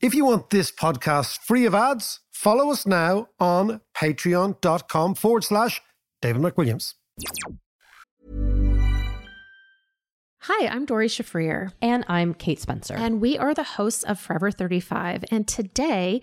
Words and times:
If 0.00 0.14
you 0.14 0.24
want 0.24 0.50
this 0.50 0.70
podcast 0.70 1.38
free 1.40 1.66
of 1.66 1.74
ads, 1.74 2.20
follow 2.30 2.70
us 2.70 2.86
now 2.86 3.30
on 3.40 3.80
patreon.com 3.96 5.16
forward 5.16 5.42
slash 5.42 5.82
David 6.22 6.40
McWilliams. 6.40 6.94
Hi, 10.42 10.68
I'm 10.68 10.86
Doree 10.86 11.08
Shafrir. 11.08 11.72
And 11.82 12.04
I'm 12.06 12.32
Kate 12.32 12.60
Spencer. 12.60 12.94
And 12.94 13.20
we 13.20 13.36
are 13.38 13.54
the 13.54 13.64
hosts 13.64 14.04
of 14.04 14.20
Forever 14.20 14.52
35. 14.52 15.24
And 15.32 15.48
today 15.48 16.22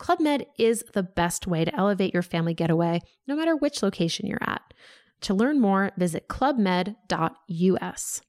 Club 0.00 0.18
Med 0.18 0.46
is 0.58 0.82
the 0.94 1.02
best 1.02 1.46
way 1.46 1.62
to 1.66 1.76
elevate 1.76 2.14
your 2.14 2.22
family 2.22 2.54
getaway, 2.54 3.02
no 3.28 3.36
matter 3.36 3.54
which 3.54 3.82
location 3.82 4.26
you're 4.26 4.38
at. 4.40 4.62
To 5.20 5.34
learn 5.34 5.60
more, 5.60 5.90
visit 5.98 6.26
clubmed.us. 6.26 8.22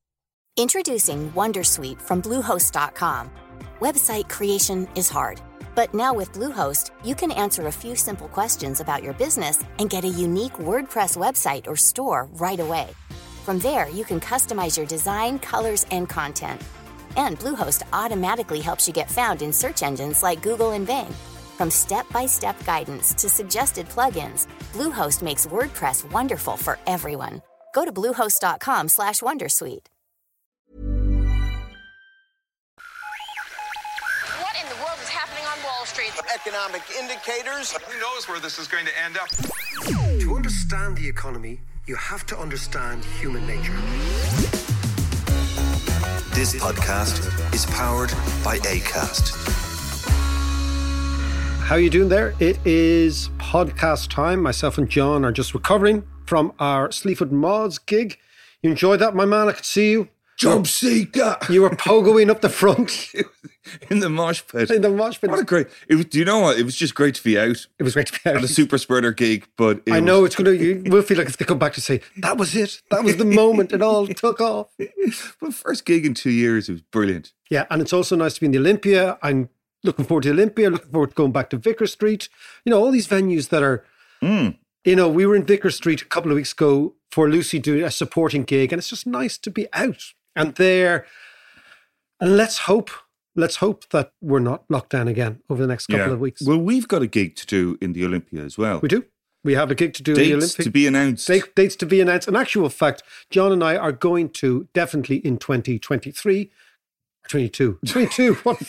Introducing 0.57 1.31
Wondersuite 1.31 2.02
from 2.02 2.21
Bluehost.com. 2.21 3.31
Website 3.80 4.27
creation 4.27 4.85
is 4.95 5.09
hard, 5.09 5.39
but 5.73 5.95
now 5.95 6.13
with 6.13 6.34
Bluehost, 6.34 6.91
you 7.05 7.16
can 7.16 7.31
answer 7.31 7.67
a 7.67 7.72
few 7.72 7.95
simple 7.95 8.27
questions 8.27 8.81
about 8.81 9.02
your 9.02 9.13
business 9.13 9.63
and 9.80 9.89
get 9.89 10.03
a 10.03 10.09
unique 10.09 10.58
WordPress 10.59 11.16
website 11.16 11.67
or 11.67 11.77
store 11.77 12.27
right 12.33 12.59
away. 12.59 12.89
From 13.45 13.59
there, 13.59 13.88
you 13.88 14.03
can 14.03 14.19
customize 14.19 14.75
your 14.75 14.88
design, 14.88 15.39
colors, 15.39 15.86
and 15.89 16.09
content. 16.09 16.61
And 17.16 17.39
Bluehost 17.39 17.83
automatically 17.94 18.59
helps 18.59 18.89
you 18.89 18.94
get 18.94 19.09
found 19.09 19.42
in 19.42 19.53
search 19.53 19.83
engines 19.83 20.22
like 20.22 20.44
Google 20.44 20.72
and 20.72 20.86
Bing. 20.86 21.16
From 21.62 21.70
step-by-step 21.70 22.66
guidance 22.66 23.14
to 23.14 23.30
suggested 23.30 23.88
plugins, 23.90 24.48
Bluehost 24.73 25.22
makes 25.22 25.45
WordPress 25.45 26.12
wonderful 26.12 26.58
for 26.58 26.80
everyone. 26.88 27.44
Go 27.76 27.86
to 27.86 27.92
bluehost.com/wondersuite. 27.92 29.86
What 34.42 34.56
in 34.59 34.67
the 34.70 34.76
world 34.82 35.00
is 35.04 35.09
happening 35.09 35.45
on 35.45 35.62
Wall 35.64 35.86
Street? 35.86 36.12
Economic 36.34 36.82
indicators. 37.00 37.73
Who 37.73 38.00
knows 38.00 38.28
where 38.28 38.39
this 38.39 38.58
is 38.58 38.67
going 38.67 38.88
to 38.88 38.98
end 39.06 39.20
up? 39.20 39.30
To 40.22 40.36
understand 40.36 40.98
the 40.98 41.08
economy, 41.08 41.62
you 41.86 41.95
have 41.95 42.26
to 42.26 42.39
understand 42.39 43.06
human 43.22 43.45
nature. 43.45 43.78
This 46.34 46.56
podcast 46.56 47.54
is 47.54 47.67
powered 47.67 48.09
by 48.44 48.58
ACAST. 48.66 49.61
How 51.72 51.77
you 51.77 51.89
doing 51.89 52.09
there? 52.09 52.33
It 52.41 52.59
is 52.67 53.30
podcast 53.38 54.09
time. 54.09 54.44
Myself 54.44 54.77
and 54.77 54.89
John 54.89 55.23
are 55.23 55.31
just 55.31 55.53
recovering 55.53 56.03
from 56.25 56.52
our 56.59 56.91
Sleaford 56.91 57.31
Mods 57.31 57.80
gig. 57.80 58.17
You 58.61 58.72
enjoyed 58.72 59.00
that, 59.00 59.16
my 59.16 59.23
man? 59.23 59.47
I 59.47 59.53
could 59.53 59.64
see 59.64 59.92
you. 59.92 60.09
Job 60.38 60.67
seeker. 60.67 61.38
You 61.49 61.61
were 61.61 61.69
pogoing 61.69 62.30
up 62.30 62.42
the 62.42 62.49
front 62.49 63.14
in 63.89 63.99
the 64.02 64.09
mosh 64.09 64.42
pit. 64.52 64.69
in 64.69 64.81
the 64.81 64.89
mosh 64.89 65.22
pit. 65.22 65.30
What 65.30 65.39
a 65.39 65.45
great! 65.45 65.67
It 65.88 65.95
was, 65.95 66.05
do 66.08 66.19
you 66.19 66.25
know 66.25 66.39
what? 66.42 66.59
It 66.59 66.64
was 66.66 66.75
just 66.75 66.94
great 66.94 67.16
to 67.16 67.23
be 67.23 67.39
out 67.39 67.66
It 67.80 67.83
was 67.83 67.94
great 67.94 68.08
to 68.08 68.19
be 68.22 68.30
out. 68.30 68.36
at 68.36 68.44
a 68.44 68.49
super 68.49 68.77
spreader 68.77 69.14
gig. 69.14 69.47
But 69.55 69.81
I 69.89 70.02
know 70.02 70.23
was- 70.23 70.31
it's 70.31 70.36
gonna. 70.36 70.52
You 70.52 70.83
will 70.88 71.03
feel 71.03 71.19
like 71.19 71.27
it's 71.27 71.38
gonna 71.38 71.47
come 71.47 71.59
back 71.59 71.72
to 71.75 71.81
say 71.81 72.02
that 72.17 72.36
was 72.38 72.53
it. 72.53 72.81
That 72.92 73.05
was 73.05 73.16
the 73.16 73.23
moment. 73.23 73.72
It 73.72 73.81
all 73.81 74.08
took 74.23 74.42
off. 74.42 74.67
But 75.39 75.53
first 75.53 75.86
gig 75.86 76.05
in 76.05 76.16
two 76.16 76.31
years, 76.31 76.67
it 76.67 76.73
was 76.73 76.81
brilliant. 76.81 77.31
Yeah, 77.49 77.66
and 77.69 77.82
it's 77.82 77.93
also 77.93 78.17
nice 78.17 78.33
to 78.33 78.42
be 78.42 78.48
in 78.48 78.52
the 78.52 78.59
Olympia. 78.59 79.17
I'm 79.23 79.48
looking 79.83 80.05
forward 80.05 80.23
to 80.23 80.31
Olympia. 80.31 80.69
Looking 80.69 80.92
forward 80.92 81.09
to 81.11 81.15
going 81.15 81.31
back 81.31 81.49
to 81.52 81.58
Vicar 81.58 81.87
Street. 81.87 82.30
You 82.65 82.71
know 82.71 82.80
all 82.80 82.92
these 82.92 83.08
venues 83.08 83.49
that 83.49 83.64
are. 83.64 83.86
Hmm. 84.21 84.49
You 84.83 84.95
know, 84.95 85.08
we 85.08 85.27
were 85.27 85.36
in 85.36 85.45
Vicar 85.45 85.69
Street 85.69 86.02
a 86.02 86.05
couple 86.05 86.31
of 86.31 86.36
weeks 86.36 86.53
ago 86.53 86.95
for 87.11 87.30
Lucy 87.30 87.59
doing 87.59 87.83
a 87.83 87.91
supporting 87.91 88.43
gig, 88.43 88.73
and 88.73 88.80
it's 88.80 88.89
just 88.89 89.05
nice 89.05 89.37
to 89.37 89.52
be 89.52 89.67
out 89.73 90.14
and 90.36 90.55
there. 90.55 91.05
And 92.20 92.36
let's 92.36 92.59
hope, 92.59 92.89
let's 93.36 93.58
hope 93.58 93.87
that 93.89 94.11
we're 94.21 94.39
not 94.39 94.64
locked 94.70 94.89
down 94.89 95.08
again 95.08 95.41
over 95.52 95.61
the 95.61 95.67
next 95.67 95.86
couple 95.87 96.14
of 96.14 96.20
weeks. 96.20 96.41
Well, 96.41 96.58
we've 96.58 96.87
got 96.87 97.03
a 97.03 97.08
gig 97.08 97.36
to 97.36 97.45
do 97.45 97.77
in 97.80 97.93
the 97.93 98.03
Olympia 98.05 98.43
as 98.43 98.58
well. 98.58 98.80
we 98.80 98.89
do. 98.89 99.05
We 99.43 99.53
have 99.55 99.71
a 99.71 99.75
gig 99.75 99.93
to 99.95 100.03
do 100.03 100.11
in 100.14 100.17
the 100.17 100.33
Olympia. 100.33 100.47
Dates 100.47 100.64
to 100.64 100.70
be 100.71 100.87
announced. 100.87 101.27
Date- 101.27 101.55
dates 101.55 101.75
to 101.77 101.86
be 101.87 101.99
announced. 102.02 102.27
In 102.27 102.36
actual 102.36 102.70
fact, 102.70 103.02
John 103.31 103.52
and 103.52 103.64
I 103.64 103.75
are 103.75 103.91
going 103.91 104.30
to 104.30 104.67
definitely 104.73 105.17
in 105.17 105.37
2023, 105.37 106.52
22. 107.30 107.80
22. 107.86 108.33
What, 108.43 108.61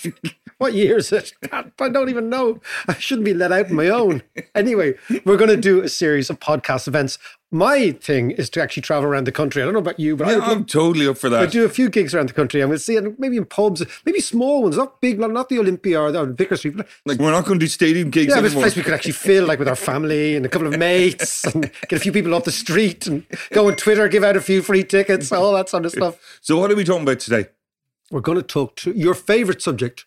what 0.59 0.75
year 0.75 0.99
is 0.99 1.11
it? 1.11 1.33
God, 1.51 1.73
I 1.81 1.89
don't 1.89 2.09
even 2.09 2.29
know. 2.29 2.61
I 2.87 2.95
shouldn't 2.95 3.25
be 3.25 3.35
let 3.35 3.51
out 3.51 3.67
on 3.67 3.75
my 3.75 3.89
own. 3.89 4.23
Anyway, 4.55 4.95
we're 5.25 5.37
going 5.37 5.51
to 5.51 5.57
do 5.57 5.81
a 5.81 5.89
series 5.89 6.31
of 6.31 6.39
podcast 6.39 6.87
events. 6.87 7.19
My 7.51 7.91
thing 7.91 8.31
is 8.31 8.49
to 8.51 8.63
actually 8.63 8.83
travel 8.83 9.09
around 9.09 9.27
the 9.27 9.33
country. 9.33 9.61
I 9.61 9.65
don't 9.65 9.75
know 9.75 9.81
about 9.81 9.99
you, 9.99 10.17
but 10.17 10.29
yeah, 10.29 10.39
I 10.39 10.53
I'm 10.53 10.65
totally 10.65 11.09
up 11.09 11.19
for 11.19 11.29
that. 11.29 11.43
I 11.43 11.47
do 11.47 11.65
a 11.65 11.69
few 11.69 11.91
gigs 11.91 12.15
around 12.15 12.29
the 12.29 12.33
country 12.35 12.61
and 12.61 12.71
we'll 12.71 12.79
see 12.79 12.97
it 12.97 13.19
maybe 13.19 13.37
in 13.37 13.45
pubs, 13.45 13.83
maybe 14.07 14.21
small 14.21 14.63
ones, 14.63 14.77
not 14.77 15.01
big, 15.01 15.19
not 15.19 15.49
the 15.49 15.59
Olympia 15.59 16.01
or, 16.01 16.17
or 16.17 16.27
Vicar 16.27 16.57
Street. 16.57 16.77
Like 17.05 17.19
we're 17.19 17.33
not 17.33 17.45
going 17.45 17.59
to 17.59 17.65
do 17.65 17.69
stadium 17.69 18.11
gigs 18.11 18.31
yeah, 18.31 18.37
but 18.37 18.45
it's 18.45 18.55
a 18.55 18.57
anymore. 18.57 18.63
place 18.63 18.77
we 18.77 18.83
could 18.83 18.95
actually 18.95 19.13
fill, 19.13 19.47
like 19.47 19.59
with 19.59 19.69
our 19.69 19.77
family 19.77 20.37
and 20.37 20.47
a 20.47 20.49
couple 20.49 20.69
of 20.69 20.79
mates, 20.79 21.45
and 21.45 21.71
get 21.89 21.93
a 21.93 21.99
few 21.99 22.13
people 22.13 22.35
off 22.35 22.45
the 22.45 22.53
street, 22.53 23.07
and 23.07 23.27
go 23.51 23.67
on 23.67 23.77
Twitter, 23.77 24.07
give 24.09 24.23
out 24.23 24.37
a 24.37 24.41
few 24.41 24.63
free 24.63 24.85
tickets, 24.85 25.33
all 25.33 25.53
that 25.55 25.69
sort 25.69 25.85
of 25.85 25.93
stuff. 25.93 26.39
so 26.41 26.59
what 26.59 26.71
are 26.71 26.77
we 26.77 26.85
talking 26.85 27.03
about 27.03 27.19
today? 27.19 27.47
We're 28.13 28.21
going 28.21 28.37
to 28.37 28.43
talk 28.43 28.77
to 28.77 28.93
your 28.93 29.15
favorite 29.15 29.63
subject, 29.63 30.05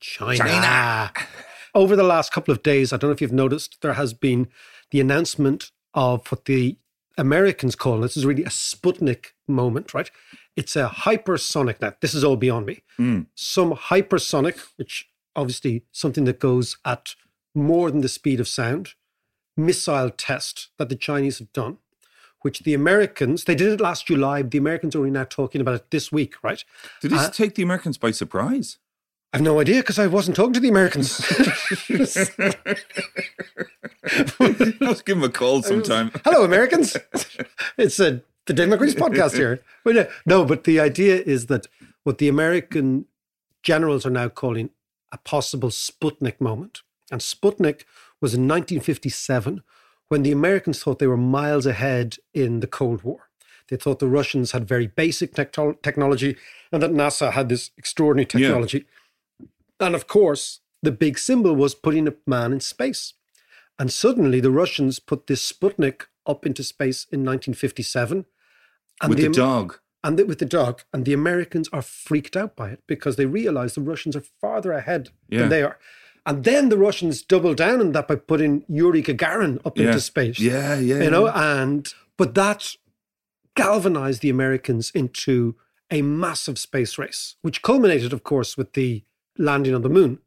China. 0.00 0.38
Over 1.74 1.94
the 1.94 2.02
last 2.02 2.32
couple 2.32 2.50
of 2.52 2.64
days, 2.64 2.92
I 2.92 2.96
don't 2.96 3.10
know 3.10 3.14
if 3.14 3.20
you've 3.20 3.32
noticed, 3.32 3.78
there 3.80 3.92
has 3.92 4.12
been 4.12 4.48
the 4.90 5.00
announcement 5.00 5.70
of 5.94 6.26
what 6.32 6.46
the 6.46 6.78
Americans 7.16 7.76
call, 7.76 8.00
this 8.00 8.16
is 8.16 8.26
really 8.26 8.42
a 8.42 8.48
Sputnik 8.48 9.26
moment, 9.46 9.94
right? 9.94 10.10
It's 10.56 10.74
a 10.74 10.88
hypersonic. 10.88 11.80
Now, 11.80 11.94
this 12.00 12.12
is 12.12 12.24
all 12.24 12.36
beyond 12.36 12.66
me. 12.66 12.82
Hmm. 12.96 13.22
Some 13.36 13.72
hypersonic, 13.72 14.58
which 14.74 15.08
obviously 15.36 15.84
something 15.92 16.24
that 16.24 16.40
goes 16.40 16.76
at 16.84 17.14
more 17.54 17.88
than 17.88 18.00
the 18.00 18.08
speed 18.08 18.40
of 18.40 18.48
sound, 18.48 18.94
missile 19.56 20.10
test 20.10 20.70
that 20.78 20.88
the 20.88 20.96
Chinese 20.96 21.38
have 21.38 21.52
done, 21.52 21.78
which 22.44 22.60
the 22.60 22.74
Americans, 22.74 23.44
they 23.44 23.54
did 23.54 23.72
it 23.72 23.80
last 23.80 24.06
July, 24.06 24.42
but 24.42 24.50
the 24.50 24.58
Americans 24.58 24.94
are 24.94 24.98
only 24.98 25.10
now 25.10 25.24
talking 25.24 25.62
about 25.62 25.76
it 25.76 25.90
this 25.90 26.12
week, 26.12 26.34
right? 26.42 26.62
Did 27.00 27.12
this 27.12 27.20
Uh, 27.22 27.30
take 27.30 27.54
the 27.54 27.62
Americans 27.62 27.96
by 27.96 28.10
surprise? 28.10 28.76
I've 29.32 29.40
no 29.40 29.60
idea 29.60 29.80
because 29.80 29.98
I 29.98 30.08
wasn't 30.08 30.36
talking 30.36 30.52
to 30.52 30.60
the 30.60 30.68
Americans. 30.68 31.20
Let's 34.78 35.00
give 35.00 35.16
them 35.16 35.24
a 35.24 35.30
call 35.30 35.62
sometime. 35.62 36.10
Hello, 36.22 36.44
Americans. 36.44 36.98
it's 37.78 37.98
a, 37.98 38.20
the 38.44 38.52
Dave 38.52 38.68
McCready's 38.68 38.94
podcast 38.94 39.36
here. 39.36 39.62
But, 39.82 39.96
uh, 39.96 40.04
no, 40.26 40.44
but 40.44 40.64
the 40.64 40.80
idea 40.80 41.22
is 41.22 41.46
that 41.46 41.66
what 42.02 42.18
the 42.18 42.28
American 42.28 43.06
generals 43.62 44.04
are 44.04 44.10
now 44.10 44.28
calling 44.28 44.68
a 45.10 45.16
possible 45.16 45.70
Sputnik 45.70 46.42
moment. 46.42 46.82
And 47.10 47.22
Sputnik 47.22 47.84
was 48.20 48.34
in 48.34 48.42
1957 48.42 49.62
when 50.14 50.22
the 50.22 50.30
Americans 50.30 50.80
thought 50.80 51.00
they 51.00 51.08
were 51.08 51.16
miles 51.16 51.66
ahead 51.66 52.18
in 52.32 52.60
the 52.60 52.68
Cold 52.68 53.02
War. 53.02 53.28
They 53.68 53.76
thought 53.76 53.98
the 53.98 54.06
Russians 54.06 54.52
had 54.52 54.68
very 54.68 54.86
basic 54.86 55.34
techno- 55.34 55.72
technology 55.82 56.36
and 56.70 56.80
that 56.80 56.92
NASA 56.92 57.32
had 57.32 57.48
this 57.48 57.72
extraordinary 57.76 58.28
Yeah. 58.32 58.46
technology. 58.46 58.86
And 59.80 59.96
of 59.96 60.06
course, 60.06 60.60
the 60.84 60.92
big 60.92 61.18
symbol 61.18 61.56
was 61.56 61.74
putting 61.74 62.06
a 62.06 62.14
man 62.28 62.52
in 62.52 62.60
space. 62.60 63.14
And 63.76 63.92
suddenly 63.92 64.38
the 64.38 64.52
Russians 64.52 65.00
put 65.00 65.26
this 65.26 65.42
Sputnik 65.52 66.02
up 66.24 66.46
into 66.46 66.62
space 66.62 67.06
in 67.10 67.24
1957. 67.24 68.24
And 69.02 69.08
With 69.10 69.18
the 69.18 69.24
Am- 69.24 69.32
dog. 69.32 69.78
And 70.04 70.16
the, 70.16 70.26
with 70.26 70.38
the 70.38 70.44
dog. 70.60 70.82
And 70.92 71.04
the 71.04 71.12
Americans 71.12 71.68
are 71.72 71.82
freaked 71.82 72.36
out 72.36 72.54
by 72.54 72.68
it 72.70 72.80
because 72.86 73.16
they 73.16 73.26
realize 73.26 73.74
the 73.74 73.80
Russians 73.80 74.14
are 74.14 74.22
farther 74.40 74.70
ahead 74.70 75.10
Yeah. 75.28 75.40
than 75.40 75.48
they 75.48 75.62
are. 75.64 75.76
And 76.26 76.42
then 76.44 76.68
the 76.70 76.78
Russians 76.78 77.20
doubled 77.22 77.56
down 77.58 77.80
on 77.80 77.92
that 77.92 78.08
by 78.08 78.16
putting 78.16 78.64
Yuri 78.68 79.02
Gagarin 79.02 79.60
up 79.66 79.76
Yeah. 79.76 79.88
into 79.88 80.00
space. 80.00 80.38
Yeah, 80.38 80.78
yeah. 80.78 81.02
You 81.02 81.10
know, 81.10 81.26
yeah. 81.26 81.62
and 81.62 81.92
but 82.16 82.34
that 82.34 82.76
galvanized 83.56 84.22
the 84.22 84.30
Americans 84.30 84.90
into 84.94 85.56
a 85.90 86.02
massive 86.02 86.58
space 86.58 86.98
race, 86.98 87.36
which 87.42 87.62
culminated, 87.62 88.12
of 88.12 88.24
course, 88.24 88.56
with 88.56 88.72
the 88.72 89.04
landing 89.36 89.74
on 89.74 89.82
the 89.82 89.88
moon. 89.88 90.18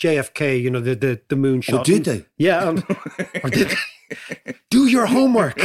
JFK, 0.00 0.60
you 0.62 0.70
know, 0.70 0.80
the 0.80 0.94
the, 0.94 1.20
the 1.28 1.36
moon 1.36 1.60
shot. 1.60 1.74
Hmm. 1.86 1.92
Oh, 1.92 1.96
did 1.96 2.04
they? 2.04 2.26
Yeah. 2.38 2.58
um, 2.64 2.82
or 3.44 3.50
did 3.50 3.68
they? 3.70 4.54
Do 4.70 4.86
your 4.86 5.06
homework. 5.06 5.58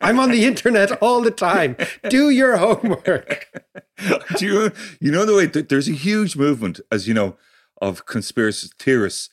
I'm 0.00 0.18
on 0.18 0.30
the 0.30 0.44
internet 0.44 0.92
all 1.02 1.20
the 1.20 1.30
time. 1.30 1.76
Do 2.08 2.30
your 2.30 2.56
homework. 2.56 3.48
Do 4.38 4.44
you 4.46 4.72
you 5.00 5.10
know 5.12 5.24
the 5.24 5.34
way 5.36 5.46
that 5.46 5.68
there's 5.68 5.88
a 5.88 5.92
huge 5.92 6.36
movement, 6.36 6.80
as 6.90 7.06
you 7.08 7.14
know, 7.14 7.36
of 7.84 8.06
conspiracy 8.06 8.70
theorists 8.78 9.28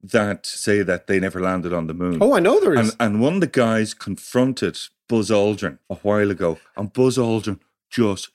that 0.00 0.46
say 0.46 0.82
that 0.82 1.08
they 1.08 1.18
never 1.18 1.40
landed 1.40 1.72
on 1.72 1.88
the 1.88 1.94
moon. 1.94 2.18
Oh, 2.20 2.34
I 2.34 2.40
know 2.40 2.60
there 2.60 2.74
is. 2.74 2.90
And, 3.00 3.14
and 3.14 3.20
one 3.20 3.34
of 3.34 3.40
the 3.40 3.48
guys 3.48 3.94
confronted 3.94 4.78
Buzz 5.08 5.30
Aldrin 5.30 5.78
a 5.90 5.96
while 5.96 6.30
ago, 6.30 6.58
and 6.76 6.92
Buzz 6.92 7.18
Aldrin 7.18 7.58
just 7.90 8.30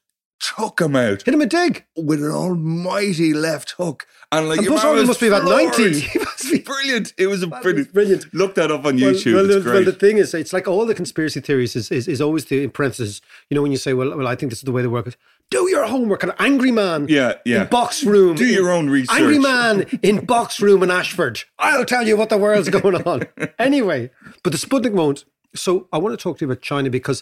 took 0.58 0.82
him 0.82 0.96
out 0.96 1.22
Hit 1.24 1.34
him 1.34 1.42
a 1.42 1.46
dig. 1.46 1.86
with 1.96 2.24
an 2.24 2.32
almighty 2.32 3.34
left 3.34 3.72
hook. 3.78 4.08
And 4.32 4.48
like 4.50 4.60
And 4.60 4.68
Buzz 4.70 4.84
man 4.84 4.94
Aldrin 4.94 5.00
was 5.00 5.08
must 5.10 5.20
be 5.20 5.28
about 5.28 5.44
90. 5.44 6.00
He 6.00 6.20
must 6.20 6.52
be- 6.52 6.60
brilliant. 6.60 7.14
It 7.18 7.28
was 7.28 7.44
a 7.44 7.48
brilliant. 7.48 7.94
brilliant. 7.94 8.34
Look 8.34 8.56
that 8.56 8.72
up 8.72 8.86
on 8.86 8.96
Well, 9.00 9.12
YouTube. 9.14 9.34
Well, 9.36 9.48
the, 9.48 9.70
well, 9.70 9.84
the 9.84 9.92
thing 9.92 10.18
is, 10.18 10.34
it's 10.34 10.54
like 10.54 10.68
all 10.68 10.86
the 10.86 10.96
conspiracy 10.96 11.42
theories 11.42 11.76
is, 11.76 11.92
is, 11.92 12.08
is 12.08 12.22
always 12.22 12.46
the 12.46 12.64
in 12.64 12.72
parentheses. 12.72 13.22
You 13.50 13.56
know, 13.56 13.62
when 13.62 13.72
you 13.72 13.78
say, 13.78 13.94
well, 13.94 14.18
well, 14.18 14.28
I 14.28 14.36
think 14.36 14.52
this 14.52 14.60
is 14.60 14.64
the 14.64 14.72
way 14.72 14.82
they 14.82 14.88
work. 14.88 15.08
Is 15.08 15.18
do 15.50 15.70
your 15.70 15.86
homework. 15.86 16.24
An 16.24 16.32
angry 16.40 16.72
man 16.72 17.08
Yeah, 17.10 17.34
yeah. 17.46 17.64
in 17.64 17.68
box 17.68 18.04
room. 18.06 18.36
Do 18.36 18.46
your 18.46 18.72
own 18.72 18.90
research. 18.90 19.20
Angry 19.20 19.38
man 19.38 19.82
in 20.02 20.26
box 20.26 20.62
room 20.62 20.82
in 20.82 20.90
Ashford. 20.90 21.44
I'll 21.60 21.84
tell 21.86 22.08
you 22.08 22.16
what 22.16 22.30
the 22.30 22.38
world's 22.38 22.70
going 22.70 22.96
on. 23.04 23.24
anyway, 23.60 24.12
but 24.44 24.54
the 24.54 24.58
Sputnik 24.58 24.94
won't. 24.94 25.26
So 25.54 25.90
I 25.92 25.98
want 25.98 26.18
to 26.18 26.22
talk 26.24 26.38
to 26.38 26.46
you 26.46 26.52
about 26.52 26.62
China 26.62 26.90
because 26.90 27.22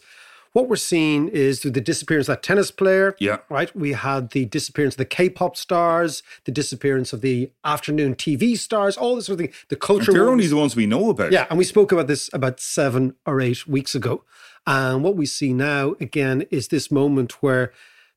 what 0.53 0.67
we're 0.67 0.75
seeing 0.75 1.27
is 1.27 1.59
through 1.59 1.71
the 1.71 1.81
disappearance 1.81 2.27
of 2.27 2.35
that 2.35 2.43
tennis 2.43 2.71
player. 2.71 3.15
Yeah. 3.19 3.37
Right. 3.49 3.75
We 3.75 3.93
had 3.93 4.31
the 4.31 4.45
disappearance 4.45 4.95
of 4.95 4.97
the 4.97 5.05
K-pop 5.05 5.55
stars, 5.55 6.23
the 6.45 6.51
disappearance 6.51 7.13
of 7.13 7.21
the 7.21 7.51
afternoon 7.63 8.15
TV 8.15 8.57
stars, 8.57 8.97
all 8.97 9.15
this 9.15 9.27
sort 9.27 9.39
of 9.39 9.45
thing. 9.45 9.53
The 9.69 9.75
culture. 9.75 10.11
They're 10.11 10.21
wars. 10.21 10.31
only 10.31 10.47
the 10.47 10.57
ones 10.57 10.75
we 10.75 10.87
know 10.87 11.09
about. 11.09 11.31
Yeah, 11.31 11.45
and 11.49 11.57
we 11.57 11.63
spoke 11.63 11.91
about 11.91 12.07
this 12.07 12.29
about 12.33 12.59
seven 12.59 13.15
or 13.25 13.41
eight 13.41 13.67
weeks 13.67 13.95
ago. 13.95 14.23
And 14.65 15.03
what 15.03 15.15
we 15.15 15.25
see 15.25 15.53
now 15.53 15.95
again 15.99 16.45
is 16.51 16.67
this 16.67 16.91
moment 16.91 17.41
where 17.41 17.71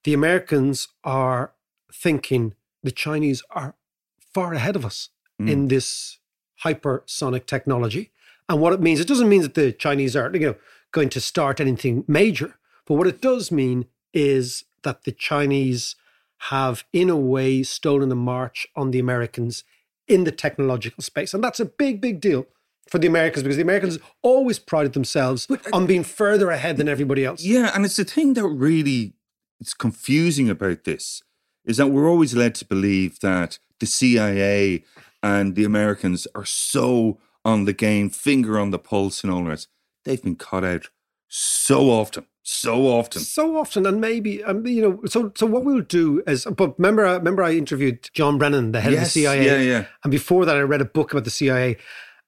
the 0.04 0.14
Americans 0.14 0.88
are 1.04 1.52
thinking 1.92 2.54
the 2.82 2.90
Chinese 2.90 3.42
are 3.50 3.74
far 4.34 4.54
ahead 4.54 4.76
of 4.76 4.84
us 4.84 5.10
hmm. 5.38 5.48
in 5.48 5.68
this 5.68 6.18
hypersonic 6.64 7.46
technology. 7.46 8.10
And 8.48 8.60
what 8.60 8.72
it 8.72 8.80
means, 8.80 9.00
it 9.00 9.08
doesn't 9.08 9.28
mean 9.28 9.42
that 9.42 9.54
the 9.54 9.72
Chinese 9.72 10.16
are, 10.16 10.30
you 10.32 10.40
know, 10.40 10.54
going 10.92 11.08
to 11.10 11.20
start 11.20 11.60
anything 11.60 12.04
major. 12.06 12.56
But 12.86 12.94
what 12.94 13.06
it 13.06 13.20
does 13.20 13.50
mean 13.50 13.86
is 14.12 14.64
that 14.82 15.04
the 15.04 15.12
Chinese 15.12 15.96
have, 16.50 16.84
in 16.92 17.08
a 17.08 17.16
way, 17.16 17.62
stolen 17.62 18.12
a 18.12 18.16
march 18.16 18.66
on 18.76 18.90
the 18.90 18.98
Americans 18.98 19.64
in 20.08 20.24
the 20.24 20.32
technological 20.32 21.02
space. 21.02 21.32
And 21.32 21.42
that's 21.42 21.60
a 21.60 21.64
big, 21.64 22.00
big 22.00 22.20
deal 22.20 22.46
for 22.88 22.98
the 22.98 23.06
Americans 23.06 23.44
because 23.44 23.56
the 23.56 23.62
Americans 23.62 23.98
always 24.22 24.58
prided 24.58 24.92
themselves 24.92 25.48
uh, 25.50 25.56
on 25.72 25.86
being 25.86 26.04
further 26.04 26.50
ahead 26.50 26.76
than 26.76 26.88
everybody 26.88 27.24
else. 27.24 27.42
Yeah, 27.42 27.70
and 27.74 27.84
it's 27.84 27.96
the 27.96 28.04
thing 28.04 28.34
that 28.34 28.46
really 28.46 29.14
is 29.60 29.74
confusing 29.74 30.50
about 30.50 30.84
this 30.84 31.22
is 31.64 31.76
that 31.76 31.88
we're 31.88 32.08
always 32.08 32.34
led 32.34 32.54
to 32.56 32.64
believe 32.64 33.20
that 33.20 33.58
the 33.78 33.86
CIA 33.86 34.84
and 35.22 35.54
the 35.54 35.64
Americans 35.64 36.26
are 36.34 36.44
so 36.44 37.18
on 37.44 37.64
the 37.64 37.72
game, 37.72 38.10
finger 38.10 38.58
on 38.58 38.70
the 38.70 38.78
pulse, 38.78 39.22
and 39.22 39.32
all 39.32 39.44
the 39.44 39.50
rest. 39.50 39.68
They've 40.04 40.22
been 40.22 40.36
caught 40.36 40.64
out 40.64 40.88
so 41.28 41.90
often, 41.90 42.26
so 42.42 42.86
often. 42.88 43.22
So 43.22 43.56
often, 43.56 43.86
and 43.86 44.00
maybe 44.00 44.42
um, 44.44 44.66
you 44.66 44.82
know. 44.82 45.00
So, 45.06 45.32
so 45.34 45.46
what 45.46 45.64
we'll 45.64 45.80
do 45.80 46.22
is, 46.26 46.44
but 46.44 46.78
remember, 46.78 47.06
uh, 47.06 47.18
remember, 47.18 47.42
I 47.42 47.52
interviewed 47.52 48.10
John 48.12 48.38
Brennan, 48.38 48.72
the 48.72 48.80
head 48.80 48.92
of 48.92 49.00
the 49.00 49.06
CIA, 49.06 49.44
yeah, 49.46 49.56
yeah. 49.58 49.84
and 50.04 50.10
before 50.10 50.44
that, 50.44 50.56
I 50.56 50.60
read 50.60 50.80
a 50.80 50.84
book 50.86 51.12
about 51.12 51.24
the 51.24 51.30
CIA, 51.30 51.76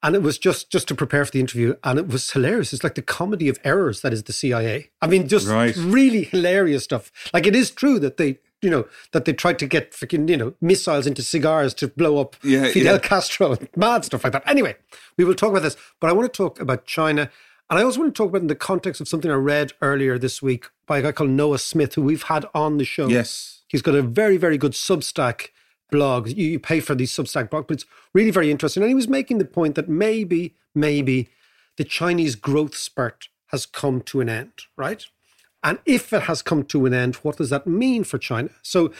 and 0.01 0.15
it 0.15 0.21
was 0.23 0.37
just 0.37 0.71
just 0.71 0.87
to 0.87 0.95
prepare 0.95 1.25
for 1.25 1.31
the 1.31 1.39
interview, 1.39 1.75
and 1.83 1.99
it 1.99 2.07
was 2.07 2.31
hilarious. 2.31 2.73
It's 2.73 2.83
like 2.83 2.95
the 2.95 3.01
comedy 3.01 3.49
of 3.49 3.59
errors 3.63 4.01
that 4.01 4.13
is 4.13 4.23
the 4.23 4.33
CIA. 4.33 4.89
I 5.01 5.07
mean, 5.07 5.27
just 5.27 5.47
Right. 5.47 5.75
really 5.77 6.23
hilarious 6.23 6.83
stuff. 6.83 7.11
Like 7.33 7.45
it 7.45 7.55
is 7.55 7.69
true 7.71 7.99
that 7.99 8.17
they, 8.17 8.39
you 8.61 8.69
know, 8.69 8.87
that 9.11 9.25
they 9.25 9.33
tried 9.33 9.59
to 9.59 9.67
get 9.67 9.91
freaking, 9.91 10.27
you 10.29 10.37
know, 10.37 10.53
missiles 10.61 11.05
into 11.05 11.21
cigars 11.21 11.73
to 11.75 11.87
blow 11.89 12.19
up 12.19 12.35
Yeah, 12.41 12.69
Fidel. 12.69 12.99
Castro, 12.99 13.57
mad 13.75 14.05
stuff 14.05 14.23
like 14.23 14.33
that. 14.33 14.43
Anyway, 14.47 14.75
we 15.17 15.25
will 15.25 15.35
talk 15.35 15.51
about 15.51 15.61
this, 15.63 15.77
but 15.99 16.09
I 16.09 16.13
want 16.13 16.31
to 16.31 16.35
talk 16.35 16.59
about 16.59 16.85
China. 16.85 17.29
And 17.69 17.79
I 17.79 17.83
also 17.83 17.99
want 17.99 18.13
to 18.13 18.17
talk 18.17 18.29
about 18.29 18.41
in 18.41 18.47
the 18.47 18.55
context 18.55 19.01
of 19.01 19.07
something 19.07 19.31
I 19.31 19.35
read 19.35 19.73
earlier 19.81 20.19
this 20.19 20.41
week 20.41 20.65
by 20.85 20.99
a 20.99 21.01
guy 21.01 21.11
called 21.11 21.31
Noah 21.31 21.57
Smith, 21.57 21.95
who 21.95 22.03
we've 22.03 22.23
had 22.23 22.45
on 22.53 22.77
the 22.77 22.85
show. 22.85 23.07
Yes. 23.07 23.63
He's 23.67 23.81
got 23.81 23.95
a 23.95 24.03
very, 24.03 24.37
very 24.37 24.57
good 24.57 24.73
Substack 24.73 25.47
blog. 25.89 26.29
You, 26.29 26.59
pay 26.59 26.79
for 26.79 26.93
these 26.93 27.11
Substack 27.11 27.49
blogs, 27.49 27.67
but 27.67 27.71
it's 27.71 27.85
really 28.13 28.31
very 28.31 28.51
interesting. 28.51 28.83
And 28.83 28.89
he 28.89 28.95
was 28.95 29.07
making 29.07 29.39
the 29.39 29.45
point 29.45 29.75
that 29.75 29.89
maybe, 29.89 30.53
maybe 30.75 31.29
the 31.77 31.83
Chinese 31.83 32.35
growth 32.35 32.75
spurt 32.75 33.29
has 33.47 33.65
come 33.65 34.01
to 34.01 34.21
an 34.21 34.29
end, 34.29 34.51
right? 34.77 35.05
And 35.63 35.79
if 35.85 36.13
it 36.13 36.23
has 36.23 36.43
come 36.43 36.63
to 36.65 36.85
an 36.85 36.93
end, 36.93 37.15
what 37.17 37.37
does 37.37 37.49
that 37.49 37.65
mean 37.65 38.03
for 38.03 38.19
China? 38.19 38.49
So 38.61 38.91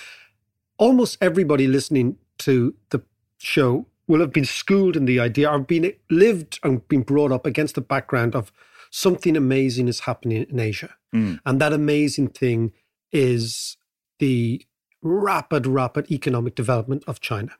almost 0.77 1.17
everybody 1.21 1.67
listening 1.67 2.17
to 2.39 2.73
the 2.89 3.03
show 3.38 3.85
will 4.07 4.19
have 4.19 4.31
been 4.31 4.45
schooled 4.45 4.95
in 4.95 5.05
the 5.05 5.19
idea 5.19 5.49
or 5.49 5.59
been 5.59 5.91
lived 6.09 6.59
and 6.63 6.87
been 6.87 7.01
brought 7.01 7.31
up 7.31 7.45
against 7.45 7.75
the 7.75 7.81
background 7.81 8.35
of 8.35 8.51
something 8.91 9.35
amazing 9.35 9.87
is 9.87 10.01
happening 10.01 10.45
in 10.49 10.59
Asia. 10.59 10.95
Hmm. 11.11 11.35
And 11.45 11.59
that 11.59 11.73
amazing 11.73 12.29
thing 12.29 12.71
is 13.11 13.77
the 14.19 14.65
rapid, 15.01 15.67
rapid 15.67 16.11
economic 16.11 16.55
development 16.55 17.03
of 17.07 17.19
China. 17.19 17.51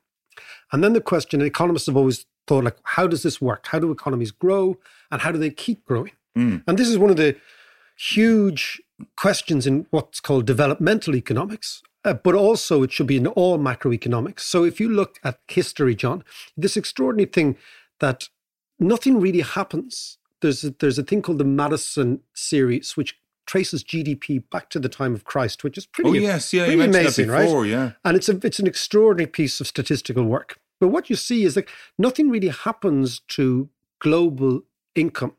And 0.72 0.82
then 0.82 0.92
the 0.92 1.00
question, 1.00 1.40
economists 1.40 1.86
have 1.86 1.96
always 1.96 2.26
thought, 2.46 2.64
like, 2.64 2.76
how 2.84 3.06
does 3.06 3.22
this 3.22 3.40
work? 3.40 3.66
How 3.68 3.78
do 3.78 3.90
economies 3.90 4.30
grow 4.30 4.78
and 5.10 5.22
how 5.22 5.32
do 5.32 5.38
they 5.38 5.50
keep 5.50 5.84
growing? 5.84 6.12
Hmm. 6.34 6.58
And 6.66 6.78
this 6.78 6.88
is 6.88 6.98
one 6.98 7.10
of 7.10 7.16
the 7.16 7.36
huge 7.98 8.80
questions 9.16 9.66
in 9.66 9.86
what's 9.90 10.20
called 10.20 10.46
developmental 10.46 11.16
economics, 11.16 11.82
uh, 12.06 12.14
but 12.14 12.34
also 12.34 12.82
it 12.82 12.92
should 12.92 13.06
be 13.08 13.16
in 13.16 13.26
all 13.26 13.58
macroeconomics. 13.58 14.40
So 14.40 14.64
if 14.64 14.80
you 14.80 14.88
look 14.88 15.18
at 15.24 15.38
history, 15.48 15.94
John, 15.94 16.22
this 16.56 16.76
extraordinary 16.76 17.28
thing 17.28 17.56
that 18.00 18.28
nothing 18.78 19.20
really 19.20 19.40
happens. 19.40 20.18
There's 20.40 20.64
a, 20.64 20.70
there's 20.70 20.98
a 20.98 21.02
thing 21.02 21.22
called 21.22 21.38
the 21.38 21.44
Maddison 21.44 22.20
series, 22.34 22.96
which 22.96 23.18
traces 23.46 23.82
GDP 23.84 24.42
back 24.50 24.68
to 24.70 24.78
the 24.78 24.88
time 24.88 25.14
of 25.14 25.24
Christ, 25.24 25.64
which 25.64 25.78
is 25.78 25.86
pretty, 25.86 26.10
Oh, 26.10 26.14
yes, 26.14 26.52
yeah, 26.52 26.66
you 26.66 26.76
pretty 26.76 26.92
that 26.92 27.00
amazing, 27.00 27.26
before, 27.26 27.62
right? 27.62 27.70
yeah. 27.70 27.92
And 28.04 28.16
it's 28.16 28.28
a 28.28 28.38
it's 28.44 28.58
an 28.58 28.66
extraordinary 28.66 29.30
piece 29.30 29.60
of 29.60 29.66
statistical 29.66 30.24
work. 30.24 30.58
But 30.78 30.88
what 30.88 31.08
you 31.08 31.16
see 31.16 31.44
is 31.44 31.54
that 31.54 31.68
nothing 31.98 32.28
really 32.28 32.48
happens 32.48 33.20
to 33.28 33.70
global 33.98 34.62
income 34.94 35.36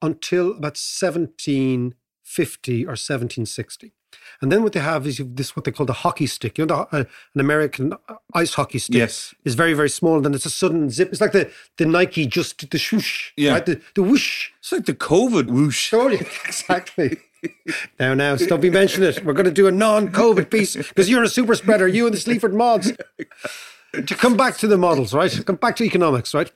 until 0.00 0.50
about 0.50 0.78
1750 0.78 2.84
or 2.84 2.94
1760. 2.96 3.92
And 4.40 4.50
then 4.50 4.62
what 4.62 4.72
they 4.72 4.80
have 4.80 5.06
is 5.06 5.20
this 5.24 5.54
what 5.56 5.64
they 5.64 5.70
call 5.72 5.86
the 5.86 5.92
hockey 5.92 6.26
stick. 6.26 6.58
You 6.58 6.66
know, 6.66 6.86
the, 6.90 6.96
uh, 6.96 7.04
an 7.34 7.40
American 7.40 7.94
ice 8.34 8.54
hockey 8.54 8.78
stick 8.78 8.96
Yes. 8.96 9.34
is 9.44 9.54
very 9.54 9.72
very 9.74 9.88
small. 9.90 10.16
And 10.16 10.24
then 10.24 10.34
it's 10.34 10.46
a 10.46 10.50
sudden 10.50 10.90
zip. 10.90 11.10
It's 11.12 11.20
like 11.20 11.32
the 11.32 11.50
the 11.78 11.86
Nike 11.86 12.26
just 12.26 12.68
the 12.70 12.78
swoosh, 12.78 13.32
Yeah. 13.36 13.52
right? 13.52 13.66
The 13.66 13.80
the 13.94 14.02
whoosh. 14.02 14.50
It's 14.60 14.72
like 14.72 14.86
the 14.86 14.94
COVID 14.94 15.46
whoosh. 15.48 15.90
Totally, 15.90 16.20
exactly. 16.44 17.18
now, 17.98 18.14
now, 18.14 18.36
stop 18.36 18.60
me 18.60 18.70
mentioning 18.70 19.08
it. 19.08 19.24
We're 19.24 19.32
going 19.32 19.46
to 19.46 19.50
do 19.50 19.66
a 19.66 19.72
non-COVID 19.72 20.48
piece 20.48 20.76
because 20.76 21.08
you're 21.10 21.24
a 21.24 21.28
super 21.28 21.56
spreader. 21.56 21.88
You 21.88 22.06
and 22.06 22.14
the 22.14 22.20
Sleaford 22.20 22.54
mods. 22.54 22.92
to 23.92 24.14
come 24.14 24.36
back 24.36 24.56
to 24.58 24.68
the 24.68 24.78
models, 24.78 25.12
right? 25.12 25.44
Come 25.44 25.56
back 25.56 25.74
to 25.76 25.84
economics, 25.84 26.34
right? 26.34 26.50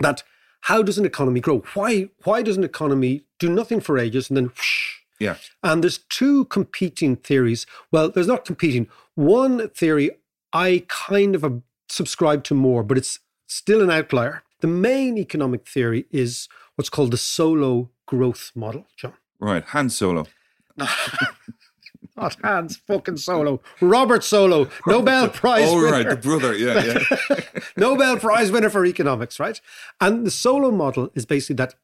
That 0.00 0.22
how 0.62 0.82
does 0.82 0.98
an 0.98 1.04
economy 1.04 1.40
grow? 1.40 1.62
Why? 1.74 2.08
Why 2.24 2.42
does 2.42 2.56
an 2.56 2.64
economy 2.64 3.24
do 3.38 3.48
nothing 3.48 3.80
for 3.80 3.96
ages 3.98 4.28
and 4.28 4.36
then 4.36 4.46
whoosh? 4.46 4.98
Yeah. 5.22 5.36
And 5.62 5.82
there's 5.82 5.98
two 5.98 6.44
competing 6.46 7.16
theories. 7.16 7.66
Well, 7.92 8.10
there's 8.10 8.26
not 8.26 8.44
competing. 8.44 8.88
One 9.14 9.68
theory 9.70 10.10
I 10.52 10.84
kind 10.88 11.34
of 11.36 11.62
subscribe 11.88 12.42
to 12.44 12.54
more, 12.54 12.82
but 12.82 12.98
it's 12.98 13.20
still 13.46 13.80
an 13.82 13.90
outlier. 13.90 14.42
The 14.60 14.66
main 14.66 15.16
economic 15.18 15.66
theory 15.68 16.06
is 16.10 16.48
what's 16.76 16.90
called 16.90 17.10
the 17.10 17.16
Solow 17.16 17.88
growth 18.06 18.50
model, 18.54 18.86
John. 18.96 19.14
Right. 19.40 19.64
Han 19.66 19.90
Solo. 19.90 20.26
Not 22.16 22.36
Hans 22.42 22.76
fucking 22.76 23.16
Solo. 23.16 23.60
Robert 23.80 24.20
Solow, 24.22 24.70
Nobel 24.86 25.28
Prize 25.30 25.64
Oh, 25.68 25.76
winner. 25.76 25.90
right. 25.92 26.08
The 26.08 26.16
brother. 26.16 26.56
Yeah. 26.56 27.00
Yeah. 27.30 27.40
Nobel 27.76 28.18
Prize 28.18 28.50
winner 28.52 28.68
for 28.70 28.84
economics, 28.84 29.40
right? 29.40 29.60
And 30.00 30.26
the 30.26 30.30
Solow 30.30 30.72
model 30.74 31.10
is 31.14 31.24
basically 31.26 31.56
that 31.56 31.74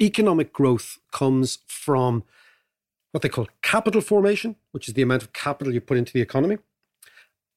economic 0.00 0.52
growth 0.52 0.98
comes 1.10 1.58
from 1.66 2.22
what 3.12 3.22
they 3.22 3.28
call 3.28 3.48
capital 3.62 4.00
formation, 4.00 4.56
which 4.72 4.88
is 4.88 4.94
the 4.94 5.02
amount 5.02 5.22
of 5.22 5.32
capital 5.32 5.72
you 5.72 5.80
put 5.80 5.96
into 5.96 6.12
the 6.12 6.20
economy. 6.20 6.58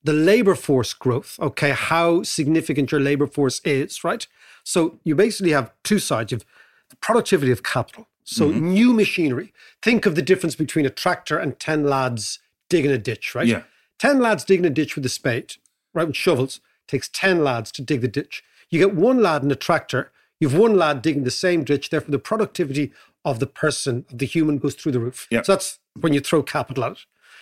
The 0.03 0.13
labor 0.13 0.53
force 0.53 0.93
growth, 0.93 1.39
okay, 1.39 1.71
how 1.71 2.21
significant 2.21 2.91
your 2.91 3.01
labor 3.01 3.25
force 3.25 3.59
is, 3.65 4.03
right? 4.03 4.27
So 4.63 4.99
you 5.03 5.15
basically 5.15 5.51
have 5.51 5.71
two 5.83 5.97
sides. 5.97 6.31
You 6.31 6.37
have 6.37 6.45
the 6.89 6.95
productivity 6.97 7.51
of 7.51 7.63
capital. 7.63 8.07
So 8.23 8.49
mm-hmm. 8.49 8.73
new 8.73 8.93
machinery. 8.93 9.53
Think 9.81 10.05
of 10.05 10.15
the 10.15 10.21
difference 10.21 10.55
between 10.55 10.85
a 10.85 10.89
tractor 10.89 11.37
and 11.37 11.59
10 11.59 11.85
lads 11.85 12.39
digging 12.69 12.91
a 12.91 12.97
ditch, 12.97 13.33
right? 13.33 13.47
Yeah. 13.47 13.63
10 13.99 14.19
lads 14.19 14.43
digging 14.43 14.65
a 14.65 14.69
ditch 14.69 14.95
with 14.95 15.05
a 15.05 15.09
spade, 15.09 15.55
right, 15.93 16.07
with 16.07 16.15
shovels, 16.15 16.59
takes 16.87 17.09
10 17.09 17.43
lads 17.43 17.71
to 17.71 17.81
dig 17.81 18.01
the 18.01 18.07
ditch. 18.07 18.43
You 18.69 18.79
get 18.79 18.95
one 18.95 19.21
lad 19.21 19.43
in 19.43 19.51
a 19.51 19.55
tractor, 19.55 20.11
you've 20.39 20.55
one 20.55 20.75
lad 20.75 21.01
digging 21.01 21.23
the 21.23 21.31
same 21.31 21.63
ditch, 21.63 21.89
therefore 21.89 22.11
the 22.11 22.19
productivity 22.19 22.91
of 23.25 23.39
the 23.39 23.47
person, 23.47 24.05
of 24.11 24.19
the 24.19 24.25
human, 24.25 24.57
goes 24.59 24.75
through 24.75 24.93
the 24.93 24.99
roof. 24.99 25.27
Yeah. 25.29 25.41
So 25.41 25.53
that's 25.53 25.79
when 25.99 26.13
you 26.13 26.21
throw 26.21 26.43
capital 26.43 26.85
at 26.85 26.91
it. 26.93 26.99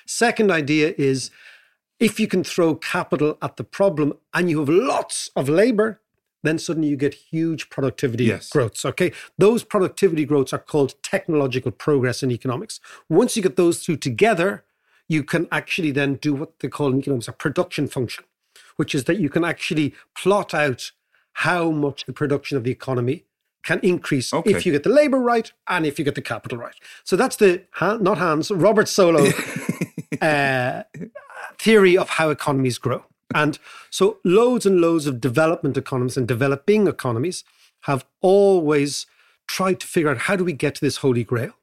Second 0.07 0.49
idea 0.49 0.93
is 0.97 1.29
if 1.99 2.19
you 2.19 2.27
can 2.27 2.43
throw 2.43 2.75
capital 2.75 3.37
at 3.41 3.57
the 3.57 3.63
problem 3.63 4.13
and 4.33 4.49
you 4.49 4.59
have 4.59 4.69
lots 4.69 5.29
of 5.35 5.47
labor, 5.47 6.01
then 6.41 6.57
suddenly 6.59 6.89
you 6.89 6.97
get 6.97 7.13
huge 7.13 7.69
productivity 7.69 8.25
Yes. 8.25 8.49
growths. 8.49 8.83
Okay. 8.85 9.11
Those 9.37 9.63
productivity 9.63 10.25
growths 10.25 10.51
are 10.53 10.59
called 10.59 10.95
technological 11.03 11.71
progress 11.71 12.23
in 12.23 12.31
economics. 12.31 12.79
Once 13.09 13.37
you 13.37 13.43
get 13.43 13.55
those 13.55 13.83
two 13.83 13.95
together, 13.95 14.65
you 15.07 15.23
can 15.23 15.47
actually 15.51 15.91
then 15.91 16.15
do 16.15 16.33
what 16.33 16.59
they 16.59 16.67
call 16.67 16.91
in 16.91 16.99
economics 16.99 17.27
a 17.27 17.33
production 17.33 17.87
function, 17.87 18.25
which 18.75 18.93
is 18.95 19.05
that 19.05 19.19
you 19.19 19.29
can 19.29 19.45
actually 19.45 19.93
plot 20.17 20.53
out 20.53 20.91
how 21.37 21.71
much 21.71 22.05
the 22.05 22.13
production 22.13 22.57
of 22.57 22.63
the 22.63 22.71
economy 22.71 23.25
can 23.63 23.79
increase 23.81 24.33
Okay. 24.33 24.51
if 24.51 24.65
you 24.65 24.71
get 24.71 24.83
the 24.83 24.89
labor 24.89 25.19
right 25.19 25.51
and 25.67 25.85
if 25.85 25.97
you 25.97 26.05
get 26.05 26.15
the 26.15 26.21
capital 26.21 26.57
right. 26.57 26.75
So 27.03 27.15
that's 27.15 27.37
the 27.37 27.63
not 27.81 28.17
Hans 28.17 28.51
Robert 28.51 28.87
Solow 28.87 29.25
uh, 30.21 30.83
theory 31.59 31.97
of 31.97 32.09
how 32.09 32.29
economies 32.29 32.77
grow. 32.77 33.05
And 33.33 33.57
so 33.89 34.19
loads 34.23 34.65
and 34.65 34.79
loads 34.79 35.07
of 35.07 35.19
development 35.19 35.77
economies 35.77 36.17
and 36.17 36.27
developing 36.27 36.87
economies 36.87 37.43
have 37.81 38.05
always 38.21 39.05
tried 39.47 39.79
to 39.79 39.87
figure 39.87 40.09
out 40.09 40.19
how 40.19 40.35
do 40.35 40.43
we 40.43 40.53
get 40.53 40.75
to 40.75 40.81
this 40.81 40.97
holy 40.97 41.23
grail. 41.23 41.53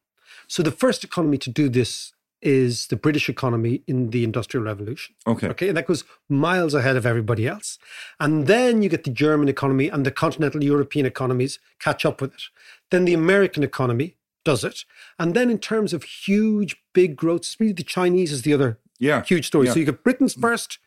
So 0.49 0.63
the 0.63 0.73
first 0.73 1.05
economy 1.05 1.39
to 1.39 1.51
do 1.51 1.69
this 1.69 2.13
is 2.43 2.87
the 2.87 2.97
British 2.97 3.29
economy 3.29 3.83
in 3.87 4.11
the 4.11 4.25
Industrial 4.25 4.65
Revolution. 4.65 5.15
Okay. 5.27 5.49
Okay, 5.49 5.69
and 5.69 5.77
that 5.77 5.87
goes 5.87 6.05
miles 6.29 6.75
ahead 6.75 6.97
of 6.97 7.05
everybody 7.05 7.47
else. 7.47 7.79
And 8.19 8.47
then 8.47 8.83
you 8.83 8.89
get 8.89 9.05
the 9.05 9.11
German 9.11 9.49
economy 9.49 9.89
and 9.89 10.07
the 10.07 10.11
continental 10.11 10.65
European 10.65 11.07
economies 11.07 11.59
catch 11.79 12.05
up 12.07 12.21
with 12.21 12.35
it. 12.35 12.43
Then 12.91 13.05
the 13.05 13.15
American 13.15 13.63
economy 13.63 14.17
does 14.45 14.65
it. 14.65 14.85
And 15.19 15.35
then 15.35 15.51
in 15.51 15.59
terms 15.59 15.93
of 15.93 16.03
huge, 16.05 16.77
big 16.95 17.17
growth, 17.17 17.41
it's 17.41 17.61
really 17.61 17.73
the 17.73 17.83
Chinese 17.83 18.33
is 18.33 18.43
the 18.43 18.55
other 18.55 18.79
Yeah. 18.99 19.23
huge 19.23 19.47
story. 19.47 19.67
Yeah. 19.67 19.73
So 19.75 19.79
you 19.81 19.85
get 19.87 20.03
Britain's 20.03 20.35
mm. 20.35 20.41
first, 20.41 20.79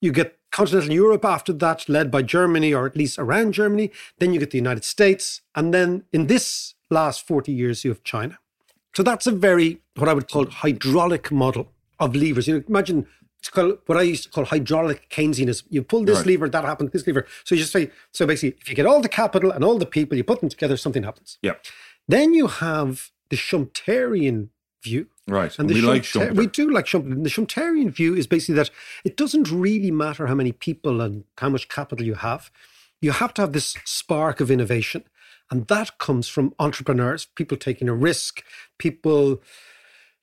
you 0.00 0.12
get 0.12 0.38
continental 0.50 0.92
Europe 0.92 1.24
after 1.24 1.52
that, 1.52 1.88
led 1.88 2.10
by 2.10 2.22
Germany 2.22 2.72
or 2.74 2.86
at 2.86 2.96
least 2.96 3.18
around 3.18 3.52
Germany. 3.52 3.90
Then 4.18 4.32
you 4.32 4.40
get 4.40 4.50
the 4.50 4.58
United 4.58 4.84
States. 4.84 5.40
And 5.54 5.72
then 5.72 6.04
in 6.12 6.26
this 6.26 6.74
last 6.90 7.26
40 7.26 7.52
years, 7.52 7.84
you 7.84 7.90
have 7.90 8.04
China. 8.04 8.38
So 8.96 9.02
that's 9.02 9.26
a 9.26 9.32
very, 9.32 9.80
what 9.96 10.08
I 10.08 10.14
would 10.14 10.30
call 10.30 10.46
hydraulic 10.46 11.30
model 11.32 11.68
of 11.98 12.14
levers. 12.14 12.46
You 12.46 12.58
know, 12.58 12.64
imagine 12.68 13.06
it's 13.38 13.50
called 13.50 13.78
what 13.86 13.98
I 13.98 14.02
used 14.02 14.24
to 14.24 14.30
call 14.30 14.44
hydraulic 14.44 15.10
Keynesianism. 15.10 15.64
You 15.68 15.82
pull 15.82 16.04
this 16.04 16.18
Right. 16.18 16.26
lever, 16.26 16.48
that 16.48 16.64
happens, 16.64 16.92
this 16.92 17.06
lever. 17.06 17.26
So 17.44 17.54
you 17.54 17.60
just 17.60 17.72
say, 17.72 17.90
so 18.12 18.26
basically, 18.26 18.56
if 18.60 18.68
you 18.68 18.74
get 18.74 18.86
all 18.86 19.00
the 19.00 19.08
capital 19.08 19.50
and 19.50 19.64
all 19.64 19.78
the 19.78 19.86
people, 19.86 20.16
you 20.16 20.24
put 20.24 20.40
them 20.40 20.48
together, 20.48 20.76
something 20.76 21.02
happens. 21.02 21.38
Yeah. 21.42 21.54
Then 22.08 22.34
you 22.34 22.46
have 22.46 23.10
the 23.30 23.36
Schumpeterian 23.36 24.48
view. 24.82 25.08
Right. 25.26 25.58
And 25.58 25.68
we 25.68 25.80
like 25.80 26.02
Schumpeter. 26.02 26.36
We 26.36 26.46
do 26.46 26.70
like 26.70 26.86
Schumpeter. 26.86 27.12
And 27.12 27.26
the 27.26 27.30
Schumpeterian 27.30 27.90
view 27.90 28.14
is 28.14 28.26
basically 28.26 28.56
that 28.56 28.70
it 29.04 29.16
doesn't 29.16 29.50
really 29.50 29.90
matter 29.90 30.26
how 30.26 30.34
many 30.34 30.52
people 30.52 31.00
and 31.00 31.24
how 31.38 31.48
much 31.48 31.68
capital 31.68 32.06
you 32.06 32.14
have. 32.14 32.50
You 33.00 33.12
have 33.12 33.34
to 33.34 33.42
have 33.42 33.52
this 33.52 33.76
spark 33.84 34.40
of 34.40 34.50
innovation. 34.50 35.04
And 35.50 35.66
that 35.68 35.98
comes 35.98 36.28
from 36.28 36.54
entrepreneurs, 36.58 37.26
people 37.26 37.56
taking 37.56 37.88
a 37.88 37.94
risk, 37.94 38.42
people 38.78 39.42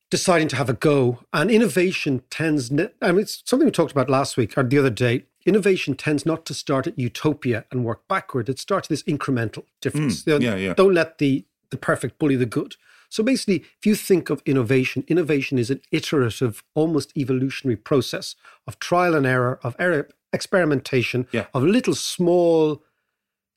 deciding 0.09 0.47
to 0.49 0.55
have 0.57 0.69
a 0.69 0.73
go. 0.73 1.19
And 1.31 1.49
innovation 1.49 2.23
tends, 2.29 2.71
I 2.71 3.11
mean, 3.11 3.21
it's 3.21 3.41
something 3.45 3.65
we 3.65 3.71
talked 3.71 3.91
about 3.91 4.09
last 4.09 4.37
week 4.37 4.57
or 4.57 4.63
the 4.63 4.77
other 4.77 4.89
day. 4.89 5.25
Innovation 5.45 5.95
tends 5.95 6.25
not 6.25 6.45
to 6.47 6.53
start 6.53 6.85
at 6.85 6.99
utopia 6.99 7.65
and 7.71 7.83
work 7.83 8.07
backward. 8.07 8.49
It 8.49 8.59
starts 8.59 8.87
this 8.87 9.03
incremental 9.03 9.63
difference. 9.81 10.23
Mm, 10.23 10.41
yeah, 10.41 10.55
yeah. 10.55 10.73
Don't 10.73 10.93
let 10.93 11.17
the, 11.17 11.45
the 11.69 11.77
perfect 11.77 12.19
bully 12.19 12.35
the 12.35 12.45
good. 12.45 12.75
So 13.09 13.23
basically, 13.23 13.65
if 13.77 13.85
you 13.85 13.95
think 13.95 14.29
of 14.29 14.41
innovation, 14.45 15.03
innovation 15.07 15.57
is 15.57 15.69
an 15.69 15.81
iterative, 15.91 16.63
almost 16.75 17.11
evolutionary 17.17 17.75
process 17.75 18.35
of 18.67 18.79
trial 18.79 19.15
and 19.15 19.25
error, 19.25 19.59
of 19.63 19.75
error, 19.79 20.09
experimentation, 20.31 21.27
Yeah. 21.31 21.47
of 21.53 21.63
little 21.63 21.95
small 21.95 22.83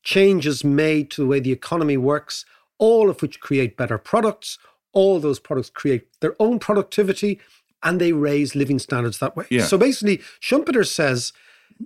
changes 0.05 0.63
made 0.63 1.11
to 1.11 1.21
the 1.21 1.27
way 1.27 1.41
the 1.41 1.51
economy 1.51 1.97
works, 1.97 2.45
all 2.77 3.09
of 3.09 3.21
which 3.21 3.41
create 3.41 3.75
better 3.75 3.97
products. 3.97 4.57
All 4.93 5.19
those 5.19 5.39
products 5.39 5.69
create 5.69 6.07
their 6.21 6.35
own 6.39 6.59
productivity 6.59 7.41
and 7.83 7.99
they 7.99 8.13
raise 8.13 8.55
living 8.55 8.79
standards 8.79 9.19
that 9.19 9.35
way. 9.35 9.45
Yeah. 9.49 9.65
So 9.65 9.77
basically, 9.77 10.21
Schumpeter 10.39 10.87
says 10.87 11.33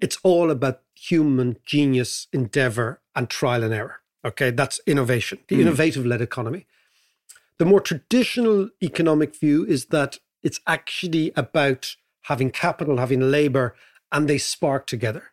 it's 0.01 0.19
all 0.21 0.51
about 0.51 0.81
human 0.95 1.57
genius, 1.65 2.27
endeavor, 2.31 3.01
and 3.15 3.29
trial 3.29 3.63
and 3.63 3.73
error. 3.73 4.01
Okay, 4.23 4.51
that's 4.51 4.79
innovation, 4.85 5.39
the 5.47 5.55
hmm. 5.55 5.61
innovative 5.61 6.05
led 6.05 6.21
economy. 6.21 6.67
The 7.57 7.65
more 7.65 7.79
traditional 7.79 8.69
economic 8.83 9.35
view 9.35 9.65
is 9.65 9.87
that 9.87 10.19
it's 10.43 10.59
actually 10.67 11.31
about 11.35 11.95
having 12.23 12.51
capital, 12.51 12.97
having 12.97 13.31
labor, 13.31 13.75
and 14.11 14.27
they 14.27 14.37
spark 14.37 14.87
together. 14.87 15.31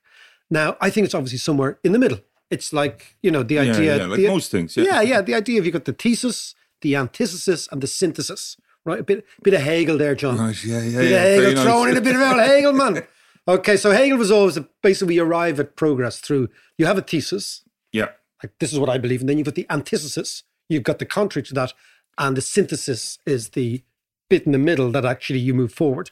Now, 0.50 0.76
I 0.80 0.90
think 0.90 1.04
it's 1.04 1.14
obviously 1.14 1.38
somewhere 1.38 1.78
in 1.82 1.92
the 1.92 1.98
middle. 1.98 2.20
It's 2.50 2.72
like, 2.72 3.16
you 3.22 3.30
know, 3.30 3.42
the 3.42 3.58
idea. 3.58 3.96
yeah, 3.98 4.06
like 4.06 4.18
the- 4.20 4.28
most 4.28 4.50
things, 4.50 4.76
yeah. 4.76 4.84
yeah, 4.84 5.00
yeah. 5.02 5.20
The 5.20 5.34
idea 5.34 5.58
of 5.58 5.66
you 5.66 5.72
got 5.72 5.84
the 5.84 5.92
thesis, 5.92 6.54
the 6.82 6.94
antithesis, 6.96 7.68
and 7.72 7.82
the 7.82 7.86
synthesis, 7.86 8.56
right? 8.84 9.00
A 9.00 9.02
bit, 9.02 9.24
bit 9.42 9.54
of 9.54 9.62
Hegel 9.62 9.98
there, 9.98 10.14
John. 10.14 10.38
Right, 10.38 10.64
yeah, 10.64 10.80
yeah, 10.82 10.98
Bit 11.00 11.10
yeah. 11.10 11.16
of 11.16 11.22
Hegel, 11.22 11.42
very 11.42 11.54
nice. 11.54 11.64
throwing 11.64 11.90
in 11.90 11.96
a 11.96 12.00
bit 12.00 12.14
of 12.16 12.22
old 12.22 12.38
Hegel, 12.40 12.72
man. 12.72 13.06
Okay, 13.48 13.76
so 13.76 13.90
Hegel 13.90 14.18
was 14.18 14.30
always 14.30 14.54
the, 14.56 14.68
basically 14.82 15.14
we 15.14 15.20
arrive 15.20 15.58
at 15.60 15.76
progress 15.76 16.18
through 16.20 16.48
you 16.78 16.86
have 16.86 16.98
a 16.98 17.02
thesis, 17.02 17.62
Yeah. 17.92 18.08
like 18.42 18.52
this 18.60 18.72
is 18.72 18.78
what 18.78 18.88
I 18.88 18.98
believe, 18.98 19.20
and 19.20 19.28
then 19.28 19.38
you've 19.38 19.44
got 19.46 19.54
the 19.56 19.66
antithesis, 19.70 20.42
you've 20.68 20.82
got 20.84 20.98
the 20.98 21.06
contrary 21.06 21.44
to 21.46 21.54
that, 21.54 21.72
and 22.18 22.36
the 22.36 22.40
synthesis 22.40 23.18
is 23.26 23.50
the 23.50 23.82
bit 24.30 24.46
in 24.46 24.52
the 24.52 24.58
middle 24.58 24.90
that 24.92 25.04
actually 25.04 25.38
you 25.40 25.54
move 25.54 25.72
forward. 25.72 26.10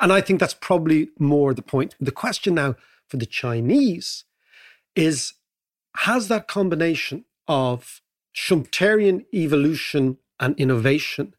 And 0.00 0.12
I 0.12 0.20
think 0.20 0.40
that's 0.40 0.54
probably 0.54 1.08
more 1.18 1.54
the 1.54 1.62
point. 1.62 1.94
The 2.00 2.10
question 2.10 2.54
now 2.54 2.74
for 3.08 3.16
the 3.16 3.26
Chinese 3.26 4.24
is 4.96 5.34
has 5.98 6.28
that 6.28 6.48
combination 6.48 7.24
of 7.46 8.00
Schumpeterian 8.34 9.24
evolution 9.32 10.18
and 10.40 10.58
innovation 10.58 11.34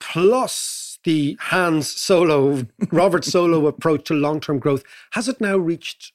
plus 0.00 0.98
the 1.04 1.36
Hans 1.40 1.90
Solo, 1.90 2.66
Robert 2.90 3.22
Solow 3.22 3.68
approach 3.68 4.04
to 4.06 4.14
long 4.14 4.40
term 4.40 4.58
growth, 4.58 4.82
has 5.12 5.28
it 5.28 5.40
now 5.40 5.56
reached 5.56 6.12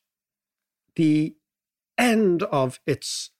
the 0.96 1.36
end 1.98 2.43
of 2.43 2.79
its 2.86 3.31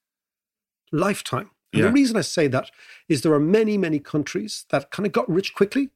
lifetime? 0.92 1.50
And 1.72 1.80
Yeah. 1.80 1.86
the 1.88 1.92
reason 1.92 2.16
I 2.16 2.22
say 2.22 2.48
that 2.48 2.70
is 3.08 3.22
there 3.22 3.32
are 3.34 3.40
many, 3.40 3.76
many 3.76 3.98
countries 3.98 4.64
that 4.70 4.90
kind 4.90 5.06
of 5.06 5.12
got 5.12 5.28
rich 5.28 5.54
quickly 5.54 5.90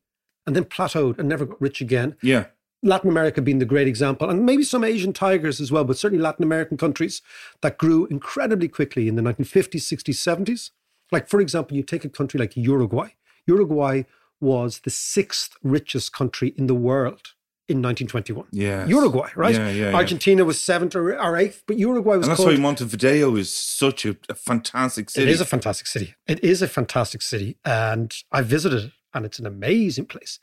and 0.47 0.55
then 0.55 0.65
plateaued 0.65 1.19
and 1.19 1.29
never 1.29 1.47
got 1.47 1.61
rich 1.61 1.81
again. 1.81 2.17
Yeah. 2.23 2.47
Latin 2.83 3.09
America 3.11 3.41
being 3.41 3.59
the 3.59 3.65
great 3.65 3.87
example, 3.87 4.29
and 4.29 4.45
maybe 4.45 4.65
some 4.65 4.83
Asian 4.85 5.13
tigers 5.13 5.61
as 5.61 5.71
well, 5.71 5.85
but 5.85 5.97
certainly 5.97 6.23
Latin 6.23 6.43
American 6.43 6.77
countries 6.77 7.23
that 7.61 7.79
grew 7.79 8.07
incredibly 8.07 8.69
quickly 8.69 9.07
in 9.09 9.15
the 9.15 9.23
1950s, 9.23 9.83
60s, 9.83 10.17
70s. 10.17 10.71
Like, 11.13 11.29
for 11.29 11.41
example, 11.41 11.77
you 11.77 11.83
take 11.83 12.05
a 12.05 12.09
country 12.09 12.41
like 12.41 12.57
Uruguay. 12.57 13.11
Uruguay 13.47 14.03
was 14.41 14.81
the 14.81 14.91
sixth 14.91 15.57
richest 15.63 16.13
country 16.13 16.53
in 16.57 16.67
the 16.67 16.75
world 16.75 17.35
in 17.69 17.81
1921. 17.81 18.47
Yeah, 18.51 18.87
Uruguay, 18.87 19.31
right? 19.37 19.55
Yeah, 19.55 19.71
yeah, 19.71 19.91
yeah. 19.91 19.97
Argentina 19.97 20.45
was 20.45 20.61
seventh 20.61 20.97
or, 20.97 21.15
or 21.17 21.37
eighth, 21.37 21.63
but 21.67 21.79
Uruguay 21.79 22.17
was 22.17 22.27
And 22.27 22.33
that's 22.33 22.43
called. 22.43 22.57
why 22.57 22.61
Montevideo 22.61 23.37
is 23.37 23.55
such 23.55 24.05
a, 24.05 24.17
a 24.29 24.35
fantastic 24.35 25.11
city. 25.11 25.29
It 25.29 25.33
is 25.33 25.41
a 25.41 25.45
fantastic 25.45 25.87
city. 25.87 26.15
It 26.27 26.43
is 26.43 26.61
a 26.63 26.69
fantastic 26.69 27.23
city. 27.23 27.57
And 27.65 28.13
I 28.33 28.43
visited 28.43 28.87
it, 28.87 28.93
and 29.15 29.25
it's 29.25 29.39
an 29.39 29.47
amazing 29.47 30.07
place. 30.07 30.41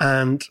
And 0.00 0.42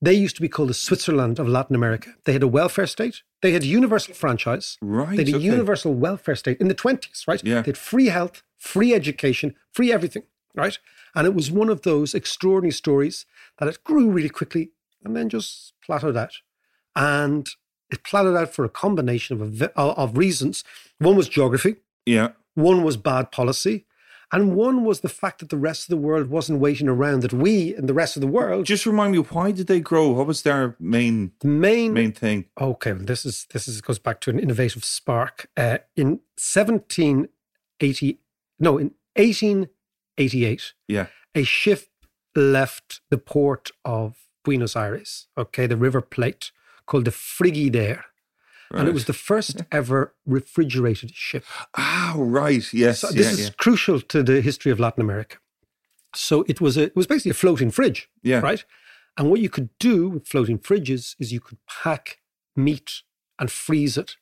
they 0.00 0.14
used 0.14 0.36
to 0.36 0.42
be 0.42 0.48
called 0.48 0.68
the 0.68 0.74
Switzerland 0.74 1.38
of 1.38 1.48
Latin 1.48 1.74
America. 1.74 2.14
They 2.24 2.32
had 2.32 2.42
a 2.42 2.48
welfare 2.48 2.86
state, 2.86 3.22
they 3.42 3.52
had 3.52 3.64
universal 3.64 4.14
franchise, 4.14 4.78
Right, 4.80 5.16
they 5.16 5.24
had 5.24 5.34
a 5.34 5.36
okay. 5.36 5.44
universal 5.44 5.94
welfare 5.94 6.36
state 6.36 6.60
in 6.60 6.68
the 6.68 6.74
20s, 6.74 7.26
right? 7.26 7.42
Yeah. 7.44 7.62
They 7.62 7.70
had 7.70 7.78
free 7.78 8.06
health, 8.06 8.42
free 8.56 8.94
education, 8.94 9.54
free 9.72 9.92
everything, 9.92 10.24
right? 10.54 10.78
And 11.14 11.26
it 11.26 11.34
was 11.34 11.50
one 11.50 11.68
of 11.68 11.82
those 11.82 12.14
extraordinary 12.14 12.72
stories 12.72 13.26
that 13.58 13.68
it 13.68 13.82
grew 13.84 14.10
really 14.10 14.28
quickly 14.28 14.70
and 15.04 15.16
then 15.16 15.28
just 15.28 15.72
plateaued 15.86 16.16
out. 16.16 16.34
And 16.94 17.48
it 17.90 18.02
plateaued 18.02 18.38
out 18.38 18.54
for 18.54 18.64
a 18.64 18.68
combination 18.68 19.40
of, 19.40 19.62
of 19.76 20.18
reasons. 20.18 20.64
One 20.98 21.16
was 21.16 21.28
geography, 21.28 21.76
yeah. 22.06 22.30
one 22.54 22.82
was 22.82 22.96
bad 22.96 23.32
policy, 23.32 23.86
and 24.32 24.54
one 24.54 24.84
was 24.84 25.00
the 25.00 25.08
fact 25.08 25.38
that 25.40 25.48
the 25.48 25.56
rest 25.56 25.84
of 25.84 25.88
the 25.88 25.96
world 25.96 26.28
wasn't 26.28 26.60
waiting 26.60 26.88
around, 26.88 27.22
that 27.22 27.32
we 27.32 27.74
and 27.74 27.88
the 27.88 27.94
rest 27.94 28.16
of 28.16 28.20
the 28.20 28.26
world, 28.26 28.66
Just 28.66 28.84
remind 28.86 29.12
me, 29.12 29.18
why 29.18 29.50
did 29.52 29.66
they 29.66 29.80
grow? 29.80 30.10
What 30.10 30.26
was 30.26 30.42
their 30.42 30.76
main 30.78 31.32
the 31.40 31.48
main, 31.48 31.92
main 31.92 32.12
thing? 32.12 32.44
okay, 32.60 32.92
well, 32.92 33.04
this 33.04 33.24
is 33.24 33.46
this 33.52 33.66
is 33.68 33.80
goes 33.80 33.98
back 33.98 34.20
to 34.22 34.30
an 34.30 34.38
innovative 34.38 34.84
spark. 34.84 35.48
Uh, 35.56 35.78
in 35.96 36.20
1780, 36.36 38.18
no, 38.58 38.78
in 38.78 38.92
1888, 39.16 40.72
Yeah. 40.86 41.06
a 41.34 41.42
ship 41.44 41.86
left 42.34 43.00
the 43.10 43.18
port 43.18 43.70
of 43.84 44.16
Buenos 44.44 44.76
Aires, 44.76 45.28
okay, 45.36 45.66
the 45.66 45.76
River 45.76 46.00
Plate, 46.00 46.52
called 46.86 47.04
the 47.04 47.10
Frigidaire. 47.10 48.02
And 48.70 48.86
it 48.88 48.94
was 48.94 49.06
the 49.06 49.12
first 49.14 49.62
ever 49.72 50.14
refrigerated 50.26 51.14
ship. 51.14 51.44
Ah, 51.76 52.14
right. 52.16 52.72
Yes. 52.74 53.00
So 53.00 53.08
yeah, 53.08 53.16
this 53.16 53.32
is 53.32 53.44
yeah. 53.46 53.54
crucial 53.56 54.00
to 54.00 54.22
the 54.22 54.40
history 54.40 54.70
of 54.70 54.78
Latin 54.78 55.00
America. 55.02 55.38
So 56.14 56.44
it 56.48 56.60
was 56.60 56.76
a 56.76 56.82
it 56.84 56.96
was 56.96 57.06
basically 57.06 57.30
a 57.30 57.34
floating 57.34 57.70
fridge, 57.70 58.08
Yeah. 58.22 58.40
right? 58.40 58.64
And 59.16 59.30
what 59.30 59.40
you 59.40 59.48
could 59.48 59.70
do 59.78 60.08
with 60.10 60.28
floating 60.28 60.58
fridges 60.58 61.14
is 61.18 61.32
you 61.32 61.40
could 61.40 61.58
pack 61.66 62.18
meat 62.54 63.02
and 63.38 63.50
freeze 63.50 63.96
it 63.96 64.16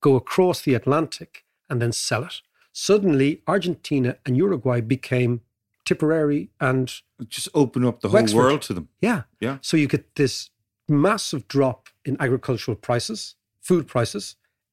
go 0.00 0.16
across 0.16 0.62
the 0.62 0.74
Atlantic, 0.74 1.44
and 1.68 1.80
then 1.80 1.92
sell 1.92 2.24
it. 2.24 2.40
Suddenly, 2.72 3.42
Argentina 3.46 4.16
and 4.24 4.36
Uruguay 4.36 4.80
became 4.80 5.42
Tipperary 5.84 6.50
and 6.60 6.92
just 7.28 7.48
open 7.54 7.84
up 7.84 8.00
the 8.00 8.08
whole 8.08 8.20
Wexford. 8.20 8.38
world 8.38 8.62
to 8.62 8.72
them. 8.74 8.88
yeah. 9.00 9.22
Yeah. 9.40 9.58
So 9.60 9.76
you 9.76 9.86
get 9.88 10.14
this 10.14 10.50
massive 10.88 11.48
drop 11.48 11.88
in 12.04 12.16
agricultural 12.20 12.76
prices, 12.76 13.34
food 13.70 13.86
prices 13.94 14.24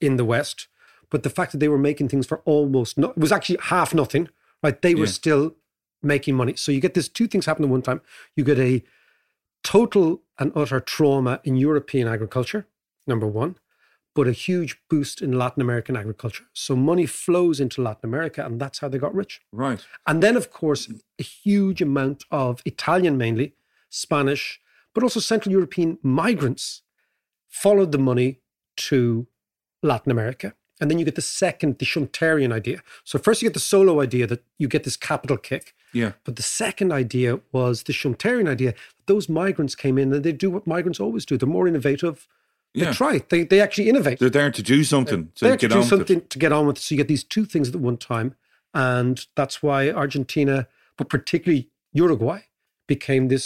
in 0.08 0.14
the 0.20 0.26
West. 0.34 0.58
But 1.12 1.22
the 1.24 1.30
fact 1.38 1.50
that 1.52 1.60
they 1.62 1.72
were 1.74 1.84
making 1.90 2.08
things 2.10 2.26
for 2.32 2.40
almost 2.54 2.92
no, 2.98 3.08
it 3.18 3.24
was 3.26 3.32
actually 3.38 3.60
half 3.74 3.90
nothing, 4.02 4.26
right? 4.64 4.78
They 4.86 4.96
were 5.02 5.12
Yeah. 5.12 5.22
still 5.22 5.44
making 6.14 6.36
money. 6.42 6.54
So 6.64 6.72
you 6.72 6.82
get 6.86 6.94
this 6.98 7.10
two 7.18 7.28
things 7.32 7.46
happen 7.46 7.64
at 7.66 7.72
one 7.78 7.86
time. 7.90 8.02
You 8.36 8.44
get 8.52 8.60
a 8.72 8.74
total 9.64 10.08
and 10.40 10.52
utter 10.62 10.80
trauma 10.80 11.34
in 11.44 11.54
European 11.68 12.06
agriculture, 12.16 12.62
number 13.12 13.28
one, 13.44 13.52
but 14.16 14.28
a 14.28 14.32
huge 14.48 14.72
boost 14.90 15.22
in 15.26 15.32
Latin 15.42 15.62
American 15.68 15.96
agriculture. 16.02 16.46
So 16.54 16.76
money 16.76 17.06
flows 17.06 17.60
into 17.60 17.82
Latin 17.88 18.06
America, 18.12 18.40
and 18.46 18.60
that's 18.62 18.80
how 18.80 18.88
they 18.90 19.00
got 19.06 19.14
rich. 19.24 19.34
Right. 19.52 19.82
And 20.08 20.18
then, 20.24 20.36
of 20.42 20.46
course, 20.62 20.82
a 21.20 21.24
huge 21.24 21.80
amount 21.90 22.20
of 22.32 22.62
Italian 22.66 23.16
mainly, 23.18 23.48
Spanish, 23.90 24.44
but 24.94 25.04
also 25.04 25.20
Central 25.20 25.52
European 25.52 25.98
migrants 26.02 26.82
followed 27.64 27.92
the 27.92 28.04
money 28.12 28.30
to 28.78 29.28
Latin 29.84 30.12
America. 30.12 30.54
And 30.80 30.92
then 30.92 31.00
you 31.00 31.06
get 31.06 31.16
the 31.16 31.22
second, 31.22 31.80
the 31.80 31.86
Schumpeterian 31.86 32.54
idea. 32.54 32.82
So 33.04 33.18
first 33.18 33.42
you 33.42 33.48
get 33.50 33.56
the 33.56 33.60
Solow 33.60 34.02
idea 34.04 34.28
that 34.28 34.44
you 34.60 34.68
get 34.68 34.84
this 34.84 34.96
capital 34.96 35.38
kick. 35.38 35.74
Yeah. 35.92 36.12
But 36.24 36.36
the 36.36 36.44
second 36.44 36.92
idea 36.92 37.40
was 37.52 37.84
the 37.84 37.94
Schumpeterian 37.94 38.48
idea. 38.48 38.76
Those 39.08 39.28
migrants 39.28 39.74
came 39.74 39.98
in 39.98 40.14
and 40.14 40.24
they 40.24 40.32
do 40.32 40.52
what 40.52 40.68
migrants 40.68 41.00
always 41.00 41.26
do. 41.26 41.36
They're 41.38 41.50
more 41.50 41.68
innovative. 41.68 42.28
They 42.76 42.82
Yeah. 42.82 42.94
try. 42.94 43.24
They, 43.30 43.44
they 43.44 43.60
actually 43.60 43.90
innovate 43.90 44.20
They're 44.20 44.30
there 44.30 44.52
to 44.52 44.62
do 44.62 44.84
something. 44.84 45.32
So 45.34 45.46
they 45.46 45.48
you 45.48 45.52
have 45.54 45.60
to 45.62 45.68
do 45.70 45.84
something 45.84 46.22
to 46.28 46.38
get 46.40 46.52
on 46.52 46.68
with. 46.68 46.78
So 46.78 46.94
you 46.94 46.98
get 46.98 47.08
these 47.08 47.24
two 47.24 47.46
things 47.46 47.70
at 47.70 47.76
one 47.78 47.98
time, 47.98 48.36
and 48.74 49.26
that's 49.36 49.64
why 49.64 49.90
Argentina, 49.90 50.68
but 50.96 51.10
particularly 51.10 51.70
Uruguay, 51.94 52.42
became 52.86 53.30
this 53.30 53.46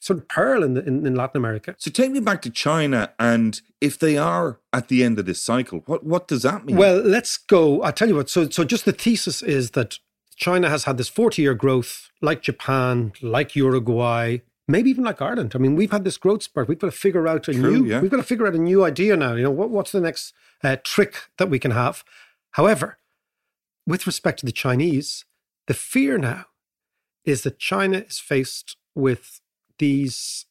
sort 0.00 0.18
of 0.18 0.28
pearl 0.28 0.62
in, 0.62 0.74
the, 0.74 0.84
in, 0.84 1.06
in 1.06 1.14
Latin 1.14 1.38
America. 1.38 1.74
So 1.78 1.90
take 1.90 2.10
me 2.12 2.20
back 2.20 2.42
to 2.42 2.50
China, 2.50 3.12
and 3.18 3.60
if 3.80 3.98
they 3.98 4.16
are 4.16 4.60
at 4.72 4.88
the 4.88 5.02
end 5.02 5.18
of 5.18 5.26
this 5.26 5.42
cycle, 5.42 5.82
what 5.86 6.04
what 6.04 6.28
does 6.28 6.42
that 6.42 6.64
mean? 6.64 6.76
Well, 6.76 6.96
let's 6.98 7.36
go. 7.36 7.82
I'll 7.82 7.92
tell 7.92 8.08
you 8.08 8.14
what. 8.16 8.30
So, 8.30 8.48
so 8.48 8.64
just 8.64 8.84
the 8.84 8.92
thesis 8.92 9.42
is 9.42 9.72
that 9.72 9.98
China 10.36 10.70
has 10.70 10.84
had 10.84 10.98
this 10.98 11.08
40 11.08 11.42
year 11.42 11.54
growth, 11.54 12.10
like 12.22 12.42
Japan, 12.42 13.12
like 13.20 13.56
Uruguay, 13.56 14.38
maybe 14.68 14.90
even 14.90 15.04
like 15.04 15.20
Ireland. 15.20 15.52
I 15.54 15.58
mean, 15.58 15.74
we've 15.74 15.90
had 15.90 16.04
this 16.04 16.16
growth 16.16 16.44
spurt. 16.44 16.68
We've 16.68 16.78
got 16.78 16.92
to 16.92 16.96
figure 16.96 17.26
out 17.26 17.48
a 17.48 17.52
True, 17.52 17.80
new. 17.80 17.84
yeah. 17.86 18.00
We've 18.00 18.10
got 18.10 18.18
to 18.18 18.22
figure 18.22 18.46
out 18.46 18.54
a 18.54 18.58
new 18.58 18.84
idea 18.84 19.16
now. 19.16 19.34
You 19.34 19.42
know, 19.44 19.50
what, 19.50 19.70
what's 19.70 19.92
the 19.92 20.00
next 20.00 20.32
uh, 20.62 20.76
trick 20.84 21.16
that 21.38 21.50
we 21.50 21.58
can 21.58 21.72
have? 21.72 22.04
However, 22.52 22.98
with 23.86 24.06
respect 24.06 24.40
to 24.40 24.46
the 24.46 24.52
Chinese, 24.52 25.24
the 25.66 25.74
fear 25.74 26.18
now 26.18 26.46
is 27.24 27.42
that 27.42 27.58
China 27.58 27.98
is 27.98 28.18
faced 28.18 28.76
with 28.94 29.40
these 29.78 30.46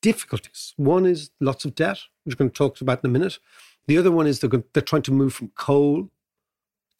difficulties. 0.00 0.74
One 0.76 1.06
is 1.06 1.30
lots 1.40 1.64
of 1.64 1.74
debt, 1.74 1.98
which 2.24 2.34
we're 2.34 2.38
going 2.44 2.50
to 2.50 2.56
talk 2.56 2.80
about 2.80 3.04
in 3.04 3.10
a 3.10 3.12
minute. 3.12 3.38
The 3.86 3.98
other 3.98 4.10
one 4.10 4.26
is 4.26 4.40
they're, 4.40 4.50
going, 4.50 4.64
they're 4.72 4.82
trying 4.82 5.02
to 5.02 5.12
move 5.12 5.34
from 5.34 5.48
coal 5.56 6.10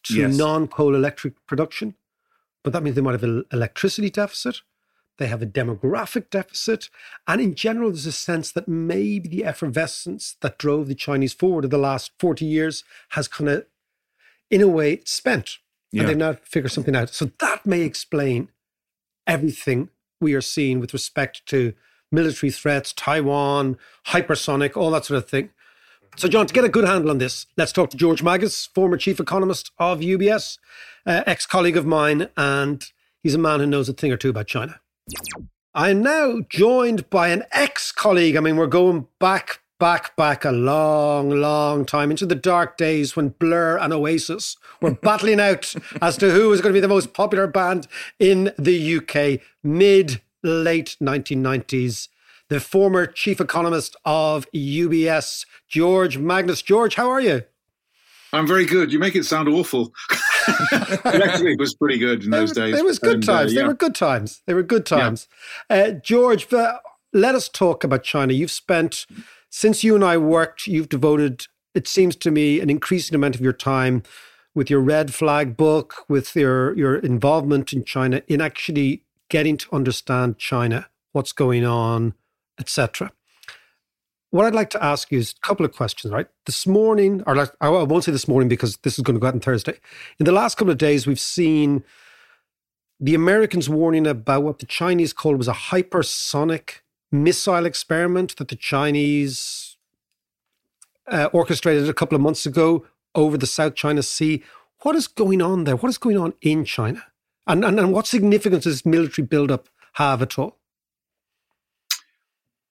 to 0.03 0.13
Yes. 0.15 0.37
non-coal 0.37 0.95
electric 0.95 1.33
production, 1.47 1.95
but 2.63 2.73
that 2.73 2.83
means 2.83 2.95
they 2.95 3.01
might 3.01 3.13
have 3.13 3.23
an 3.23 3.45
electricity 3.51 4.09
deficit. 4.09 4.61
They 5.17 5.27
have 5.27 5.41
a 5.41 5.45
demographic 5.45 6.29
deficit, 6.29 6.89
and 7.27 7.39
in 7.39 7.53
general, 7.55 7.91
there's 7.91 8.07
a 8.07 8.11
sense 8.11 8.51
that 8.51 8.67
maybe 8.67 9.29
the 9.29 9.45
effervescence 9.45 10.37
that 10.41 10.57
drove 10.57 10.87
the 10.87 10.95
Chinese 10.95 11.33
forward 11.33 11.65
in 11.65 11.69
the 11.69 11.77
last 11.77 12.11
forty 12.19 12.45
years 12.45 12.83
has 13.09 13.27
kind 13.27 13.49
of, 13.49 13.65
in 14.49 14.59
a 14.61 14.67
way, 14.67 15.01
spent, 15.05 15.59
Yeah. 15.91 16.01
and 16.01 16.09
they've 16.09 16.17
now 16.17 16.37
figured 16.43 16.71
something 16.71 16.95
out. 16.95 17.09
So 17.11 17.31
that 17.39 17.65
may 17.65 17.81
explain 17.81 18.49
everything 19.27 19.89
we 20.23 20.33
are 20.33 20.41
seeing 20.41 20.79
with 20.79 20.93
respect 20.93 21.45
to 21.47 21.73
military 22.11 22.51
threats, 22.51 22.93
Taiwan, 22.93 23.77
hypersonic, 24.07 24.77
all 24.77 24.91
that 24.91 25.05
sort 25.05 25.17
of 25.17 25.29
thing. 25.29 25.49
So, 26.15 26.27
John, 26.27 26.45
to 26.45 26.53
get 26.53 26.63
a 26.63 26.69
good 26.69 26.85
handle 26.85 27.09
on 27.09 27.17
this, 27.17 27.47
let's 27.57 27.71
talk 27.71 27.89
to 27.89 27.97
George 27.97 28.21
Magnus, 28.21 28.67
former 28.67 28.97
chief 28.97 29.19
economist 29.19 29.71
of 29.79 29.99
UBS, 29.99 30.59
uh, 31.05 31.23
ex 31.25 31.45
colleague 31.47 31.77
of 31.77 31.87
mine, 31.87 32.29
and 32.37 32.85
he's 33.21 33.33
a 33.33 33.39
man 33.39 33.59
who 33.59 33.65
knows 33.65 33.89
a 33.89 33.93
thing 33.93 34.11
or 34.11 34.17
two 34.17 34.29
about 34.29 34.47
China. 34.47 34.79
I 35.73 35.89
am 35.89 36.03
now 36.03 36.41
joined 36.49 37.09
by 37.09 37.29
an 37.29 37.43
ex 37.51 37.91
colleague. 37.91 38.35
I 38.35 38.41
mean, 38.41 38.57
we're 38.57 38.67
going 38.67 39.07
back, 39.19 39.61
back, 39.83 40.15
back 40.15 40.45
a 40.45 40.51
long, 40.51 41.29
long 41.29 41.83
time 41.85 42.09
into 42.09 42.25
the 42.25 42.35
dark 42.35 42.77
days 42.77 43.17
when 43.17 43.27
Blur 43.27 43.77
and 43.77 43.91
Oasis 43.91 44.55
were 44.79 44.91
battling 45.03 45.41
out 45.41 45.75
as 46.01 46.15
to 46.19 46.31
who 46.31 46.47
was 46.47 46.61
going 46.61 46.71
to 46.71 46.77
be 46.77 46.79
the 46.79 46.87
most 46.87 47.13
popular 47.13 47.47
band 47.47 47.89
in 48.17 48.53
the 48.57 48.95
UK 48.95 49.41
mid 49.61 50.21
late 50.41 50.95
1990s. 51.01 52.07
The 52.47 52.61
former 52.61 53.05
chief 53.05 53.41
economist 53.41 53.97
of 54.05 54.49
UBS, 54.55 55.45
George 55.67 56.17
Magnus. 56.17 56.61
George, 56.61 56.95
how 56.95 57.09
are 57.09 57.19
you? 57.19 57.41
I'm 58.31 58.47
very 58.47 58.65
good. 58.65 58.89
You 58.93 58.99
make 58.99 59.17
it 59.17 59.25
sound 59.25 59.49
awful. 59.49 59.91
Actually, 61.03 61.51
it 61.51 61.59
was 61.59 61.75
pretty 61.75 61.97
good 61.97 62.23
in 62.23 62.29
those 62.29 62.51
were- 62.51 62.55
days. 62.55 62.75
It 62.79 62.85
was 62.85 62.99
good 62.99 63.15
And, 63.15 63.29
uh, 63.29 63.33
times. 63.39 63.53
They 63.53 63.59
yeah. 63.59 63.67
were 63.67 63.73
good 63.73 63.95
times. 63.95 64.41
They 64.47 64.53
were 64.53 64.63
good 64.63 64.85
times. 64.85 65.27
Uh, 65.69 65.91
George, 65.91 66.53
uh, 66.53 66.77
let 67.11 67.35
us 67.35 67.49
talk 67.49 67.83
about 67.83 68.03
China. 68.03 68.31
You've 68.31 68.49
spent 68.49 69.05
since 69.53 69.83
you 69.83 69.93
and 69.93 70.03
I 70.03 70.17
worked. 70.17 70.65
You've 70.65 70.89
devoted, 70.89 71.45
it 71.75 71.87
seems 71.87 72.15
to 72.15 72.31
me, 72.31 72.59
an 72.59 72.71
increasing 72.71 73.13
amount 73.13 73.35
of 73.35 73.41
your 73.41 73.53
time 73.53 74.01
with 74.55 74.67
your 74.67 74.79
red 74.79 75.13
flag 75.13 75.55
book, 75.55 76.05
with 76.09 76.35
your 76.35 76.75
your 76.75 76.95
involvement 76.95 77.71
in 77.71 77.83
China, 77.83 78.23
in 78.27 78.41
actually 78.41 79.03
getting 79.29 79.55
to 79.57 79.67
understand 79.71 80.39
China, 80.39 80.87
what's 81.11 81.31
going 81.31 81.63
on, 81.63 82.15
etc. 82.59 83.11
What 84.31 84.45
I'd 84.45 84.55
like 84.55 84.71
to 84.71 84.83
ask 84.83 85.11
you 85.11 85.19
is 85.19 85.35
a 85.37 85.47
couple 85.47 85.65
of 85.67 85.71
questions, 85.71 86.11
right? 86.11 86.27
This 86.47 86.65
morning, 86.65 87.21
or 87.27 87.35
like, 87.35 87.51
I 87.61 87.69
won't 87.69 88.03
say 88.03 88.11
this 88.11 88.27
morning 88.27 88.49
because 88.49 88.77
this 88.77 88.97
is 88.97 89.03
going 89.03 89.15
to 89.15 89.19
go 89.19 89.27
out 89.27 89.35
on 89.35 89.39
Thursday. 89.39 89.77
In 90.19 90.25
the 90.25 90.31
last 90.31 90.57
couple 90.57 90.71
of 90.71 90.79
days, 90.79 91.05
we've 91.05 91.19
seen 91.19 91.83
the 92.99 93.13
Americans 93.13 93.69
warning 93.69 94.07
about 94.07 94.41
what 94.41 94.57
the 94.57 94.65
Chinese 94.65 95.13
called 95.13 95.37
was 95.37 95.47
a 95.47 95.53
hypersonic 95.53 96.79
missile 97.13 97.65
experiment 97.65 98.35
that 98.37 98.49
the 98.49 98.55
Chinese 98.55 99.77
uh, 101.07 101.29
orchestrated 101.31 101.87
a 101.87 101.93
couple 101.93 102.15
of 102.15 102.21
months 102.21 102.45
ago 102.45 102.85
over 103.15 103.37
the 103.37 103.47
South 103.47 103.75
China 103.75 104.03
Sea. 104.03 104.43
What 104.81 104.95
is 104.95 105.07
going 105.07 105.41
on 105.41 105.63
there? 105.63 105.75
What 105.75 105.89
is 105.89 105.97
going 105.97 106.17
on 106.17 106.33
in 106.41 106.65
China? 106.65 107.05
And, 107.47 107.63
and, 107.63 107.79
and 107.79 107.93
what 107.93 108.07
significance 108.07 108.65
does 108.65 108.85
military 108.85 109.25
buildup 109.25 109.69
have 109.93 110.21
at 110.21 110.39
all? 110.39 110.57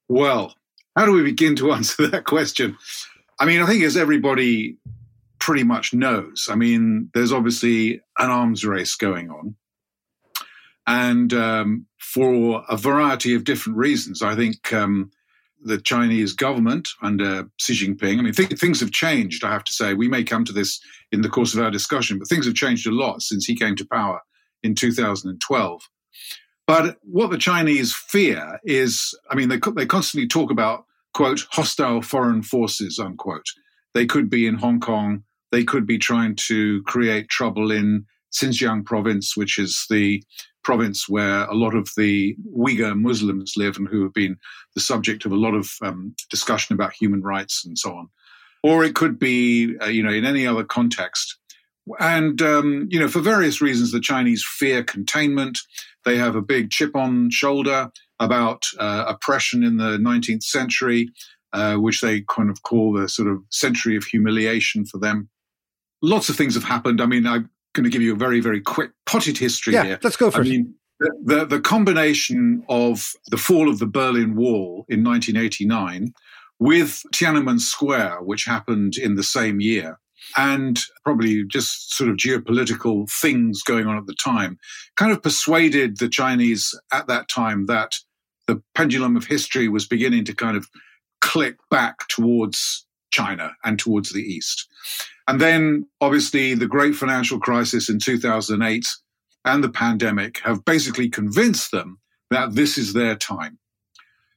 Well, 0.09 0.55
how 0.97 1.07
do 1.07 1.13
we 1.13 1.23
begin 1.23 1.57
to 1.57 1.73
answer 1.75 2.07
that 2.09 2.25
question? 2.25 2.77
I 3.39 3.47
mean, 3.47 3.61
I 3.61 3.67
think 3.67 3.83
as 3.83 3.97
everybody 3.97 4.77
pretty 5.39 5.65
much 5.65 5.93
knows, 5.93 6.49
I 6.51 6.55
mean, 6.55 7.11
there's 7.15 7.33
obviously 7.33 8.01
an 8.19 8.31
arms 8.31 8.65
race 8.65 8.95
going 8.95 9.31
on. 9.31 9.57
And 10.87 11.33
um, 11.33 11.87
for 11.99 12.65
a 12.69 12.77
variety 12.77 13.35
of 13.35 13.45
different 13.45 13.79
reasons, 13.79 14.23
I 14.23 14.35
think 14.35 14.73
um, 14.73 15.11
the 15.65 15.79
Chinese 15.79 16.33
government 16.33 16.89
under 17.03 17.49
Xi 17.59 17.75
Jinping, 17.75 18.19
I 18.19 18.23
mean, 18.23 18.33
th- 18.33 18.59
things 18.59 18.81
have 18.81 18.91
changed, 18.91 19.45
I 19.45 19.53
have 19.53 19.65
to 19.65 19.73
say. 19.73 19.95
We 19.95 20.09
may 20.09 20.25
come 20.25 20.45
to 20.45 20.53
this 20.53 20.81
in 21.13 21.23
the 21.23 21.29
course 21.29 21.55
of 21.55 21.61
our 21.61 21.71
discussion, 21.71 22.19
but 22.19 22.29
things 22.29 22.47
have 22.47 22.55
changed 22.55 22.87
a 22.87 22.91
lot 22.91 23.23
since 23.23 23.45
he 23.45 23.55
came 23.55 23.77
to 23.77 23.87
power 23.87 24.21
in 24.63 24.75
2012. 24.75 25.89
But 26.67 26.99
what 27.03 27.31
the 27.31 27.39
Chinese 27.39 27.95
fear 27.95 28.61
is, 28.65 29.17
I 29.31 29.35
mean, 29.35 29.49
they, 29.49 29.59
they 29.77 29.87
constantly 29.87 30.29
talk 30.29 30.51
about, 30.51 30.85
quote, 31.15 31.47
hostile 31.51 32.03
foreign 32.03 32.43
forces, 32.43 32.99
unquote. 32.99 33.47
They 33.95 34.07
could 34.07 34.31
be 34.31 34.47
in 34.47 34.55
Hong 34.57 34.81
Kong. 34.81 35.25
They 35.51 35.65
could 35.65 35.87
be 35.87 35.99
trying 35.99 36.37
to 36.47 36.83
create 36.85 37.29
trouble 37.29 37.71
in 37.71 38.07
Xinjiang 38.33 38.87
province, 38.87 39.37
which 39.37 39.59
is 39.59 39.85
the 39.91 40.23
province 40.65 41.09
where 41.09 41.45
a 41.45 41.55
lot 41.55 41.75
of 41.75 41.89
the 41.97 42.37
Uyghur 42.57 42.99
Muslims 42.99 43.55
live 43.57 43.77
and 43.77 43.89
who 43.89 44.03
have 44.03 44.13
been 44.13 44.37
the 44.75 44.81
subject 44.81 45.25
of 45.25 45.33
a 45.33 45.37
lot 45.37 45.55
of 45.55 45.71
um, 45.83 46.15
discussion 46.31 46.75
about 46.75 46.93
human 46.93 47.23
rights 47.23 47.65
and 47.65 47.79
so 47.79 47.95
on. 47.95 48.09
Or 48.63 48.85
it 48.85 48.95
could 48.95 49.19
be, 49.19 49.77
uh, 49.83 49.87
you 49.87 50.03
know, 50.03 50.13
in 50.13 50.25
any 50.25 50.47
other 50.47 50.65
context. 50.65 51.37
And, 51.99 52.41
um, 52.41 52.87
you 52.91 53.01
know, 53.01 53.09
for 53.09 53.21
various 53.21 53.61
reasons, 53.61 53.91
the 53.91 54.01
Chinese 54.01 54.45
fear 54.47 54.85
containment. 54.85 55.59
They 56.05 56.17
have 56.17 56.37
a 56.37 56.43
big 56.43 56.71
chip 56.71 56.95
on 56.95 57.31
shoulder 57.31 57.91
about 58.21 58.65
uh, 58.79 59.05
oppression 59.09 59.65
in 59.65 59.79
the 59.79 59.99
19th 59.99 60.45
century, 60.45 61.11
uh, 61.53 61.77
which 61.77 62.01
they 62.01 62.23
kind 62.23 62.51
of 62.51 62.63
call 62.63 62.93
the 62.93 63.09
sort 63.09 63.29
of 63.29 63.43
century 63.51 63.97
of 63.97 64.05
humiliation 64.05 64.85
for 64.85 64.99
them. 64.99 65.29
Lots 66.03 66.29
of 66.29 66.37
things 66.37 66.55
have 66.55 66.65
happened. 66.65 67.01
I 67.01 67.07
mean, 67.07 67.27
I'm 67.27 67.51
going 67.75 67.85
to 67.85 67.91
give 67.91 68.03
you 68.03 68.13
a 68.13 68.17
very, 68.17 68.41
very 68.41 68.61
quick 68.61 68.91
potted 69.07 69.39
history 69.39 69.75
Yeah, 69.75 69.85
here. 69.85 69.99
let's 70.03 70.17
go 70.17 70.31
for 70.31 70.39
I 70.39 70.41
it. 70.43 70.49
mean, 70.49 70.75
the, 71.01 71.11
the, 71.25 71.45
the 71.45 71.61
combination 71.61 72.65
of 72.69 73.13
the 73.31 73.37
fall 73.37 73.69
of 73.69 73.79
the 73.79 73.87
Berlin 73.87 74.35
Wall 74.37 74.85
in 74.89 75.03
1989 75.05 76.13
with 76.59 77.03
Tiananmen 77.13 77.59
Square, 77.61 78.19
which 78.23 78.45
happened 78.45 78.97
in 78.97 79.17
the 79.17 79.23
same 79.25 79.61
year, 79.61 79.99
and 80.37 80.79
probably 81.05 81.45
just 81.45 81.93
sort 81.97 82.09
of 82.09 82.17
geopolitical 82.17 83.11
things 83.11 83.63
going 83.63 83.87
on 83.87 83.97
at 83.97 84.07
the 84.07 84.15
time 84.15 84.57
kind 84.97 85.11
of 85.11 85.21
persuaded 85.23 85.99
the 85.99 86.09
Chinese 86.09 86.79
at 86.93 87.09
that 87.09 87.29
time 87.29 87.67
that 87.67 87.95
the 88.47 88.63
pendulum 88.75 89.17
of 89.17 89.27
history 89.27 89.69
was 89.69 89.87
beginning 89.87 90.25
to 90.25 90.35
kind 90.35 90.57
of 90.57 90.69
click 91.21 91.57
back 91.71 92.07
towards 92.09 92.87
China 93.11 93.53
and 93.65 93.79
towards 93.79 94.13
the 94.13 94.23
East. 94.23 94.69
And 95.29 95.41
then 95.41 95.87
obviously 96.01 96.55
the 96.55 96.67
great 96.67 96.95
financial 96.95 97.39
crisis 97.39 97.89
in 97.89 97.99
2008 97.99 98.87
and 99.45 99.65
the 99.65 99.69
pandemic 99.69 100.41
have 100.41 100.65
basically 100.65 101.09
convinced 101.09 101.71
them 101.71 101.99
that 102.31 102.55
this 102.55 102.79
is 102.79 102.93
their 102.93 103.17
time. 103.17 103.59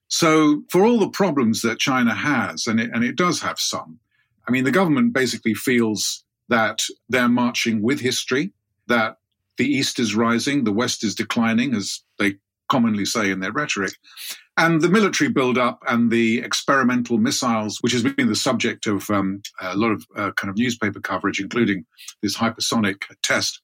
So, 0.08 0.63
for 0.69 0.86
all 0.86 1.00
the 1.00 1.10
problems 1.10 1.62
that 1.63 1.80
China 1.80 2.13
has, 2.13 2.67
and 2.67 2.80
it, 2.80 2.91
and 2.93 3.04
it 3.04 3.15
does 3.15 3.41
have 3.41 3.60
some, 3.60 4.00
I 4.48 4.52
mean, 4.52 4.63
the 4.63 4.71
government 4.71 5.13
basically 5.13 5.56
feels 5.56 6.24
that 6.48 6.84
they're 7.10 7.28
marching 7.28 7.82
with 7.82 8.00
history, 8.00 8.52
that 8.88 9.17
the 9.58 9.65
East 9.65 10.00
is 10.00 10.15
rising, 10.15 10.63
the 10.63 10.71
West 10.71 11.04
is 11.04 11.15
declining, 11.15 11.74
as 11.74 12.02
they 12.19 12.36
commonly 12.69 13.06
say 13.06 13.32
in 13.32 13.39
their 13.39 13.51
rhetoric. 13.51 13.93
And 14.58 14.82
the 14.82 14.89
military 14.89 15.30
build-up 15.30 15.80
and 15.88 16.10
the 16.10 16.39
experimental 16.39 17.17
missiles, 17.17 17.78
which 17.82 17.91
has 17.91 18.04
been 18.04 18.28
the 18.28 18.36
subject 18.36 18.88
of 18.88 19.10
um, 19.10 19.41
a 19.62 19.75
lot 19.75 19.91
of 19.91 20.06
uh, 20.15 20.32
kind 20.32 20.49
of 20.49 20.58
newspaper 20.58 21.01
coverage, 21.01 21.41
including 21.41 21.86
this 22.21 22.38
hypersonic 22.38 23.04
test, 23.21 23.62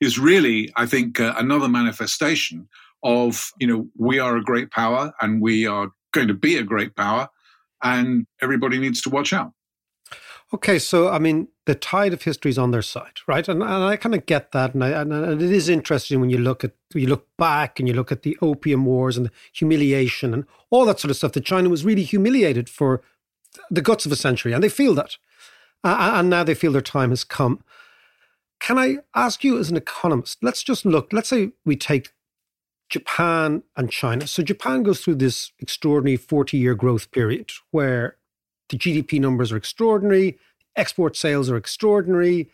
is 0.00 0.18
really, 0.18 0.72
I 0.76 0.86
think, 0.86 1.20
uh, 1.20 1.34
another 1.36 1.68
manifestation 1.68 2.68
of, 3.02 3.52
you 3.60 3.66
know, 3.66 3.88
we 3.96 4.18
are 4.18 4.36
a 4.36 4.42
great 4.42 4.70
power 4.70 5.12
and 5.20 5.42
we 5.42 5.66
are 5.66 5.90
going 6.12 6.28
to 6.28 6.34
be 6.34 6.56
a 6.56 6.62
great 6.62 6.96
power 6.96 7.28
and 7.82 8.26
everybody 8.40 8.78
needs 8.78 9.02
to 9.02 9.10
watch 9.10 9.32
out. 9.32 9.52
Okay, 10.54 10.78
so 10.78 11.08
I 11.08 11.18
mean, 11.18 11.48
the 11.64 11.74
tide 11.74 12.12
of 12.12 12.22
history 12.22 12.50
is 12.50 12.58
on 12.58 12.72
their 12.72 12.82
side, 12.82 13.20
right? 13.26 13.48
And, 13.48 13.62
and 13.62 13.84
I 13.84 13.96
kind 13.96 14.14
of 14.14 14.26
get 14.26 14.52
that, 14.52 14.74
and, 14.74 14.84
I, 14.84 14.90
and, 14.90 15.12
and 15.12 15.40
it 15.40 15.50
is 15.50 15.68
interesting 15.68 16.20
when 16.20 16.28
you 16.28 16.38
look 16.38 16.62
at 16.62 16.72
you 16.94 17.06
look 17.06 17.26
back 17.38 17.78
and 17.78 17.88
you 17.88 17.94
look 17.94 18.12
at 18.12 18.22
the 18.22 18.36
opium 18.42 18.84
wars 18.84 19.16
and 19.16 19.26
the 19.26 19.30
humiliation 19.54 20.34
and 20.34 20.44
all 20.70 20.84
that 20.84 21.00
sort 21.00 21.10
of 21.10 21.16
stuff. 21.16 21.32
That 21.32 21.46
China 21.46 21.70
was 21.70 21.86
really 21.86 22.02
humiliated 22.02 22.68
for 22.68 23.02
the 23.70 23.80
guts 23.80 24.04
of 24.04 24.12
a 24.12 24.16
century, 24.16 24.52
and 24.52 24.62
they 24.62 24.68
feel 24.68 24.94
that, 24.94 25.16
uh, 25.84 26.12
and 26.14 26.28
now 26.28 26.44
they 26.44 26.54
feel 26.54 26.72
their 26.72 26.82
time 26.82 27.10
has 27.10 27.24
come. 27.24 27.64
Can 28.60 28.78
I 28.78 28.98
ask 29.14 29.42
you, 29.42 29.58
as 29.58 29.70
an 29.70 29.76
economist, 29.76 30.38
let's 30.42 30.62
just 30.62 30.84
look. 30.84 31.12
Let's 31.12 31.30
say 31.30 31.52
we 31.64 31.76
take 31.76 32.12
Japan 32.90 33.62
and 33.74 33.90
China. 33.90 34.26
So 34.26 34.42
Japan 34.42 34.82
goes 34.82 35.00
through 35.00 35.14
this 35.14 35.52
extraordinary 35.58 36.18
forty-year 36.18 36.74
growth 36.74 37.10
period 37.10 37.50
where 37.70 38.18
the 38.72 38.78
GDP 38.78 39.20
numbers 39.20 39.52
are 39.52 39.56
extraordinary. 39.56 40.38
Export 40.76 41.14
sales 41.14 41.50
are 41.50 41.56
extraordinary. 41.56 42.50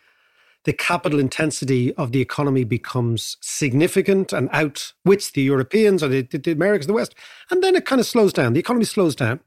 The 0.64 0.72
capital 0.72 1.20
intensity 1.20 1.94
of 1.94 2.10
the 2.10 2.20
economy 2.20 2.64
becomes 2.64 3.36
significant 3.40 4.32
and 4.32 4.50
outwits 4.52 5.30
the 5.30 5.42
Europeans 5.42 6.02
or 6.02 6.08
the, 6.08 6.22
the 6.22 6.50
Americans, 6.50 6.88
the 6.88 6.92
West. 6.92 7.14
And 7.50 7.62
then 7.62 7.76
it 7.76 7.86
kind 7.86 8.00
of 8.00 8.06
slows 8.06 8.32
down. 8.32 8.52
The 8.52 8.60
economy 8.60 8.84
slows 8.84 9.14
down. 9.14 9.38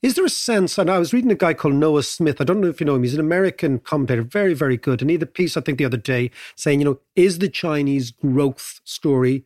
Is 0.00 0.14
there 0.14 0.24
a 0.24 0.30
sense, 0.30 0.78
and 0.78 0.88
I 0.88 0.98
was 0.98 1.12
reading 1.12 1.32
a 1.32 1.34
guy 1.34 1.54
called 1.54 1.74
Noah 1.74 2.04
Smith, 2.04 2.40
I 2.40 2.44
don't 2.44 2.60
know 2.60 2.68
if 2.68 2.80
you 2.80 2.86
know 2.86 2.94
him, 2.94 3.02
he's 3.02 3.14
an 3.14 3.20
American 3.20 3.80
commentator, 3.80 4.22
very, 4.22 4.54
very 4.54 4.76
good. 4.76 5.00
And 5.00 5.10
he 5.10 5.16
had 5.16 5.22
a 5.22 5.26
piece, 5.26 5.56
I 5.56 5.62
think, 5.62 5.78
the 5.78 5.84
other 5.86 5.96
day 5.96 6.30
saying, 6.54 6.80
you 6.80 6.84
know, 6.84 7.00
is 7.16 7.38
the 7.38 7.48
Chinese 7.48 8.12
growth 8.12 8.80
story 8.84 9.44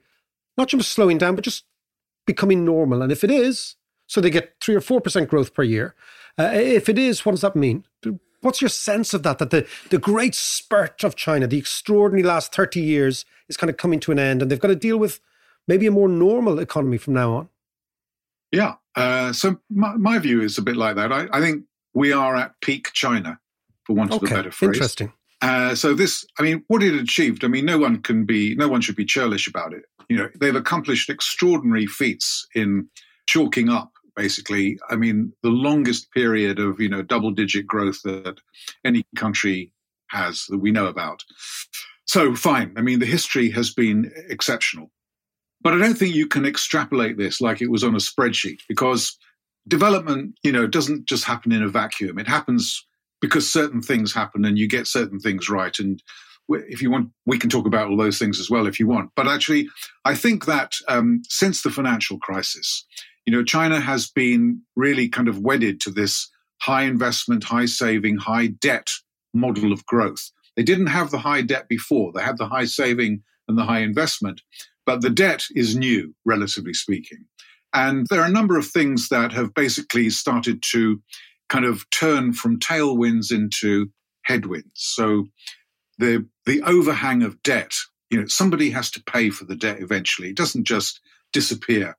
not 0.58 0.68
just 0.68 0.92
slowing 0.92 1.16
down, 1.16 1.36
but 1.36 1.44
just 1.44 1.64
becoming 2.26 2.64
normal? 2.64 3.00
And 3.00 3.10
if 3.10 3.24
it 3.24 3.30
is, 3.30 3.76
so 4.06 4.20
they 4.20 4.28
get 4.28 4.54
three 4.60 4.74
or 4.74 4.80
4% 4.80 5.28
growth 5.28 5.54
per 5.54 5.62
year, 5.62 5.94
uh, 6.40 6.50
if 6.52 6.88
it 6.88 6.98
is, 6.98 7.24
what 7.24 7.32
does 7.32 7.42
that 7.42 7.56
mean? 7.56 7.84
What's 8.40 8.62
your 8.62 8.70
sense 8.70 9.12
of 9.12 9.22
that? 9.24 9.38
That 9.38 9.50
the, 9.50 9.66
the 9.90 9.98
great 9.98 10.34
spurt 10.34 11.04
of 11.04 11.14
China, 11.14 11.46
the 11.46 11.58
extraordinary 11.58 12.26
last 12.26 12.54
30 12.54 12.80
years, 12.80 13.24
is 13.48 13.56
kind 13.56 13.68
of 13.68 13.76
coming 13.76 14.00
to 14.00 14.12
an 14.12 14.18
end 14.18 14.40
and 14.40 14.50
they've 14.50 14.60
got 14.60 14.68
to 14.68 14.76
deal 14.76 14.96
with 14.96 15.20
maybe 15.68 15.86
a 15.86 15.90
more 15.90 16.08
normal 16.08 16.58
economy 16.58 16.96
from 16.96 17.14
now 17.14 17.32
on? 17.32 17.48
Yeah. 18.50 18.74
Uh, 18.96 19.32
so 19.32 19.60
my, 19.68 19.94
my, 19.96 20.18
view 20.18 20.40
is 20.40 20.58
a 20.58 20.62
bit 20.62 20.76
like 20.76 20.96
that. 20.96 21.12
I, 21.12 21.28
I, 21.32 21.40
think 21.40 21.64
we 21.94 22.12
are 22.12 22.34
at 22.34 22.60
peak 22.60 22.90
China, 22.92 23.38
for 23.84 23.94
want 23.94 24.10
okay. 24.10 24.26
of 24.26 24.32
a 24.32 24.34
better 24.34 24.50
phrase. 24.50 24.68
Interesting. 24.74 25.12
Uh, 25.42 25.74
so 25.74 25.94
this, 25.94 26.26
I 26.38 26.42
mean, 26.42 26.64
what 26.66 26.82
it 26.82 26.94
achieved, 26.94 27.44
I 27.44 27.48
mean, 27.48 27.66
no 27.66 27.78
one 27.78 28.02
can 28.02 28.24
be, 28.24 28.54
no 28.56 28.68
one 28.68 28.80
should 28.80 28.96
be 28.96 29.04
churlish 29.04 29.46
about 29.46 29.72
it. 29.72 29.84
You 30.08 30.16
know, 30.16 30.28
they've 30.40 30.56
accomplished 30.56 31.08
extraordinary 31.08 31.86
feats 31.86 32.46
in 32.54 32.88
chalking 33.26 33.68
up 33.68 33.92
basically. 34.14 34.78
I 34.88 34.96
mean, 34.96 35.32
the 35.42 35.50
longest 35.50 36.10
period 36.12 36.58
of, 36.58 36.80
you 36.80 36.88
know, 36.88 37.02
double 37.02 37.30
digit 37.30 37.66
growth 37.66 38.02
that 38.02 38.40
any 38.84 39.04
country 39.16 39.72
has 40.08 40.46
that 40.48 40.58
we 40.58 40.70
know 40.70 40.86
about. 40.86 41.22
So 42.06 42.34
fine. 42.34 42.72
I 42.76 42.80
mean, 42.80 42.98
the 42.98 43.06
history 43.06 43.50
has 43.50 43.72
been 43.72 44.10
exceptional. 44.28 44.90
But 45.62 45.74
I 45.74 45.78
don't 45.78 45.94
think 45.94 46.14
you 46.14 46.26
can 46.26 46.46
extrapolate 46.46 47.18
this 47.18 47.40
like 47.40 47.60
it 47.60 47.70
was 47.70 47.84
on 47.84 47.94
a 47.94 47.98
spreadsheet 47.98 48.60
because 48.68 49.16
development, 49.68 50.34
you 50.42 50.52
know, 50.52 50.66
doesn't 50.66 51.06
just 51.06 51.24
happen 51.24 51.52
in 51.52 51.62
a 51.62 51.68
vacuum. 51.68 52.18
It 52.18 52.26
happens 52.26 52.86
because 53.20 53.50
certain 53.50 53.82
things 53.82 54.12
happen 54.14 54.44
and 54.44 54.58
you 54.58 54.66
get 54.66 54.86
certain 54.86 55.20
things 55.20 55.50
right. 55.50 55.78
And 55.78 56.02
if 56.48 56.82
you 56.82 56.90
want, 56.90 57.10
we 57.26 57.38
can 57.38 57.50
talk 57.50 57.66
about 57.66 57.88
all 57.88 57.96
those 57.96 58.18
things 58.18 58.40
as 58.40 58.50
well 58.50 58.66
if 58.66 58.80
you 58.80 58.86
want. 58.86 59.10
But 59.14 59.28
actually, 59.28 59.68
I 60.04 60.14
think 60.14 60.46
that 60.46 60.72
um, 60.88 61.22
since 61.28 61.62
the 61.62 61.70
financial 61.70 62.18
crisis, 62.18 62.86
you 63.30 63.36
know, 63.36 63.44
China 63.44 63.78
has 63.78 64.10
been 64.10 64.60
really 64.74 65.08
kind 65.08 65.28
of 65.28 65.38
wedded 65.38 65.80
to 65.82 65.90
this 65.92 66.28
high 66.60 66.82
investment, 66.82 67.44
high 67.44 67.66
saving, 67.66 68.16
high 68.16 68.48
debt 68.48 68.90
model 69.32 69.72
of 69.72 69.86
growth. 69.86 70.32
They 70.56 70.64
didn't 70.64 70.88
have 70.88 71.12
the 71.12 71.18
high 71.18 71.42
debt 71.42 71.68
before. 71.68 72.10
They 72.12 72.22
had 72.24 72.38
the 72.38 72.48
high 72.48 72.64
saving 72.64 73.22
and 73.46 73.56
the 73.56 73.62
high 73.62 73.82
investment, 73.82 74.42
but 74.84 75.00
the 75.00 75.10
debt 75.10 75.44
is 75.54 75.76
new, 75.76 76.12
relatively 76.24 76.74
speaking. 76.74 77.24
And 77.72 78.04
there 78.10 78.20
are 78.20 78.26
a 78.26 78.32
number 78.32 78.58
of 78.58 78.66
things 78.66 79.10
that 79.10 79.30
have 79.30 79.54
basically 79.54 80.10
started 80.10 80.60
to 80.72 81.00
kind 81.48 81.64
of 81.64 81.88
turn 81.90 82.32
from 82.32 82.58
tailwinds 82.58 83.30
into 83.30 83.92
headwinds. 84.24 84.72
So 84.74 85.26
the 85.98 86.26
the 86.46 86.62
overhang 86.62 87.22
of 87.22 87.40
debt, 87.44 87.74
you 88.10 88.18
know, 88.20 88.26
somebody 88.26 88.70
has 88.70 88.90
to 88.90 89.04
pay 89.04 89.30
for 89.30 89.44
the 89.44 89.54
debt 89.54 89.78
eventually. 89.80 90.30
It 90.30 90.36
doesn't 90.36 90.64
just 90.64 90.98
disappear. 91.32 91.96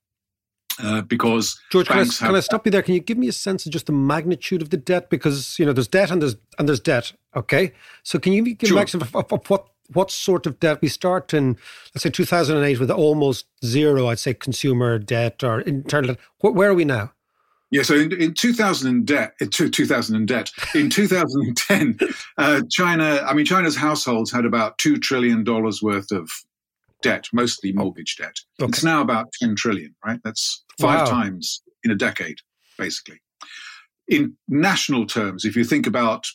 Uh, 0.81 1.01
because 1.01 1.59
George, 1.71 1.87
can 1.87 1.99
I, 1.99 2.05
can 2.05 2.35
I, 2.35 2.39
stop 2.39 2.65
you 2.65 2.71
there? 2.71 2.81
Can 2.81 2.93
you 2.93 2.99
give 2.99 3.17
me 3.17 3.27
a 3.27 3.33
sense 3.33 3.65
of 3.65 3.71
just 3.71 3.85
the 3.85 3.91
magnitude 3.91 4.61
of 4.61 4.69
the 4.69 4.77
debt? 4.77 5.09
Because 5.09 5.57
you 5.59 5.65
know, 5.65 5.73
there's 5.73 5.87
debt 5.87 6.11
and 6.11 6.21
there's 6.21 6.35
and 6.57 6.67
there's 6.67 6.79
debt. 6.79 7.13
Okay, 7.35 7.73
so 8.03 8.19
can 8.19 8.33
you 8.33 8.55
give 8.55 8.69
sure. 8.69 8.77
me 8.77 8.83
of, 8.83 9.15
of, 9.15 9.31
of, 9.31 9.49
what 9.49 9.67
what 9.93 10.11
sort 10.11 10.45
of 10.45 10.59
debt 10.59 10.81
we 10.81 10.87
start 10.87 11.33
in? 11.33 11.57
Let's 11.93 12.03
say 12.03 12.09
2008 12.09 12.79
with 12.79 12.91
almost 12.91 13.45
zero. 13.63 14.07
I'd 14.07 14.19
say 14.19 14.33
consumer 14.33 14.97
debt 14.99 15.43
or 15.43 15.61
internal. 15.61 16.15
Debt. 16.15 16.53
Where 16.53 16.69
are 16.69 16.75
we 16.75 16.85
now? 16.85 17.11
Yeah, 17.71 17.83
so 17.83 17.95
in, 17.95 18.11
in 18.21 18.33
2000 18.33 19.05
debt, 19.05 19.33
in 19.39 19.49
2000 19.49 20.15
in 20.15 20.25
debt, 20.25 20.51
in 20.75 20.89
2010, 20.89 21.97
uh, 22.37 22.61
China, 22.69 23.25
I 23.25 23.33
mean, 23.33 23.45
China's 23.45 23.77
households 23.77 24.29
had 24.29 24.43
about 24.43 24.77
$2 24.77 25.01
trillion 25.01 25.45
worth 25.45 26.11
of 26.11 26.29
debt, 27.01 27.25
mostly 27.33 27.71
mortgage 27.71 28.15
debt. 28.17 28.35
Okay. 28.61 28.69
It's 28.69 28.83
now 28.83 29.01
about 29.01 29.27
10 29.41 29.55
trillion, 29.55 29.95
right? 30.05 30.19
That's 30.23 30.63
five 30.79 31.01
wow. 31.01 31.05
times 31.05 31.61
in 31.83 31.91
a 31.91 31.95
decade, 31.95 32.37
basically. 32.77 33.19
In 34.07 34.35
national 34.47 35.05
terms, 35.05 35.45
if 35.45 35.55
you 35.55 35.63
think 35.63 35.87
about 35.87 36.27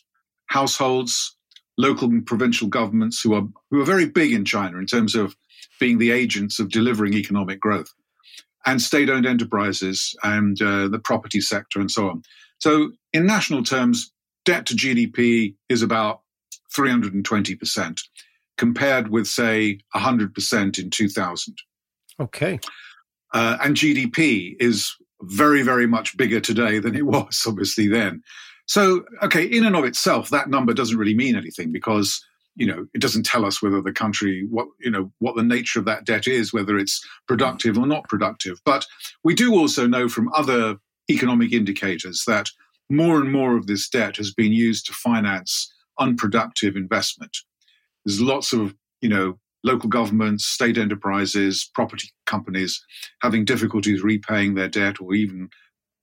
households, 0.47 1.35
local 1.77 2.09
and 2.09 2.25
provincial 2.25 2.67
governments 2.67 3.21
who 3.21 3.33
are 3.33 3.43
who 3.69 3.81
are 3.81 3.85
very 3.85 4.07
big 4.07 4.33
in 4.33 4.45
China 4.45 4.77
in 4.77 4.85
terms 4.85 5.15
of 5.15 5.35
being 5.79 5.99
the 5.99 6.11
agents 6.11 6.59
of 6.59 6.69
delivering 6.69 7.13
economic 7.13 7.59
growth, 7.59 7.93
and 8.65 8.81
state-owned 8.81 9.25
enterprises 9.25 10.15
and 10.23 10.61
uh, 10.61 10.87
the 10.87 10.99
property 10.99 11.39
sector 11.39 11.79
and 11.79 11.91
so 11.91 12.09
on. 12.09 12.21
So, 12.59 12.91
in 13.13 13.25
national 13.25 13.63
terms, 13.63 14.11
debt 14.43 14.65
to 14.67 14.73
GDP 14.75 15.55
is 15.69 15.81
about 15.81 16.21
320 16.75 17.55
percent 17.55 18.01
compared 18.57 19.09
with, 19.09 19.27
say, 19.27 19.79
100% 19.95 20.79
in 20.79 20.89
2000. 20.89 21.57
Okay. 22.19 22.59
Uh, 23.33 23.57
and 23.61 23.75
GDP 23.75 24.55
is 24.59 24.95
very, 25.21 25.61
very 25.61 25.87
much 25.87 26.17
bigger 26.17 26.39
today 26.39 26.79
than 26.79 26.95
it 26.95 27.05
was, 27.05 27.43
obviously, 27.47 27.87
then. 27.87 28.21
So, 28.65 29.05
okay, 29.23 29.45
in 29.45 29.65
and 29.65 29.75
of 29.75 29.85
itself, 29.85 30.29
that 30.29 30.49
number 30.49 30.73
doesn't 30.73 30.97
really 30.97 31.15
mean 31.15 31.35
anything 31.35 31.71
because, 31.71 32.23
you 32.55 32.67
know, 32.67 32.85
it 32.93 32.99
doesn't 32.99 33.25
tell 33.25 33.45
us 33.45 33.61
whether 33.61 33.81
the 33.81 33.93
country, 33.93 34.45
what, 34.49 34.67
you 34.79 34.91
know, 34.91 35.11
what 35.19 35.35
the 35.35 35.43
nature 35.43 35.79
of 35.79 35.85
that 35.85 36.05
debt 36.05 36.27
is, 36.27 36.53
whether 36.53 36.77
it's 36.77 37.05
productive 37.27 37.77
or 37.77 37.87
not 37.87 38.09
productive. 38.09 38.59
But 38.65 38.85
we 39.23 39.35
do 39.35 39.55
also 39.55 39.87
know 39.87 40.09
from 40.09 40.31
other 40.33 40.77
economic 41.09 41.53
indicators 41.53 42.23
that 42.27 42.49
more 42.89 43.19
and 43.19 43.31
more 43.31 43.55
of 43.55 43.67
this 43.67 43.87
debt 43.87 44.17
has 44.17 44.33
been 44.33 44.51
used 44.51 44.85
to 44.87 44.93
finance 44.93 45.73
unproductive 45.99 46.75
investment. 46.75 47.37
There's 48.07 48.21
lots 48.21 48.53
of, 48.53 48.73
you 49.01 49.09
know, 49.09 49.37
local 49.65 49.89
governments, 49.89 50.45
state 50.45 50.77
enterprises, 50.77 51.69
property 51.75 52.09
companies 52.25 52.81
having 53.21 53.43
difficulties 53.43 54.01
repaying 54.01 54.55
their 54.55 54.69
debt 54.69 55.01
or 55.01 55.13
even 55.13 55.49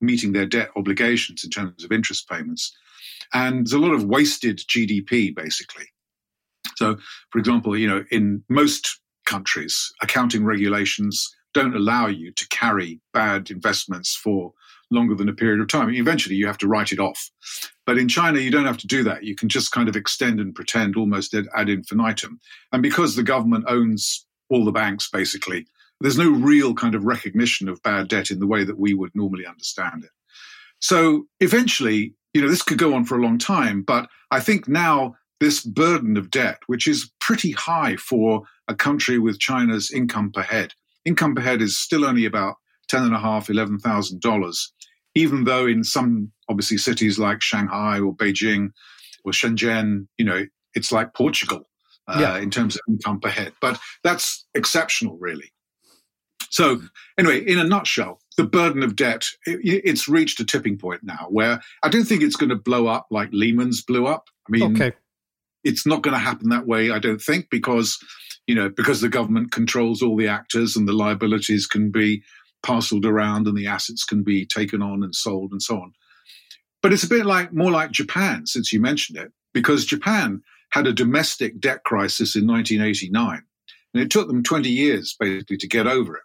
meeting 0.01 0.31
their 0.31 0.45
debt 0.45 0.69
obligations 0.75 1.43
in 1.43 1.49
terms 1.49 1.83
of 1.83 1.91
interest 1.91 2.29
payments. 2.29 2.71
And 3.33 3.65
there's 3.65 3.73
a 3.73 3.79
lot 3.79 3.95
of 3.95 4.03
wasted 4.03 4.59
GDP, 4.59 5.35
basically. 5.35 5.85
So, 6.75 6.97
for 7.31 7.39
example, 7.39 7.75
you 7.75 7.87
know, 7.87 8.05
in 8.11 8.43
most 8.49 8.99
countries, 9.25 9.91
accounting 10.03 10.45
regulations 10.45 11.27
don't 11.55 11.75
allow 11.75 12.05
you 12.05 12.31
to 12.33 12.47
carry 12.49 13.01
bad 13.13 13.49
investments 13.49 14.15
for 14.15 14.53
longer 14.95 15.13
than 15.13 15.29
a 15.29 15.33
period 15.33 15.61
of 15.61 15.67
time. 15.67 15.93
Eventually, 15.93 16.35
you 16.35 16.47
have 16.47 16.57
to 16.59 16.67
write 16.67 16.91
it 16.91 16.99
off. 16.99 17.29
But 17.85 17.99
in 17.99 18.07
China, 18.07 18.39
you 18.39 18.49
don't 18.49 18.65
have 18.65 18.77
to 18.77 18.87
do 18.87 19.03
that. 19.03 19.23
You 19.23 19.35
can 19.35 19.49
just 19.49 19.71
kind 19.71 19.87
of 19.87 19.95
extend 19.95 20.39
and 20.39 20.55
pretend 20.55 20.95
almost 20.95 21.35
ad, 21.35 21.69
infinitum. 21.69 22.39
And 22.71 22.81
because 22.81 23.15
the 23.15 23.23
government 23.23 23.65
owns 23.67 24.25
all 24.49 24.65
the 24.65 24.71
banks, 24.71 25.09
basically, 25.09 25.67
there's 26.01 26.17
no 26.17 26.31
real 26.31 26.73
kind 26.73 26.95
of 26.95 27.05
recognition 27.05 27.69
of 27.69 27.81
bad 27.83 28.07
debt 28.07 28.31
in 28.31 28.39
the 28.39 28.47
way 28.47 28.63
that 28.63 28.79
we 28.79 28.93
would 28.93 29.11
normally 29.13 29.45
understand 29.45 30.03
it. 30.03 30.09
So 30.79 31.25
eventually, 31.39 32.15
you 32.33 32.41
know, 32.41 32.49
this 32.49 32.63
could 32.63 32.77
go 32.77 32.93
on 32.93 33.05
for 33.05 33.17
a 33.17 33.21
long 33.21 33.37
time. 33.37 33.81
But 33.81 34.09
I 34.31 34.39
think 34.39 34.67
now 34.67 35.15
this 35.39 35.63
burden 35.63 36.17
of 36.17 36.31
debt, 36.31 36.59
which 36.67 36.87
is 36.87 37.11
pretty 37.19 37.51
high 37.51 37.95
for 37.97 38.43
a 38.67 38.75
country 38.75 39.19
with 39.19 39.39
China's 39.39 39.91
income 39.91 40.31
per 40.31 40.41
head, 40.41 40.73
income 41.05 41.35
per 41.35 41.41
head 41.41 41.61
is 41.61 41.77
still 41.77 42.03
only 42.03 42.25
about 42.25 42.55
ten 42.87 43.03
and 43.03 43.13
a 43.13 43.19
half, 43.19 43.49
eleven 43.49 43.79
thousand 43.79 44.21
dollars, 44.21 44.73
even 45.13 45.43
though 45.43 45.65
in 45.65 45.83
some 45.83 46.31
obviously 46.49 46.77
cities 46.77 47.17
like 47.17 47.41
Shanghai 47.41 47.99
or 47.99 48.15
Beijing 48.15 48.69
or 49.23 49.31
Shenzhen, 49.31 50.07
you 50.17 50.25
know, 50.25 50.45
it's 50.75 50.91
like 50.91 51.13
Portugal 51.13 51.67
uh, 52.07 52.17
yeah. 52.19 52.37
in 52.37 52.51
terms 52.51 52.75
of 52.75 52.81
income 52.87 53.19
per 53.19 53.29
head. 53.29 53.53
But 53.61 53.79
that's 54.03 54.45
exceptional, 54.53 55.17
really. 55.19 55.51
So, 56.51 56.81
anyway, 57.17 57.39
in 57.39 57.59
a 57.59 57.63
nutshell, 57.63 58.19
the 58.37 58.45
burden 58.45 58.83
of 58.83 58.95
debt, 58.95 59.25
it, 59.45 59.59
it's 59.63 60.07
reached 60.07 60.39
a 60.39 60.45
tipping 60.45 60.77
point 60.77 61.01
now 61.03 61.27
where 61.29 61.59
I 61.83 61.89
don't 61.89 62.05
think 62.05 62.21
it's 62.21 62.35
going 62.35 62.49
to 62.49 62.55
blow 62.55 62.87
up 62.87 63.07
like 63.09 63.29
Lehman's 63.33 63.81
blew 63.81 64.05
up. 64.05 64.29
I 64.47 64.51
mean, 64.51 64.75
okay. 64.75 64.95
it's 65.63 65.85
not 65.85 66.01
going 66.01 66.13
to 66.13 66.19
happen 66.19 66.49
that 66.49 66.67
way, 66.67 66.91
I 66.91 66.99
don't 66.99 67.21
think, 67.21 67.49
because, 67.49 67.97
you 68.47 68.55
know, 68.55 68.69
because 68.69 69.01
the 69.01 69.09
government 69.09 69.51
controls 69.51 70.01
all 70.01 70.15
the 70.15 70.27
actors 70.27 70.77
and 70.77 70.87
the 70.87 70.93
liabilities 70.93 71.65
can 71.67 71.91
be 71.91 72.21
parceled 72.65 73.05
around 73.05 73.47
and 73.47 73.55
the 73.55 73.67
assets 73.67 74.03
can 74.03 74.23
be 74.23 74.45
taken 74.45 74.81
on 74.81 75.03
and 75.03 75.13
sold 75.13 75.51
and 75.51 75.61
so 75.61 75.75
on. 75.77 75.93
But 76.81 76.93
it's 76.93 77.03
a 77.03 77.09
bit 77.09 77.25
like 77.25 77.53
more 77.53 77.71
like 77.71 77.91
Japan, 77.91 78.45
since 78.45 78.73
you 78.73 78.81
mentioned 78.81 79.17
it, 79.17 79.31
because 79.53 79.85
Japan 79.85 80.41
had 80.71 80.87
a 80.87 80.93
domestic 80.93 81.59
debt 81.59 81.83
crisis 81.83 82.35
in 82.35 82.47
1989. 82.47 83.41
And 83.93 84.03
it 84.03 84.11
took 84.11 84.27
them 84.27 84.43
20 84.43 84.69
years 84.69 85.15
basically 85.19 85.57
to 85.57 85.67
get 85.67 85.87
over 85.87 86.15
it. 86.17 86.23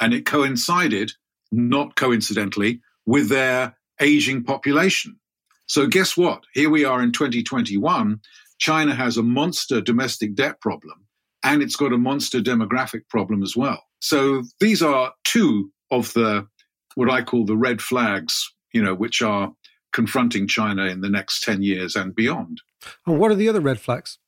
And 0.00 0.12
it 0.12 0.26
coincided, 0.26 1.12
not 1.50 1.96
coincidentally, 1.96 2.80
with 3.06 3.28
their 3.30 3.76
aging 4.00 4.44
population. 4.44 5.18
So 5.66 5.86
guess 5.86 6.16
what? 6.16 6.44
Here 6.52 6.70
we 6.70 6.84
are 6.84 7.02
in 7.02 7.12
2021. 7.12 8.20
China 8.58 8.94
has 8.94 9.16
a 9.16 9.22
monster 9.22 9.80
domestic 9.80 10.34
debt 10.34 10.60
problem 10.60 11.06
and 11.42 11.62
it's 11.62 11.76
got 11.76 11.92
a 11.92 11.98
monster 11.98 12.40
demographic 12.40 13.08
problem 13.08 13.42
as 13.42 13.56
well. 13.56 13.82
So 14.00 14.42
these 14.60 14.82
are 14.82 15.12
two 15.24 15.70
of 15.90 16.12
the 16.12 16.46
what 16.94 17.10
I 17.10 17.22
call 17.22 17.44
the 17.44 17.56
red 17.56 17.80
flags, 17.80 18.52
you 18.72 18.82
know, 18.82 18.94
which 18.94 19.22
are 19.22 19.52
confronting 19.92 20.48
China 20.48 20.86
in 20.86 21.00
the 21.00 21.08
next 21.08 21.42
10 21.44 21.62
years 21.62 21.96
and 21.96 22.14
beyond. 22.14 22.60
And 23.06 23.18
what 23.18 23.30
are 23.30 23.36
the 23.36 23.48
other 23.48 23.60
red 23.60 23.80
flags? 23.80 24.18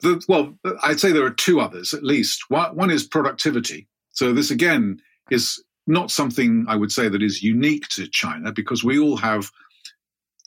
The, 0.00 0.22
well, 0.28 0.58
I'd 0.82 0.98
say 0.98 1.12
there 1.12 1.24
are 1.24 1.30
two 1.30 1.60
others 1.60 1.94
at 1.94 2.02
least. 2.02 2.44
One, 2.48 2.74
one 2.74 2.90
is 2.90 3.06
productivity. 3.06 3.86
So 4.10 4.32
this 4.32 4.50
again 4.50 4.98
is 5.30 5.62
not 5.86 6.10
something 6.10 6.64
I 6.68 6.76
would 6.76 6.92
say 6.92 7.08
that 7.08 7.22
is 7.22 7.42
unique 7.42 7.88
to 7.90 8.08
China 8.08 8.52
because 8.52 8.84
we 8.84 8.98
all 8.98 9.16
have 9.16 9.50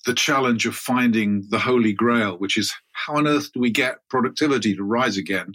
the 0.05 0.13
challenge 0.13 0.65
of 0.65 0.75
finding 0.75 1.45
the 1.49 1.59
holy 1.59 1.93
grail, 1.93 2.37
which 2.37 2.57
is 2.57 2.73
how 2.91 3.15
on 3.15 3.27
earth 3.27 3.51
do 3.53 3.59
we 3.59 3.71
get 3.71 3.97
productivity 4.09 4.75
to 4.75 4.83
rise 4.83 5.17
again 5.17 5.53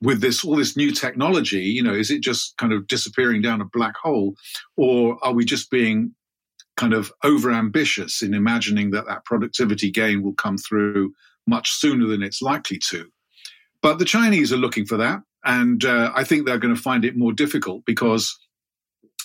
with 0.00 0.20
this 0.20 0.44
all 0.44 0.56
this 0.56 0.76
new 0.76 0.92
technology? 0.92 1.62
You 1.62 1.82
know, 1.82 1.94
is 1.94 2.10
it 2.10 2.22
just 2.22 2.56
kind 2.56 2.72
of 2.72 2.86
disappearing 2.86 3.42
down 3.42 3.60
a 3.60 3.66
black 3.72 3.96
hole, 3.96 4.34
or 4.76 5.18
are 5.24 5.32
we 5.32 5.44
just 5.44 5.70
being 5.70 6.14
kind 6.76 6.94
of 6.94 7.12
over 7.24 7.50
ambitious 7.50 8.22
in 8.22 8.34
imagining 8.34 8.90
that 8.92 9.06
that 9.06 9.24
productivity 9.24 9.90
gain 9.90 10.22
will 10.22 10.34
come 10.34 10.56
through 10.56 11.12
much 11.46 11.70
sooner 11.70 12.06
than 12.06 12.22
it's 12.22 12.42
likely 12.42 12.78
to? 12.90 13.06
But 13.82 13.98
the 13.98 14.04
Chinese 14.04 14.52
are 14.52 14.56
looking 14.56 14.86
for 14.86 14.96
that, 14.96 15.20
and 15.44 15.84
uh, 15.84 16.12
I 16.14 16.24
think 16.24 16.46
they're 16.46 16.58
going 16.58 16.74
to 16.74 16.80
find 16.80 17.04
it 17.04 17.16
more 17.16 17.32
difficult 17.32 17.84
because 17.84 18.36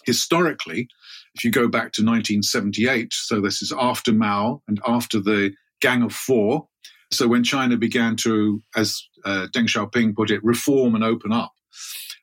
historically, 0.06 0.88
if 1.36 1.44
you 1.44 1.52
go 1.52 1.68
back 1.68 1.94
to 1.94 2.02
1978, 2.02 3.14
so 3.14 3.42
this 3.42 3.62
is 3.62 3.74
after 3.78 4.12
Mao 4.12 4.62
and 4.68 4.80
after 4.88 5.20
the 5.20 5.54
Gang 5.82 6.04
of 6.04 6.14
Four, 6.14 6.68
so 7.14 7.28
when 7.28 7.44
China 7.44 7.78
began 7.78 8.16
to, 8.18 8.62
as 8.76 9.02
uh, 9.26 9.48
Deng 9.54 9.68
Xiaoping 9.68 10.16
put 10.16 10.32
it, 10.32 10.44
reform 10.44 10.96
and 10.96 11.04
open 11.04 11.32
up, 11.32 11.54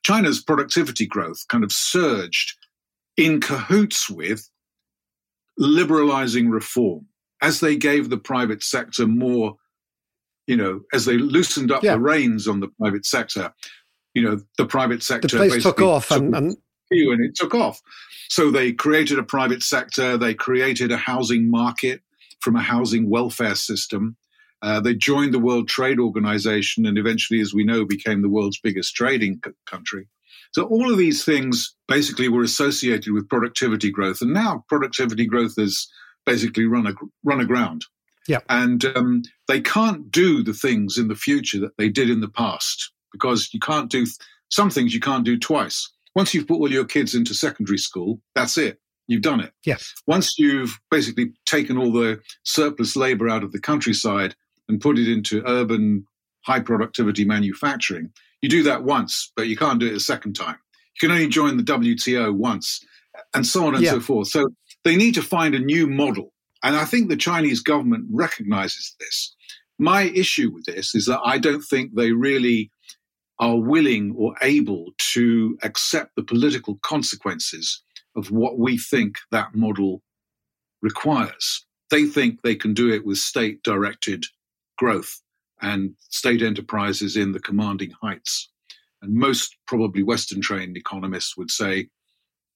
China's 0.05 0.43
productivity 0.43 1.07
growth 1.07 1.47
kind 1.49 1.65
of 1.65 1.73
surged 1.73 2.57
in 3.17 3.41
cahoots 3.41 4.09
with 4.09 4.49
liberalizing 5.59 6.49
reform 6.49 7.07
as 7.43 7.61
they 7.61 7.77
gave 7.77 8.11
the 8.11 8.19
private 8.19 8.63
sector 8.63 9.07
more, 9.07 9.55
you 10.47 10.57
know, 10.57 10.81
as 10.93 11.05
they 11.05 11.17
loosened 11.17 11.71
up 11.71 11.83
yeah. 11.83 11.95
the 11.95 12.01
reins 12.01 12.49
on 12.49 12.61
the 12.61 12.69
private 12.81 13.07
sector, 13.07 13.53
you 14.15 14.23
know, 14.23 14.41
the 14.59 14.67
private 14.67 15.03
sector 15.03 15.29
the 15.29 15.37
place 15.37 15.63
took 15.63 15.81
off 15.81 16.09
took 16.09 16.19
and, 16.19 16.35
and 16.35 16.57
and 16.91 17.25
it 17.25 17.35
took 17.35 17.55
off. 17.55 17.81
So 18.29 18.51
they 18.51 18.73
created 18.73 19.19
a 19.19 19.23
private 19.23 19.63
sector, 19.63 20.17
they 20.17 20.35
created 20.35 20.91
a 20.93 20.97
housing 20.97 21.51
market 21.51 22.01
from 22.41 22.57
a 22.57 22.63
housing 22.63 23.09
welfare 23.09 23.55
system. 23.55 24.17
Uh, 24.63 24.81
they 24.81 24.95
joined 24.95 25.33
the 25.33 25.39
World 25.39 25.69
Trade 25.69 25.99
Organization 25.99 26.87
and 26.87 26.99
eventually, 26.99 27.41
as 27.41 27.55
we 27.55 27.65
know, 27.65 27.85
became 27.85 28.23
the 28.23 28.29
world's 28.29 28.61
biggest 28.61 28.95
trading 28.95 29.41
c- 29.45 29.53
country. 29.67 30.07
So 30.53 30.65
all 30.65 30.91
of 30.91 30.99
these 30.99 31.25
things 31.25 31.75
basically 31.89 32.29
were 32.29 32.43
associated 32.43 33.13
with 33.13 33.29
productivity 33.29 33.91
growth, 33.91 34.21
and 34.21 34.33
now 34.33 34.65
productivity 34.69 35.27
growth 35.27 35.55
has 35.57 35.87
basically 36.27 36.65
run 36.65 36.87
a, 36.87 36.93
run 37.25 37.41
aground. 37.41 37.85
Yeah, 38.29 38.41
and 38.49 38.85
um, 38.97 39.23
they 39.49 39.61
can't 39.61 40.11
do 40.11 40.43
the 40.43 40.53
things 40.53 40.99
in 40.99 41.09
the 41.09 41.15
future 41.15 41.59
that 41.61 41.77
they 41.79 41.89
did 41.89 42.11
in 42.11 42.21
the 42.21 42.29
past 42.29 42.93
because 43.13 43.53
you 43.53 43.61
can't 43.61 43.91
do 43.91 44.05
th- 44.05 44.17
some 44.51 44.71
things 44.71 44.93
you 44.93 45.01
can't 45.01 45.25
do 45.25 45.39
twice. 45.39 45.91
Once 46.15 46.35
you've 46.35 46.49
put 46.49 46.59
all 46.59 46.71
your 46.71 46.85
kids 46.85 47.15
into 47.15 47.35
secondary 47.35 47.79
school, 47.79 48.21
that's 48.35 48.59
it. 48.59 48.81
You've 49.07 49.23
done 49.23 49.41
it. 49.41 49.53
Yes. 49.65 49.93
Once 50.07 50.39
you've 50.39 50.79
basically 50.91 51.33
taken 51.47 51.77
all 51.77 51.93
the 51.93 52.21
surplus 52.45 52.95
labor 52.95 53.29
out 53.29 53.43
of 53.43 53.53
the 53.53 53.61
countryside 53.61 54.35
and 54.71 54.81
put 54.81 54.99
it 54.99 55.09
into 55.09 55.43
urban 55.47 56.07
high 56.47 56.61
productivity 56.61 57.25
manufacturing, 57.25 58.11
you 58.41 58.49
do 58.49 58.63
that 58.63 58.85
once, 58.85 59.33
but 59.37 59.49
you 59.49 59.57
can't 59.57 59.81
do 59.81 59.87
it 59.87 59.95
a 59.95 60.01
second 60.01 60.35
time. 60.35 60.57
You 60.95 61.09
can 61.09 61.11
only 61.11 61.29
join 61.29 61.57
the 61.57 61.63
WTO 61.63 62.35
once, 62.35 62.81
and 63.35 63.47
so 63.47 63.67
on 63.67 63.75
and 63.75 63.85
yeah. 63.85 63.93
so 63.93 64.01
forth. 64.01 64.29
So 64.29 64.49
they 64.85 64.97
need 64.97 65.15
to 65.15 65.23
find 65.23 65.55
a 65.55 65.59
new 65.59 65.87
model. 65.87 66.33
And 66.63 66.77
I 66.77 66.85
think 66.85 67.09
the 67.09 67.17
Chinese 67.17 67.61
government 67.61 68.07
recognizes 68.11 68.95
this. 69.01 69.35
My 69.79 70.03
issue 70.03 70.51
with 70.53 70.65
this 70.65 70.95
is 70.95 71.07
that 71.07 71.21
I 71.25 71.39
don't 71.39 71.63
think 71.63 71.95
they 71.95 72.13
really 72.13 72.71
are 73.39 73.57
willing 73.57 74.15
or 74.17 74.35
able 74.43 74.93
to 74.99 75.57
accept 75.63 76.15
the 76.15 76.23
political 76.23 76.79
consequences 76.83 77.83
of 78.15 78.31
what 78.31 78.59
we 78.59 78.77
think 78.77 79.17
that 79.31 79.55
model 79.55 80.03
requires. 80.83 81.65
They 81.91 82.05
think 82.05 82.43
they 82.43 82.55
can 82.55 82.75
do 82.75 82.93
it 82.93 83.05
with 83.05 83.17
state 83.17 83.63
directed 83.63 84.27
growth 84.81 85.21
and 85.61 85.95
state 86.09 86.43
enterprises 86.43 87.17
in 87.17 87.33
the 87.33 87.39
commanding 87.39 87.93
heights. 88.03 88.51
And 89.03 89.15
most 89.15 89.57
probably 89.67 90.03
Western 90.03 90.41
trained 90.41 90.77
economists 90.77 91.37
would 91.37 91.51
say, 91.51 91.89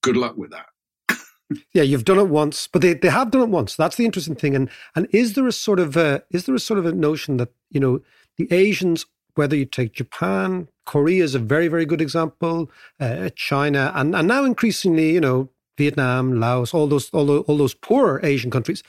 good 0.03 0.17
luck 0.17 0.37
with 0.37 0.51
that. 0.51 1.19
yeah, 1.75 1.83
you've 1.83 2.07
done 2.07 2.19
it 2.19 2.29
once, 2.29 2.67
but 2.67 2.81
they, 2.81 2.95
they 2.95 3.11
have 3.11 3.31
done 3.31 3.43
it 3.43 3.49
once. 3.51 3.77
That's 3.77 3.97
the 3.97 4.07
interesting 4.07 4.35
thing. 4.35 4.57
And 4.57 4.71
and 4.97 5.07
is 5.11 5.35
there 5.35 5.47
a 5.47 5.53
sort 5.53 5.79
of 5.79 5.97
a, 5.97 6.23
is 6.31 6.47
there 6.47 6.55
a 6.55 6.61
sort 6.61 6.79
of 6.79 6.87
a 6.87 6.93
notion 6.93 7.37
that 7.37 7.51
you 7.71 7.81
know 7.81 8.01
the 8.39 8.51
Asians 8.51 9.07
whether 9.35 9.57
you 9.57 9.65
take 9.65 9.93
Japan, 9.93 10.69
Korea 10.87 11.25
is 11.25 11.35
a 11.35 11.39
very, 11.41 11.69
very 11.69 11.85
good 11.85 12.01
example, 12.01 12.71
uh, 13.01 13.31
China, 13.35 13.93
and, 13.95 14.15
and 14.15 14.29
now 14.29 14.45
increasingly, 14.45 15.11
you 15.11 15.21
know, 15.21 15.51
Vietnam, 15.77 16.39
Laos, 16.39 16.73
all 16.73 16.87
those, 16.87 17.11
all 17.11 17.27
those, 17.27 17.45
all 17.47 17.57
those 17.57 17.75
poorer 17.75 18.21
Asian 18.23 18.51
countries, 18.51 18.83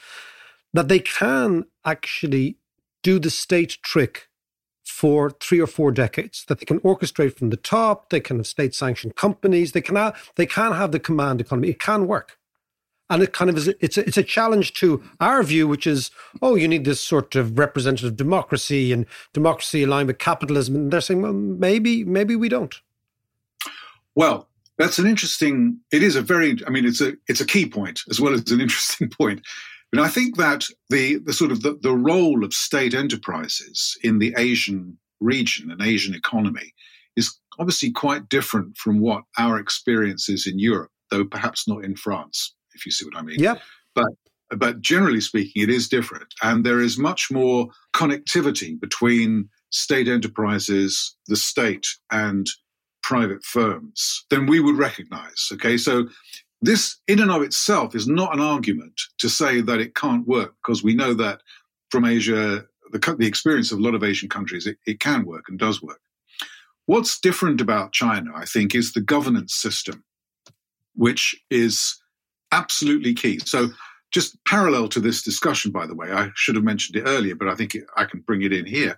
that 0.73 0.87
they 0.87 0.99
can 0.99 1.65
actually 1.83 2.57
do 3.05 3.19
the 3.19 3.29
state 3.29 3.77
trick 3.83 4.27
for 4.83 5.29
three 5.29 5.59
or 5.59 5.67
four 5.67 5.91
decades. 5.91 6.43
That 6.47 6.59
they 6.59 6.65
can 6.65 6.79
orchestrate 6.79 7.37
from 7.37 7.51
the 7.51 7.57
top. 7.57 8.09
They 8.09 8.19
can 8.19 8.37
have 8.37 8.47
state-sanctioned 8.47 9.15
companies. 9.15 9.73
They 9.73 9.81
can 9.81 9.95
have, 9.95 10.31
they 10.35 10.47
can 10.47 10.71
have 10.71 10.91
the 10.91 10.99
command 10.99 11.39
economy. 11.39 11.69
It 11.69 11.79
can 11.79 12.07
work 12.07 12.39
and 13.07 13.21
it 13.21 13.33
kind 13.33 13.51
of 13.51 13.57
is 13.57 13.67
it's 13.79 13.97
a, 13.99 14.07
it's 14.07 14.17
a 14.17 14.23
challenge 14.23 14.73
to 14.73 15.03
our 15.19 15.43
view 15.43 15.67
which 15.67 15.85
is 15.85 16.09
oh 16.41 16.55
you 16.55 16.67
need 16.67 16.85
this 16.85 16.99
sort 16.99 17.35
of 17.35 17.59
representative 17.59 18.15
democracy 18.15 18.91
and 18.91 19.05
democracy 19.31 19.83
aligned 19.83 20.07
with 20.07 20.17
capitalism 20.17 20.75
and 20.75 20.91
they're 20.91 21.01
saying 21.01 21.21
well 21.21 21.33
maybe 21.33 22.03
maybe 22.03 22.35
we 22.35 22.49
don't 22.49 22.81
well 24.15 24.47
that's 24.79 24.97
an 24.97 25.05
interesting 25.05 25.79
it 25.91 26.01
is 26.01 26.15
a 26.15 26.21
very 26.21 26.57
i 26.65 26.69
mean 26.71 26.83
it's 26.83 27.01
a 27.01 27.13
it's 27.27 27.41
a 27.41 27.45
key 27.45 27.67
point 27.67 28.01
as 28.09 28.19
well 28.19 28.33
as 28.33 28.49
an 28.51 28.59
interesting 28.59 29.07
point 29.21 29.39
But 29.95 30.03
I 30.03 30.09
think 30.09 30.37
that 30.37 30.65
the, 30.89 31.17
the 31.17 31.33
sort 31.33 31.51
of 31.51 31.61
the, 31.61 31.77
the 31.81 31.95
role 31.95 32.43
of 32.43 32.53
state 32.53 32.93
enterprises 32.93 33.97
in 34.03 34.19
the 34.19 34.33
Asian 34.37 34.97
region 35.19 35.71
and 35.71 35.81
Asian 35.81 36.13
economy 36.15 36.73
is 37.15 37.37
obviously 37.59 37.91
quite 37.91 38.29
different 38.29 38.77
from 38.77 38.99
what 38.99 39.23
our 39.37 39.57
experience 39.57 40.29
is 40.29 40.47
in 40.47 40.59
Europe, 40.59 40.91
though 41.11 41.25
perhaps 41.25 41.67
not 41.67 41.83
in 41.83 41.95
France, 41.95 42.53
if 42.73 42.85
you 42.85 42.91
see 42.91 43.05
what 43.05 43.15
I 43.15 43.21
mean. 43.21 43.39
Yeah. 43.39 43.55
But 43.93 44.09
but 44.51 44.79
generally 44.79 45.21
speaking, 45.21 45.63
it 45.63 45.69
is 45.69 45.87
different. 45.87 46.27
And 46.43 46.63
there 46.63 46.79
is 46.79 46.99
much 46.99 47.31
more 47.31 47.67
connectivity 47.95 48.79
between 48.79 49.49
state 49.71 50.07
enterprises, 50.07 51.15
the 51.27 51.35
state, 51.35 51.87
and 52.11 52.45
private 53.01 53.43
firms 53.43 54.25
than 54.29 54.45
we 54.45 54.59
would 54.59 54.77
recognize. 54.77 55.49
Okay. 55.53 55.77
So 55.77 56.07
this 56.61 56.99
in 57.07 57.19
and 57.19 57.31
of 57.31 57.41
itself 57.41 57.95
is 57.95 58.07
not 58.07 58.33
an 58.33 58.39
argument 58.39 58.99
to 59.19 59.29
say 59.29 59.61
that 59.61 59.79
it 59.79 59.95
can't 59.95 60.27
work 60.27 60.55
because 60.63 60.83
we 60.83 60.95
know 60.95 61.13
that 61.13 61.41
from 61.89 62.05
Asia, 62.05 62.65
the, 62.91 63.15
the 63.17 63.27
experience 63.27 63.71
of 63.71 63.79
a 63.79 63.81
lot 63.81 63.95
of 63.95 64.03
Asian 64.03 64.29
countries, 64.29 64.65
it, 64.65 64.77
it 64.85 64.99
can 64.99 65.25
work 65.25 65.45
and 65.47 65.59
does 65.59 65.81
work. 65.81 66.01
What's 66.87 67.19
different 67.19 67.61
about 67.61 67.93
China, 67.93 68.31
I 68.35 68.45
think, 68.45 68.75
is 68.75 68.93
the 68.93 69.01
governance 69.01 69.55
system, 69.55 70.03
which 70.93 71.35
is 71.49 71.99
absolutely 72.51 73.13
key. 73.13 73.39
So, 73.39 73.69
just 74.11 74.37
parallel 74.45 74.87
to 74.89 74.99
this 74.99 75.21
discussion, 75.21 75.71
by 75.71 75.85
the 75.85 75.95
way, 75.95 76.11
I 76.11 76.31
should 76.35 76.55
have 76.55 76.63
mentioned 76.63 76.95
it 76.95 77.07
earlier, 77.07 77.35
but 77.35 77.49
I 77.49 77.55
think 77.55 77.75
I 77.97 78.05
can 78.05 78.21
bring 78.21 78.43
it 78.43 78.53
in 78.53 78.65
here. 78.65 78.97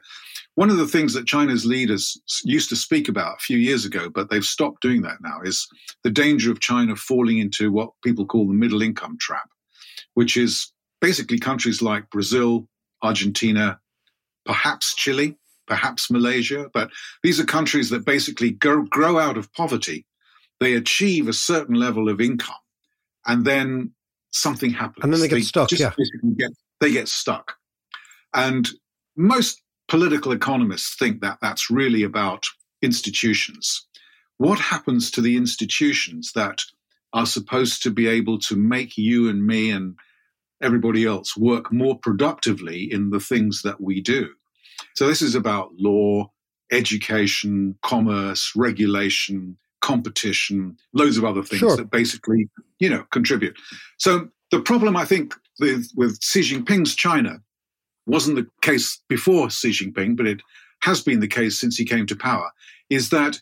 One 0.56 0.70
of 0.70 0.78
the 0.78 0.88
things 0.88 1.14
that 1.14 1.28
China's 1.28 1.66
leaders 1.66 2.20
used 2.44 2.70
to 2.70 2.76
speak 2.76 3.10
about 3.10 3.36
a 3.36 3.44
few 3.44 3.58
years 3.58 3.86
ago, 3.86 4.10
but 4.10 4.30
they've 4.30 4.44
stopped 4.44 4.82
doing 4.82 5.02
that 5.04 5.22
now, 5.22 5.40
is 5.44 5.68
the 6.04 6.10
danger 6.10 6.52
of 6.52 6.60
China 6.60 6.96
falling 6.96 7.38
into 7.38 7.72
what 7.72 7.92
people 8.04 8.26
call 8.26 8.48
the 8.48 8.54
middle 8.54 8.82
income 8.82 9.18
trap, 9.20 9.50
which 10.14 10.36
is 10.36 10.72
basically 11.00 11.40
countries 11.40 11.82
like 11.82 12.10
Brazil, 12.10 12.68
Argentina, 13.04 13.80
perhaps 14.46 14.96
Chile, 14.96 15.38
perhaps 15.68 16.10
Malaysia, 16.10 16.70
but 16.74 16.90
these 17.24 17.40
are 17.40 17.46
countries 17.46 17.90
that 17.90 18.06
basically 18.06 18.52
grow 18.52 19.20
out 19.20 19.38
of 19.38 19.52
poverty. 19.54 20.06
They 20.60 20.74
achieve 20.74 21.28
a 21.28 21.34
certain 21.34 21.76
level 21.76 22.10
of 22.10 22.20
income, 22.20 22.56
and 23.26 23.46
then 23.46 23.92
something 24.38 24.72
happens. 24.72 25.04
And 25.04 25.14
then 25.14 25.22
they 25.22 25.28
get 25.28 25.44
stuck, 25.44 25.72
yeah. 25.72 25.94
Get, 26.38 26.52
they 26.80 26.92
get 26.92 27.08
stuck. 27.08 27.56
And 28.34 28.68
most 29.16 29.62
political 29.88 30.32
economists 30.32 30.96
think 30.98 31.22
that 31.22 31.40
that's 31.42 31.70
really 31.70 32.04
about 32.04 32.46
institutions. 32.82 33.88
What 34.38 34.60
happens 34.60 35.10
to 35.12 35.22
the 35.22 35.38
institutions 35.38 36.32
that 36.36 36.62
are 37.14 37.26
supposed 37.26 37.82
to 37.84 37.92
be 37.92 38.08
able 38.08 38.38
to 38.40 38.56
make 38.56 38.98
you 38.98 39.30
and 39.30 39.46
me 39.46 39.72
and 39.72 39.96
everybody 40.62 41.06
else 41.06 41.36
work 41.38 41.72
more 41.72 41.98
productively 41.98 42.92
in 42.92 43.10
the 43.10 43.20
things 43.20 43.62
that 43.64 43.82
we 43.82 44.02
do? 44.02 44.30
So 44.96 45.08
this 45.08 45.22
is 45.22 45.34
about 45.34 45.72
law, 45.80 46.32
education, 46.72 47.78
commerce, 47.82 48.52
regulation, 48.56 49.58
competition, 49.82 50.78
loads 50.94 51.18
of 51.18 51.26
other 51.26 51.44
things 51.44 51.60
Sure. 51.60 51.76
that 51.78 51.92
basically, 51.92 52.50
you 52.80 52.90
know, 52.90 53.04
contribute. 53.12 53.58
So 53.98 54.30
the 54.52 54.62
problem 54.62 54.96
I 54.96 55.06
think 55.06 55.34
with, 55.60 55.90
with 55.96 56.20
Xi 56.22 56.42
Jinping's 56.42 56.96
China 56.96 57.42
wasn't 58.06 58.38
the 58.38 58.48
case 58.62 59.02
before 59.10 59.50
Xi 59.50 59.70
Jinping, 59.72 60.16
but 60.16 60.28
it 60.28 60.42
has 60.82 61.02
been 61.02 61.20
the 61.20 61.28
case 61.28 61.60
since 61.60 61.76
he 61.76 61.86
came 61.86 62.06
to 62.08 62.16
power, 62.16 62.52
is 62.90 63.10
that 63.10 63.40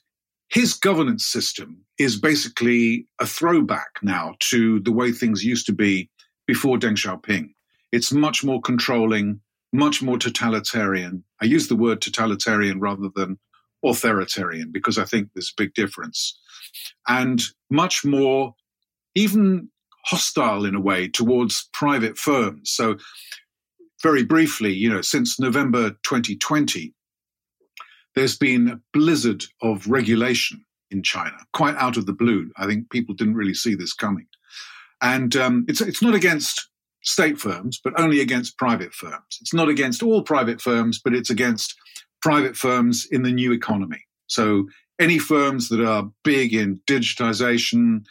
his 0.49 0.73
governance 0.73 1.25
system 1.25 1.83
is 1.97 2.19
basically 2.19 3.07
a 3.19 3.25
throwback 3.25 3.89
now 4.01 4.35
to 4.39 4.79
the 4.81 4.91
way 4.91 5.11
things 5.11 5.43
used 5.43 5.65
to 5.65 5.73
be 5.73 6.09
before 6.47 6.77
Deng 6.77 6.95
Xiaoping. 6.95 7.49
It's 7.91 8.11
much 8.11 8.43
more 8.43 8.61
controlling, 8.61 9.39
much 9.73 10.01
more 10.01 10.17
totalitarian. 10.17 11.23
I 11.41 11.45
use 11.45 11.67
the 11.67 11.75
word 11.75 12.01
totalitarian 12.01 12.79
rather 12.79 13.09
than 13.15 13.39
authoritarian 13.89 14.71
because 14.71 14.97
I 14.97 15.05
think 15.05 15.29
there's 15.33 15.53
a 15.57 15.61
big 15.61 15.73
difference. 15.73 16.39
And 17.07 17.41
much 17.69 18.03
more, 18.03 18.55
even 19.15 19.69
hostile 20.05 20.65
in 20.65 20.75
a 20.75 20.81
way, 20.81 21.07
towards 21.07 21.69
private 21.73 22.17
firms. 22.17 22.71
So, 22.71 22.97
very 24.03 24.23
briefly, 24.23 24.71
you 24.71 24.89
know, 24.89 25.01
since 25.01 25.39
November 25.39 25.91
2020, 26.03 26.93
there's 28.13 28.37
been 28.37 28.67
a 28.67 28.79
blizzard 28.93 29.43
of 29.61 29.87
regulation 29.87 30.63
in 30.91 31.01
China, 31.01 31.37
quite 31.53 31.75
out 31.75 31.97
of 31.97 32.05
the 32.05 32.13
blue. 32.13 32.51
I 32.57 32.67
think 32.67 32.91
people 32.91 33.15
didn't 33.15 33.35
really 33.35 33.53
see 33.53 33.73
this 33.73 33.93
coming. 33.93 34.27
And 35.01 35.35
um, 35.35 35.65
it's, 35.67 35.81
it's 35.81 36.01
not 36.01 36.13
against 36.13 36.69
state 37.03 37.39
firms, 37.39 37.79
but 37.83 37.99
only 37.99 38.19
against 38.19 38.57
private 38.57 38.93
firms. 38.93 39.37
It's 39.41 39.53
not 39.53 39.69
against 39.69 40.01
all 40.01 40.23
private 40.23 40.61
firms, 40.61 40.99
but 41.03 41.13
it's 41.13 41.29
against 41.29 41.75
private 42.25 42.57
firms 42.57 43.07
in 43.11 43.21
the 43.21 43.31
new 43.31 43.51
economy. 43.53 44.01
So 44.25 44.67
any 44.99 45.19
firms 45.19 45.69
that 45.69 45.79
are 45.85 46.09
big 46.23 46.55
in 46.55 46.79
digitization, 46.87 48.03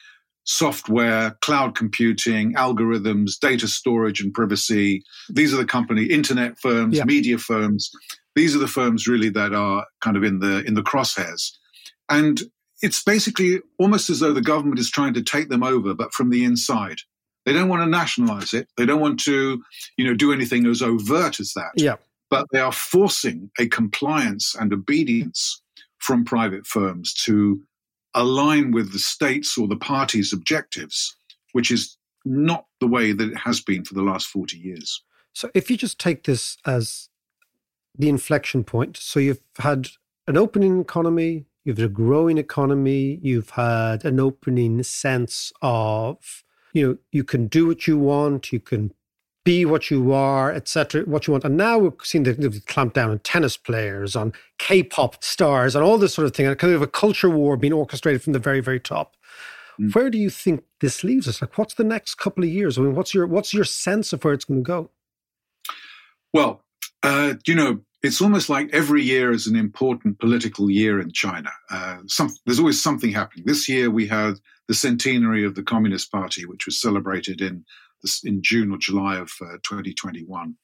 software, 0.44 1.36
cloud 1.40 1.74
computing, 1.74 2.54
algorithms, 2.54 3.32
data 3.40 3.66
storage 3.66 4.20
and 4.20 4.32
privacy, 4.32 5.02
these 5.28 5.52
are 5.52 5.56
the 5.56 5.64
company, 5.64 6.04
internet 6.04 6.60
firms, 6.60 6.96
Yeah. 6.98 7.04
media 7.06 7.38
firms. 7.38 7.90
These 8.36 8.54
are 8.54 8.60
the 8.60 8.68
firms 8.68 9.08
really 9.08 9.30
that 9.30 9.52
are 9.52 9.84
kind 10.00 10.16
of 10.16 10.22
in 10.22 10.38
the 10.38 10.62
in 10.64 10.74
the 10.74 10.82
crosshairs. 10.90 11.50
And 12.08 12.40
it's 12.82 13.02
basically 13.02 13.62
almost 13.78 14.10
as 14.10 14.20
though 14.20 14.32
the 14.34 14.50
government 14.52 14.78
is 14.78 14.90
trying 14.90 15.14
to 15.14 15.22
take 15.22 15.48
them 15.48 15.64
over, 15.64 15.92
but 15.92 16.12
from 16.14 16.30
the 16.30 16.44
inside. 16.44 16.98
They 17.46 17.52
don't 17.52 17.68
want 17.68 17.82
to 17.82 17.90
nationalize 18.00 18.54
it. 18.54 18.68
They 18.78 18.86
don't 18.86 19.00
want 19.00 19.20
to, 19.24 19.62
you 19.98 20.04
know, 20.06 20.14
do 20.14 20.32
anything 20.32 20.66
as 20.66 20.80
overt 20.82 21.40
as 21.40 21.52
that 21.54 21.72
Yeah. 21.76 21.96
But 22.30 22.46
they 22.52 22.60
are 22.60 22.72
forcing 22.72 23.50
a 23.58 23.66
compliance 23.68 24.54
and 24.54 24.72
obedience 24.72 25.62
from 25.98 26.24
private 26.24 26.66
firms 26.66 27.14
to 27.14 27.62
align 28.14 28.70
with 28.70 28.92
the 28.92 28.98
state's 28.98 29.56
or 29.58 29.66
the 29.66 29.76
party's 29.76 30.32
objectives, 30.32 31.16
which 31.52 31.70
is 31.70 31.96
not 32.24 32.66
the 32.80 32.86
way 32.86 33.12
that 33.12 33.30
it 33.30 33.36
has 33.36 33.60
been 33.60 33.84
for 33.84 33.94
the 33.94 34.02
last 34.02 34.26
40 34.28 34.56
years. 34.56 35.02
So 35.32 35.50
if 35.54 35.70
you 35.70 35.76
just 35.76 35.98
take 35.98 36.24
this 36.24 36.56
as 36.64 37.08
the 37.96 38.08
inflection 38.08 38.64
point, 38.64 38.96
so 38.96 39.20
you've 39.20 39.40
had 39.58 39.88
an 40.26 40.36
opening 40.36 40.80
economy, 40.80 41.46
you've 41.64 41.78
had 41.78 41.86
a 41.86 41.92
growing 41.92 42.38
economy, 42.38 43.18
you've 43.22 43.50
had 43.50 44.04
an 44.04 44.20
opening 44.20 44.82
sense 44.82 45.52
of, 45.60 46.44
you 46.72 46.86
know, 46.86 46.98
you 47.12 47.24
can 47.24 47.46
do 47.46 47.66
what 47.66 47.86
you 47.86 47.98
want, 47.98 48.52
you 48.52 48.60
can 48.60 48.92
be 49.44 49.64
what 49.64 49.90
you 49.90 50.12
are, 50.12 50.50
etc., 50.50 51.02
what 51.02 51.26
you 51.26 51.32
want. 51.32 51.44
And 51.44 51.56
now 51.56 51.78
we're 51.78 51.92
seeing 52.02 52.24
the, 52.24 52.32
the 52.32 52.60
clamp 52.66 52.94
down 52.94 53.10
on 53.10 53.18
tennis 53.20 53.56
players, 53.56 54.16
on 54.16 54.32
K-pop 54.58 55.22
stars, 55.22 55.76
and 55.76 55.84
all 55.84 55.98
this 55.98 56.14
sort 56.14 56.26
of 56.26 56.34
thing, 56.34 56.46
and 56.46 56.58
kind 56.58 56.72
of 56.72 56.82
a 56.82 56.86
culture 56.86 57.30
war 57.30 57.56
being 57.56 57.72
orchestrated 57.72 58.22
from 58.22 58.32
the 58.32 58.38
very, 58.38 58.60
very 58.60 58.80
top. 58.80 59.16
Where 59.92 60.08
do 60.08 60.18
you 60.18 60.30
think 60.30 60.64
this 60.80 61.04
leaves 61.04 61.28
us? 61.28 61.42
Like, 61.42 61.58
what's 61.58 61.74
the 61.74 61.84
next 61.84 62.14
couple 62.14 62.44
of 62.44 62.50
years? 62.50 62.78
I 62.78 62.82
mean, 62.82 62.94
what's 62.94 63.12
your 63.12 63.26
what's 63.26 63.52
your 63.52 63.64
sense 63.64 64.12
of 64.12 64.24
where 64.24 64.32
it's 64.32 64.44
going 64.44 64.62
to 64.62 64.66
go? 64.66 64.90
Well, 66.32 66.62
uh, 67.02 67.34
you 67.46 67.54
know, 67.54 67.80
it's 68.02 68.20
almost 68.20 68.48
like 68.48 68.70
every 68.72 69.02
year 69.02 69.32
is 69.32 69.46
an 69.46 69.56
important 69.56 70.20
political 70.20 70.70
year 70.70 71.00
in 71.00 71.10
China. 71.10 71.50
Uh, 71.70 71.98
some, 72.06 72.32
there's 72.44 72.58
always 72.58 72.82
something 72.82 73.10
happening. 73.10 73.46
This 73.46 73.68
year 73.68 73.90
we 73.90 74.06
had 74.06 74.34
the 74.68 74.74
centenary 74.74 75.44
of 75.44 75.54
the 75.54 75.62
Communist 75.62 76.12
Party, 76.12 76.44
which 76.44 76.66
was 76.66 76.80
celebrated 76.80 77.40
in 77.40 77.64
in 78.24 78.42
June 78.42 78.72
or 78.72 78.78
July 78.78 79.16
of 79.16 79.30
uh, 79.40 79.56
2021. 79.62 80.54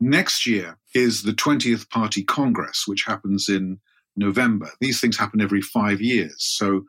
Next 0.00 0.46
year 0.46 0.78
is 0.94 1.22
the 1.22 1.32
20th 1.32 1.88
Party 1.90 2.22
Congress, 2.22 2.84
which 2.86 3.04
happens 3.04 3.48
in 3.48 3.78
November. 4.16 4.70
These 4.80 5.00
things 5.00 5.16
happen 5.16 5.40
every 5.40 5.60
five 5.60 6.00
years. 6.00 6.34
So 6.38 6.82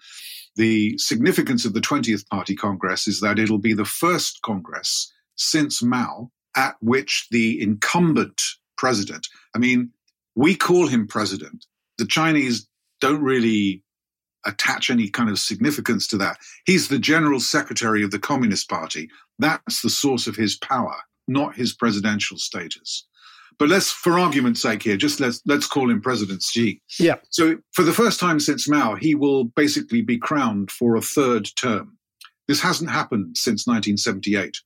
the 0.55 0.97
significance 0.97 1.65
of 1.65 1.73
the 1.73 1.81
20th 1.81 2.27
Party 2.27 2.55
Congress 2.55 3.07
is 3.07 3.19
that 3.21 3.39
it'll 3.39 3.59
be 3.59 3.73
the 3.73 3.85
first 3.85 4.41
Congress 4.41 5.11
since 5.35 5.83
Mao 5.83 6.31
at 6.55 6.75
which 6.79 7.27
the 7.31 7.61
incumbent 7.61 8.41
president, 8.77 9.27
I 9.55 9.59
mean, 9.59 9.91
we 10.35 10.55
call 10.55 10.87
him 10.87 11.07
president. 11.07 11.65
The 11.97 12.05
Chinese 12.05 12.67
don't 13.01 13.21
really 13.21 13.83
attach 14.45 14.89
any 14.89 15.09
kind 15.09 15.29
of 15.29 15.39
significance 15.39 16.07
to 16.07 16.17
that. 16.17 16.37
He's 16.65 16.87
the 16.87 16.99
general 16.99 17.39
secretary 17.39 18.03
of 18.03 18.11
the 18.11 18.19
Communist 18.19 18.69
Party. 18.69 19.09
That's 19.39 19.81
the 19.81 19.89
source 19.89 20.27
of 20.27 20.35
his 20.35 20.57
power, 20.57 20.95
not 21.27 21.55
his 21.55 21.73
presidential 21.73 22.37
status. 22.37 23.05
But 23.57 23.69
let's, 23.69 23.89
for 23.89 24.19
argument's 24.19 24.61
sake 24.61 24.83
here, 24.83 24.97
just 24.97 25.19
let's 25.19 25.41
let's 25.45 25.67
call 25.67 25.89
him 25.89 26.01
President 26.01 26.41
Xi. 26.41 26.81
Yeah. 26.99 27.15
So 27.29 27.57
for 27.71 27.83
the 27.83 27.93
first 27.93 28.19
time 28.19 28.39
since 28.39 28.67
Mao, 28.67 28.95
he 28.95 29.15
will 29.15 29.45
basically 29.45 30.01
be 30.01 30.17
crowned 30.17 30.71
for 30.71 30.95
a 30.95 31.01
third 31.01 31.47
term. 31.55 31.97
This 32.47 32.61
hasn't 32.61 32.91
happened 32.91 33.37
since 33.37 33.65
1978, 33.65 34.57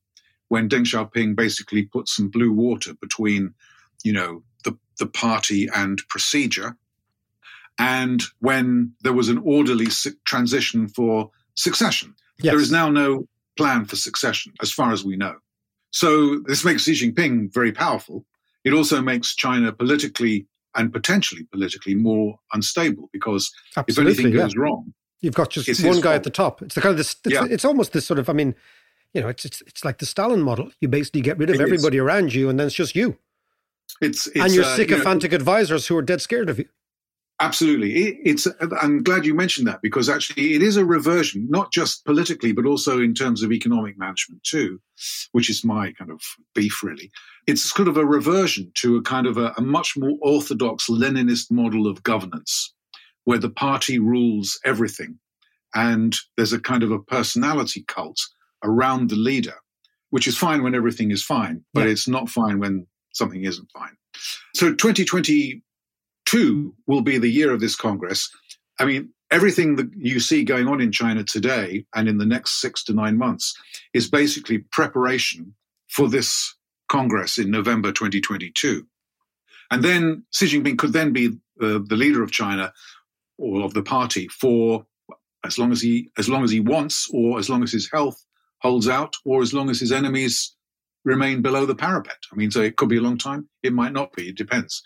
when 0.49 0.67
Deng 0.67 0.86
Xiaoping 0.86 1.36
basically 1.36 1.84
put 1.84 2.09
some 2.09 2.30
blue 2.30 2.51
water 2.51 2.93
between, 2.99 3.53
you 4.03 4.11
know, 4.11 4.43
the, 4.65 4.77
the 4.97 5.07
party 5.07 5.69
and 5.73 6.01
procedure, 6.09 6.75
and 7.80 8.21
when 8.39 8.93
there 9.01 9.13
was 9.13 9.30
an 9.30 9.38
orderly 9.39 9.88
transition 10.25 10.88
for 10.88 11.32
succession. 11.55 12.13
Yes. 12.41 12.51
There 12.51 12.59
is 12.59 12.71
now 12.71 12.89
no 12.89 13.27
plan 13.57 13.86
for 13.86 13.95
succession, 13.95 14.53
as 14.61 14.71
far 14.71 14.91
as 14.91 15.03
we 15.03 15.15
know. 15.15 15.36
So 15.91 16.39
this 16.45 16.63
makes 16.63 16.84
Xi 16.84 16.93
Jinping 16.93 17.53
very 17.53 17.71
powerful. 17.71 18.25
It 18.63 18.73
also 18.73 19.01
makes 19.01 19.36
China 19.36 19.71
politically 19.71 20.45
and 20.75 20.93
potentially 20.93 21.45
politically 21.51 21.95
more 21.95 22.38
unstable 22.53 23.09
because 23.11 23.51
Absolutely, 23.75 24.11
if 24.11 24.19
anything 24.19 24.34
yeah. 24.38 24.43
goes 24.43 24.55
wrong, 24.55 24.93
You've 25.21 25.34
got 25.34 25.49
just 25.49 25.84
one 25.84 25.95
guy 25.95 26.01
fault. 26.01 26.15
at 26.15 26.23
the 26.23 26.30
top. 26.30 26.61
It's 26.61 26.75
the 26.75 26.82
kind 26.82 26.91
of 26.91 26.97
this. 26.97 27.15
It's, 27.25 27.34
Yeah. 27.34 27.45
it's 27.49 27.65
almost 27.65 27.91
this 27.91 28.05
sort 28.05 28.19
of. 28.19 28.30
I 28.30 28.34
mean, 28.34 28.55
you 29.13 29.19
know, 29.21 29.27
it's 29.27 29.43
it's 29.43 29.61
it's 29.67 29.84
like 29.84 29.97
the 29.97 30.05
Stalin 30.05 30.41
model. 30.41 30.71
You 30.80 30.88
basically 30.88 31.19
get 31.21 31.38
rid 31.38 31.49
of 31.49 31.55
It 31.55 31.61
is. 31.61 31.61
everybody 31.61 31.97
around 31.97 32.34
you, 32.34 32.49
and 32.49 32.57
then 32.57 32.67
it's 32.67 32.75
just 32.75 32.95
you 32.95 33.17
it's, 34.01 34.27
it's 34.27 34.39
and 34.39 34.53
your 34.53 34.63
uh, 34.63 34.67
you 34.67 34.71
know, 34.71 34.75
sycophantic 34.95 35.34
advisors 35.34 35.88
who 35.88 35.97
are 35.97 36.01
dead 36.01 36.21
scared 36.21 36.49
of 36.49 36.57
you. 36.57 36.69
Absolutely. 37.42 37.94
It, 37.96 38.18
it's, 38.26 38.48
I'm 38.82 39.02
glad 39.02 39.26
you 39.26 39.34
mentioned 39.34 39.66
that 39.68 39.82
because 39.82 40.10
actually 40.10 40.56
it 40.56 40.62
is 40.62 40.76
a 40.76 40.84
reversion, 40.86 41.48
not 41.50 41.72
just 41.72 42.04
politically, 42.04 42.52
but 42.52 42.66
also 42.66 43.00
in 43.00 43.14
terms 43.14 43.44
of 43.44 43.52
economic 43.54 43.98
management 43.98 44.44
too, 44.44 44.82
which 45.32 45.50
is 45.50 45.64
my 45.64 45.94
kind 45.94 46.12
of 46.12 46.22
beef 46.54 46.84
really. 46.84 47.10
It's 47.48 47.72
kind 47.72 47.88
of 47.88 47.96
a 47.96 48.06
reversion 48.06 48.72
to 48.76 48.98
a 48.98 49.02
kind 49.02 49.26
of 49.26 49.38
a, 49.38 49.54
a 49.58 49.62
much 49.62 49.96
more 49.98 50.18
orthodox 50.22 50.88
Leninist 50.90 51.50
model 51.50 51.88
of 51.88 52.04
governance 52.04 52.74
where 53.24 53.38
the 53.40 53.50
party 53.50 54.00
rules 54.00 54.60
everything. 54.66 55.18
And 55.76 56.16
there's 56.36 56.54
a 56.54 56.60
kind 56.60 56.84
of 56.84 56.92
a 56.92 57.00
personality 57.00 57.86
cult 57.88 58.20
around 58.66 59.10
the 59.10 59.16
leader, 59.16 59.56
which 60.10 60.28
is 60.28 60.38
fine 60.38 60.62
when 60.62 60.76
everything 60.76 61.12
is 61.12 61.24
fine, 61.24 61.64
but 61.74 61.86
Yeah. 61.86 61.92
it's 61.92 62.08
not 62.08 62.28
fine 62.30 62.60
when 62.60 62.86
something 63.14 63.44
isn't 63.44 63.70
fine. 63.72 63.96
So 64.56 64.74
2022 66.30 66.75
will 66.86 67.01
be 67.01 67.17
the 67.17 67.30
year 67.30 67.51
of 67.51 67.59
this 67.59 67.75
Congress. 67.75 68.30
I 68.80 68.86
mean, 68.86 69.09
everything 69.32 69.75
that 69.77 69.89
you 69.95 70.19
see 70.19 70.43
going 70.43 70.67
on 70.67 70.80
in 70.80 70.91
China 70.91 71.23
today 71.23 71.86
and 71.95 72.07
in 72.07 72.17
the 72.17 72.25
next 72.25 72.61
six 72.61 72.84
to 72.86 72.93
nine 72.93 73.17
months 73.17 73.55
is 73.93 74.09
basically 74.09 74.59
preparation 74.59 75.55
for 75.88 76.07
this 76.07 76.55
Congress 76.88 77.38
in 77.38 77.49
November 77.49 77.91
2022. 77.91 78.86
And 79.71 79.84
then 79.84 80.23
Xi 80.32 80.45
Jinping 80.45 80.77
could 80.77 80.93
then 80.93 81.13
be 81.13 81.27
uh, 81.61 81.80
the 81.88 81.95
leader 81.95 82.23
of 82.23 82.32
China 82.32 82.73
or 83.38 83.63
of 83.63 83.73
the 83.73 83.84
party 83.84 84.27
for 84.27 84.86
as 85.45 85.57
long 85.57 85.71
as 85.71 85.82
he 85.82 86.11
as 86.17 86.27
long 86.27 86.43
as 86.43 86.51
he 86.51 86.59
wants, 86.59 87.09
or 87.13 87.39
as 87.39 87.49
long 87.49 87.63
as 87.63 87.71
his 87.71 87.89
health 87.91 88.21
holds 88.61 88.89
out, 88.89 89.15
or 89.23 89.41
as 89.41 89.53
long 89.53 89.69
as 89.69 89.80
his 89.80 89.91
enemies 89.91 90.55
remain 91.05 91.41
below 91.41 91.65
the 91.65 91.75
parapet. 91.75 92.17
I 92.32 92.36
mean, 92.36 92.51
so 92.51 92.61
it 92.61 92.75
could 92.75 92.89
be 92.89 92.97
a 92.97 93.01
long 93.01 93.17
time. 93.17 93.47
It 93.63 93.73
might 93.73 93.93
not 93.93 94.11
be. 94.13 94.30
It 94.30 94.38
depends. 94.38 94.84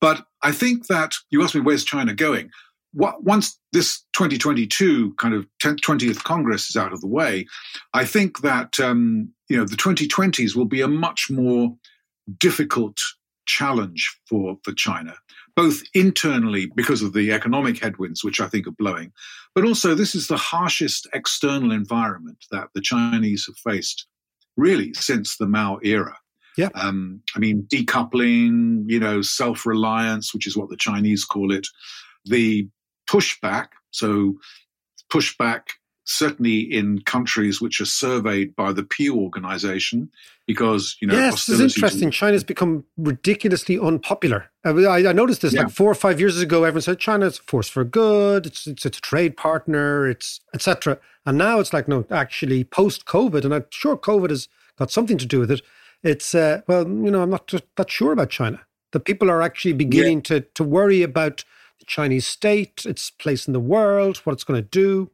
But 0.00 0.24
I 0.42 0.52
think 0.52 0.86
that 0.86 1.14
you 1.30 1.42
asked 1.42 1.54
me 1.54 1.60
where's 1.60 1.84
China 1.84 2.14
going. 2.14 2.50
What, 2.92 3.22
once 3.22 3.58
this 3.72 4.02
2022 4.14 5.14
kind 5.14 5.34
of 5.34 5.46
10th, 5.62 5.80
20th 5.80 6.24
Congress 6.24 6.68
is 6.68 6.76
out 6.76 6.92
of 6.92 7.00
the 7.00 7.06
way, 7.06 7.46
I 7.94 8.04
think 8.04 8.40
that 8.40 8.80
um, 8.80 9.32
you 9.48 9.56
know 9.56 9.64
the 9.64 9.76
2020s 9.76 10.56
will 10.56 10.64
be 10.64 10.80
a 10.80 10.88
much 10.88 11.28
more 11.30 11.76
difficult 12.38 12.98
challenge 13.46 14.16
for 14.28 14.56
for 14.64 14.72
China, 14.72 15.14
both 15.54 15.82
internally 15.94 16.66
because 16.74 17.02
of 17.02 17.12
the 17.12 17.32
economic 17.32 17.78
headwinds, 17.78 18.24
which 18.24 18.40
I 18.40 18.48
think 18.48 18.66
are 18.66 18.72
blowing, 18.72 19.12
but 19.54 19.64
also 19.64 19.94
this 19.94 20.16
is 20.16 20.26
the 20.26 20.36
harshest 20.36 21.06
external 21.12 21.70
environment 21.70 22.44
that 22.50 22.68
the 22.74 22.80
Chinese 22.80 23.46
have 23.46 23.72
faced 23.72 24.06
really 24.56 24.92
since 24.94 25.36
the 25.36 25.46
Mao 25.46 25.78
era. 25.82 26.16
Yeah. 26.56 26.68
Um, 26.74 27.22
I 27.34 27.38
mean, 27.38 27.66
decoupling, 27.72 28.84
you 28.86 29.00
know, 29.00 29.22
self 29.22 29.64
reliance, 29.66 30.34
which 30.34 30.46
is 30.46 30.56
what 30.56 30.68
the 30.70 30.76
Chinese 30.76 31.24
call 31.24 31.52
it, 31.52 31.66
the 32.24 32.68
pushback. 33.08 33.68
So, 33.90 34.34
pushback 35.12 35.62
certainly 36.04 36.60
in 36.60 37.00
countries 37.02 37.60
which 37.60 37.80
are 37.80 37.84
surveyed 37.86 38.56
by 38.56 38.72
the 38.72 38.82
Pew 38.82 39.16
organization, 39.16 40.10
because, 40.46 40.96
you 41.00 41.06
know, 41.06 41.14
yes, 41.14 41.46
this 41.46 41.60
is 41.60 41.60
hostility 41.60 41.68
to- 41.72 41.76
interesting. 41.78 42.10
China's 42.10 42.44
become 42.44 42.84
ridiculously 42.96 43.78
unpopular. 43.78 44.50
I, 44.64 44.72
mean, 44.72 44.86
I, 44.86 45.08
I 45.08 45.12
noticed 45.12 45.42
this 45.42 45.52
Yeah. 45.52 45.62
like 45.62 45.72
four 45.72 45.90
or 45.90 45.94
five 45.94 46.18
years 46.18 46.40
ago. 46.40 46.64
Everyone 46.64 46.82
said 46.82 46.98
China's 46.98 47.38
a 47.38 47.42
force 47.42 47.68
for 47.68 47.84
good. 47.84 48.46
It's 48.46 48.66
it's, 48.66 48.84
it's 48.84 48.98
a 48.98 49.00
trade 49.00 49.36
partner. 49.36 50.08
It's 50.08 50.40
etc. 50.52 50.98
And 51.24 51.38
now 51.38 51.60
it's 51.60 51.72
like 51.72 51.86
no, 51.86 52.04
actually 52.10 52.64
post 52.64 53.04
COVID, 53.04 53.44
and 53.44 53.54
I'm 53.54 53.66
sure 53.70 53.96
COVID 53.96 54.30
has 54.30 54.48
got 54.78 54.90
something 54.90 55.18
to 55.18 55.26
do 55.26 55.38
with 55.38 55.50
it. 55.50 55.62
It's 56.02 56.34
uh, 56.34 56.62
well, 56.66 56.84
you 56.86 57.10
know, 57.10 57.22
I'm 57.22 57.30
not 57.30 57.52
that 57.76 57.90
sure 57.90 58.12
about 58.12 58.30
China. 58.30 58.60
The 58.92 59.00
people 59.00 59.30
are 59.30 59.42
actually 59.42 59.74
beginning 59.74 60.22
to 60.22 60.40
to 60.40 60.64
worry 60.64 61.02
about 61.02 61.44
the 61.78 61.84
Chinese 61.86 62.26
state, 62.26 62.84
its 62.84 63.10
place 63.10 63.46
in 63.46 63.52
the 63.52 63.60
world, 63.60 64.18
what 64.18 64.32
it's 64.32 64.44
going 64.44 64.62
to 64.62 64.68
do. 64.68 65.10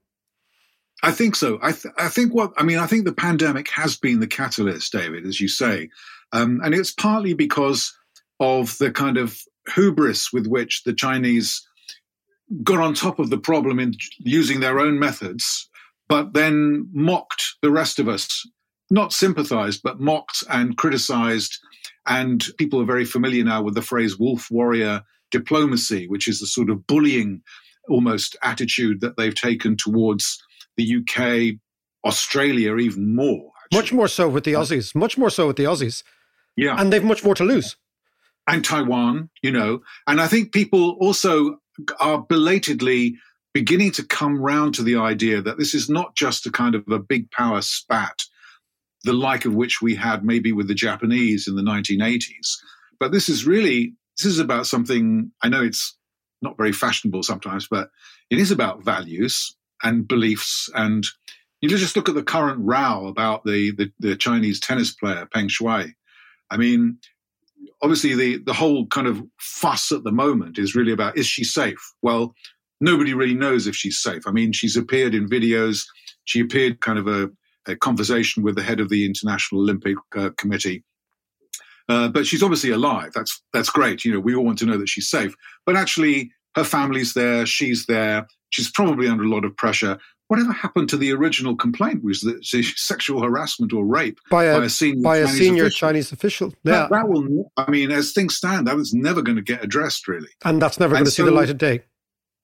I 1.03 1.13
think 1.13 1.37
so. 1.37 1.59
I, 1.63 1.73
th- 1.73 1.95
I 1.99 2.09
think 2.09 2.33
what 2.33 2.53
I 2.57 2.63
mean. 2.63 2.79
I 2.79 2.87
think 2.87 3.05
the 3.05 3.13
pandemic 3.13 3.69
has 3.71 3.97
been 3.97 4.21
the 4.21 4.27
catalyst, 4.27 4.93
David, 4.93 5.27
as 5.27 5.41
you 5.41 5.49
say, 5.49 5.91
um, 6.33 6.61
and 6.65 6.75
it's 6.75 6.93
partly 6.93 7.35
because 7.35 7.93
of 8.41 8.77
the 8.79 8.91
kind 8.91 9.17
of 9.17 9.39
hubris 9.75 10.33
with 10.33 10.47
which 10.47 10.85
the 10.85 10.95
Chinese 10.95 11.67
got 12.63 12.79
on 12.79 12.95
top 12.95 13.19
of 13.19 13.31
the 13.31 13.39
problem 13.39 13.79
in 13.79 13.95
using 14.19 14.61
their 14.61 14.79
own 14.79 14.99
methods, 14.99 15.69
but 16.09 16.33
then 16.33 16.89
mocked 16.93 17.57
the 17.63 17.71
rest 17.71 17.99
of 17.99 18.09
us. 18.09 18.49
Not 18.91 19.13
sympathized, 19.13 19.83
but 19.83 20.01
mocked 20.01 20.45
and 20.51 20.77
criticized. 20.77 21.59
And 22.07 22.45
people 22.59 22.81
are 22.81 22.85
very 22.87 23.05
familiar 23.05 23.43
now 23.45 23.63
with 23.63 23.75
the 23.75 23.83
phrase 23.83 24.19
wolf 24.19 24.49
warrior 24.51 25.03
diplomacy, 25.31 26.07
which 26.07 26.29
is 26.29 26.41
the 26.41 26.47
sort 26.47 26.71
of 26.71 26.87
bullying 26.87 27.43
almost 27.89 28.37
attitude 28.43 29.01
that 29.01 29.17
they've 29.17 29.35
taken 29.35 29.77
towards 29.77 30.43
the 30.77 30.97
UK, 30.99 31.57
Australia, 32.05 32.77
even 32.77 33.15
more. 33.15 33.51
Much 33.73 33.93
more 33.93 34.09
so 34.09 34.29
with 34.29 34.45
the 34.45 34.53
Aussies. 34.53 34.95
Much 34.95 35.19
more 35.19 35.31
so 35.31 35.47
with 35.49 35.57
the 35.57 35.65
Aussies, 35.65 36.03
Yeah. 36.57 36.77
and 36.81 36.93
they've 36.93 37.03
much 37.05 37.25
more 37.25 37.35
to 37.35 37.45
lose. 37.45 37.77
and 38.49 38.65
Taiwan, 38.65 39.29
you 39.43 39.51
know. 39.51 39.81
And 40.07 40.21
I 40.21 40.29
think 40.29 40.53
people 40.53 40.91
also 41.01 41.59
are 41.99 42.23
belatedly 42.23 43.17
beginning 43.53 43.91
to 43.93 44.05
come 44.05 44.39
round 44.41 44.73
to 44.77 44.85
the 44.85 44.95
idea 44.97 45.43
that 45.43 45.59
this 45.59 45.75
is 45.75 45.89
not 45.91 46.15
just 46.15 46.47
a 46.47 46.53
kind 46.53 46.77
of 46.77 46.87
a 46.89 47.01
big 47.01 47.29
power 47.33 47.61
spat, 47.61 48.23
the 49.07 49.13
like 49.13 49.45
of 49.45 49.55
which 49.55 49.81
we 49.81 49.95
had 49.95 50.25
maybe 50.25 50.53
with 50.53 50.69
the 50.69 50.75
Japanese 50.75 51.47
in 51.49 51.57
the 51.57 51.63
1980s. 51.63 52.57
But 52.99 53.13
this 53.13 53.29
is 53.29 53.47
really, 53.47 53.95
this 54.19 54.27
is 54.27 54.39
about 54.39 54.67
something, 54.67 55.31
I 55.43 55.49
know 55.49 55.63
it's 55.63 55.97
not 56.43 56.57
very 56.57 56.73
fashionable 56.73 57.23
sometimes, 57.23 57.69
but 57.69 57.89
it 58.31 58.39
is 58.39 58.51
about 58.51 58.85
values 58.85 59.57
and 59.83 60.07
beliefs. 60.07 60.69
And 60.75 61.07
you 61.61 61.69
just 61.69 61.97
look 61.97 62.09
at 62.09 62.15
the 62.15 62.23
current 62.23 62.59
row 62.61 63.07
about 63.07 63.45
the, 63.45 63.73
the, 63.73 63.91
the 63.99 64.17
Chinese 64.17 64.61
tennis 64.61 64.93
player, 64.93 65.27
Peng 65.33 65.49
Shuai. 65.49 65.93
I 66.51 66.57
mean, 66.57 66.99
obviously 67.83 68.15
the 68.15 68.39
the 68.45 68.53
whole 68.53 68.87
kind 68.87 69.07
of 69.07 69.23
fuss 69.39 69.93
at 69.93 70.05
the 70.05 70.13
moment 70.13 70.59
is 70.59 70.75
really 70.75 70.93
about 70.93 71.17
is 71.17 71.27
she 71.27 71.45
safe? 71.45 71.79
Well, 72.03 72.35
nobody 72.81 73.15
really 73.15 73.35
knows 73.35 73.67
if 73.67 73.75
she's 73.75 74.01
safe. 74.01 74.23
I 74.27 74.31
mean, 74.31 74.53
she's 74.53 74.77
appeared 74.77 75.15
in 75.15 75.29
videos. 75.29 75.85
She 76.25 76.41
appeared 76.41 76.81
kind 76.81 76.99
of 76.99 77.07
a, 77.07 77.31
a 77.67 77.77
conversation 77.77 78.43
with 78.43 78.55
the 78.57 78.63
head 78.63 78.81
of 78.81 78.89
the 78.89 79.05
International 79.05 79.61
Olympic 79.61 79.97
uh, 80.17 80.31
Committee. 80.37 80.85
Uh, 81.89 82.09
but 82.09 82.27
she's 82.27 82.43
obviously 82.43 82.71
alive. 82.71 83.13
That's 83.15 83.41
that's 83.53 83.71
great. 83.71 84.05
You 84.05 84.13
know, 84.13 84.21
we 84.21 84.35
all 84.35 84.45
want 84.45 84.59
to 84.59 84.67
know 84.67 84.77
that 84.79 84.89
she's 84.89 85.09
safe. 85.09 85.35
But 85.65 85.77
actually, 85.77 86.33
her 86.57 86.65
family's 86.65 87.15
there. 87.15 87.47
She's 87.47 87.87
there. 87.87 88.27
She's 88.51 88.71
probably 88.71 89.09
under 89.09 89.25
a 89.25 89.29
lot 89.29 89.45
of 89.45 89.57
pressure. 89.57 89.99
Whatever 90.29 90.51
happened 90.51 90.89
to 90.89 90.97
the 90.97 91.13
original 91.13 91.55
complaint 91.55 92.03
was 92.03 92.23
that 92.23 92.45
sexual 92.77 93.23
harassment 93.23 93.73
or 93.73 93.85
rape 93.87 94.19
by 94.31 94.45
a, 94.47 94.59
by 94.59 94.65
a 94.65 94.69
senior 94.69 95.03
by 95.03 95.17
a 95.19 95.25
Chinese 95.27 95.39
senior 95.39 95.63
official. 95.65 95.89
Chinese 95.89 96.13
official. 96.13 96.49
Yeah, 96.65 96.73
That, 96.73 96.91
that 96.91 97.09
will, 97.09 97.53
I 97.57 97.71
mean, 97.71 97.93
as 97.93 98.13
things 98.13 98.35
stand, 98.35 98.67
that 98.67 98.75
was 98.75 98.93
never 98.93 99.23
going 99.23 99.37
to 99.37 99.43
get 99.43 99.63
addressed, 99.63 100.09
really. 100.09 100.29
and 100.45 100.61
that's 100.61 100.81
never 100.81 100.95
going 100.95 101.05
to 101.05 101.11
see 101.13 101.23
the 101.23 101.29
so- 101.29 101.35
light 101.35 101.51
of 101.51 101.59
day. 101.59 101.85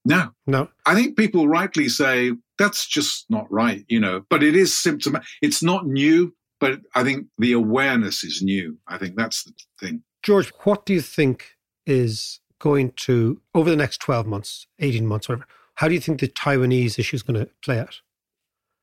No, 0.05 0.31
No, 0.49 0.69
I 0.85 0.95
think 0.97 1.17
people 1.17 1.47
rightly 1.49 1.89
say 1.89 2.33
that's 2.63 2.87
just 2.87 3.27
not 3.29 3.47
right, 3.51 3.85
you 3.89 4.01
know, 4.01 4.25
but 4.31 4.43
it 4.43 4.55
is 4.55 4.77
symptomatic. 4.77 5.27
It's 5.41 5.63
not 5.63 5.87
new, 5.87 6.35
but 6.61 6.81
I 6.95 7.03
think 7.03 7.27
the 7.39 7.53
awareness 7.53 8.23
is 8.25 8.43
new. 8.43 8.79
I 8.87 8.99
think 8.99 9.17
that's 9.17 9.45
the 9.45 9.53
thing. 9.81 10.03
George, 10.23 10.53
what 10.65 10.87
do 10.87 10.95
you 10.95 11.01
think 11.01 11.57
is 11.87 12.41
going 12.61 12.93
to 12.93 13.41
over 13.55 13.69
the 13.69 13.77
next 13.77 13.99
twelve 13.99 14.27
months, 14.27 14.67
eighteen 14.79 15.07
months, 15.07 15.29
whatever? 15.29 15.47
How 15.75 15.89
do 15.89 15.95
you 15.95 16.01
think 16.01 16.21
the 16.21 16.29
Taiwanese 16.29 16.99
issue 16.99 17.17
is 17.17 17.23
going 17.23 17.41
to 17.41 17.51
play 17.65 17.81
out? 17.81 18.01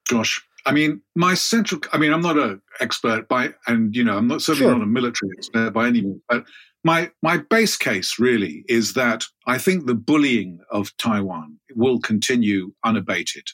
Gosh. 0.10 0.42
I 0.66 0.74
mean, 0.74 1.02
my 1.16 1.36
central, 1.36 1.80
I 1.94 1.98
mean, 1.98 2.12
I'm 2.12 2.22
not 2.22 2.38
an 2.38 2.62
expert 2.82 3.30
by, 3.30 3.54
and, 3.68 3.96
you 3.96 4.04
know, 4.04 4.18
I'm 4.18 4.28
not 4.28 4.42
certainly 4.42 4.70
Sure. 4.70 4.78
not 4.78 4.84
a 4.84 4.88
military 4.88 5.32
expert 5.38 5.72
by 5.72 5.88
any 5.88 6.02
means, 6.02 6.22
but 6.28 6.44
my, 6.84 7.12
my 7.22 7.38
base 7.38 7.78
case 7.78 8.20
really 8.20 8.66
is 8.68 8.94
that 8.94 9.24
I 9.48 9.58
think 9.58 9.86
the 9.86 9.96
bullying 9.96 10.60
of 10.70 10.96
Taiwan 10.98 11.58
will 11.76 12.00
continue 12.00 12.74
unabated. 12.84 13.48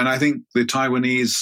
And 0.00 0.08
I 0.08 0.18
think 0.18 0.44
the 0.54 0.64
Taiwanese, 0.64 1.36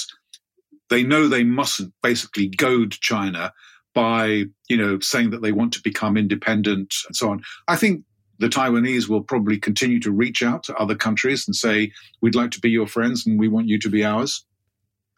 they 0.91 1.05
know 1.05 1.29
they 1.29 1.45
mustn't 1.45 1.95
basically 2.03 2.49
goad 2.49 2.91
China 2.91 3.53
by, 3.95 4.47
you 4.69 4.77
know, 4.77 4.99
saying 4.99 5.31
that 5.31 5.43
they 5.43 5.53
want 5.53 5.73
to 5.75 5.81
become 5.81 6.17
independent 6.17 6.93
and 7.07 7.15
so 7.15 7.31
on. 7.31 7.41
I 7.69 7.77
think 7.77 8.03
the 8.41 8.49
Taiwanese 8.49 9.09
will 9.09 9.23
probably 9.23 9.61
continue 9.61 10.01
to 10.01 10.11
reach 10.11 10.43
out 10.43 10.65
to 10.65 10.75
other 10.75 10.97
countries 10.97 11.47
and 11.47 11.55
say, 11.55 11.93
we'd 12.21 12.35
like 12.35 12.51
to 12.51 12.61
be 12.61 12.69
your 12.69 12.89
friends 12.89 13.25
and 13.25 13.39
we 13.39 13.47
want 13.47 13.69
you 13.69 13.79
to 13.79 13.89
be 13.89 14.05
ours. 14.05 14.45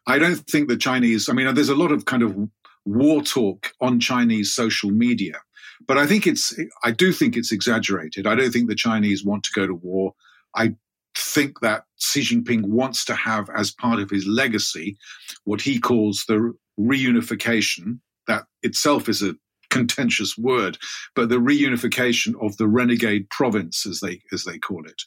I 0.07 0.19
don't 0.19 0.37
think 0.37 0.69
the 0.69 0.77
Chinese, 0.77 1.31
I 1.31 1.33
mean, 1.33 1.55
there's 1.55 1.71
a 1.71 1.75
lot 1.75 1.93
of 1.93 2.05
kind 2.05 2.23
of 2.23 2.37
war 2.85 3.23
talk 3.23 3.73
on 3.81 4.01
Chinese 4.01 4.55
social 4.55 4.91
media. 4.91 5.41
But 5.89 5.97
I 5.97 6.07
think 6.07 6.27
it's, 6.27 6.55
I 6.85 6.91
do 6.91 7.11
think 7.11 7.39
it's 7.39 7.53
exaggerated. 7.53 8.27
I 8.27 8.35
don't 8.35 8.51
think 8.51 8.69
the 8.69 8.75
Chinese 8.75 9.25
want 9.25 9.45
to 9.45 9.51
go 9.55 9.67
to 9.67 9.75
war. 9.75 10.13
I 10.55 10.75
think 11.21 11.61
that 11.61 11.85
Xi 11.99 12.23
Jinping 12.23 12.63
wants 12.63 13.05
to 13.07 13.15
have 13.15 13.49
as 13.51 13.71
part 13.71 14.01
of 14.01 14.11
his 14.11 14.27
legacy 14.27 14.97
what 15.45 15.61
he 15.61 15.79
calls 15.79 16.25
the 16.27 16.53
reunification. 16.79 18.01
That 18.27 18.45
itself 18.63 19.09
is 19.09 19.23
a 19.23 19.35
contentious 19.71 20.37
word, 20.37 20.79
but 21.15 21.29
the 21.29 21.41
reunification 21.41 22.35
of 22.45 22.57
the 22.57 22.69
renegade 22.69 23.29
province, 23.31 23.87
as 23.87 24.01
they 24.01 24.21
as 24.33 24.45
they 24.45 24.59
call 24.59 24.85
it. 24.87 25.03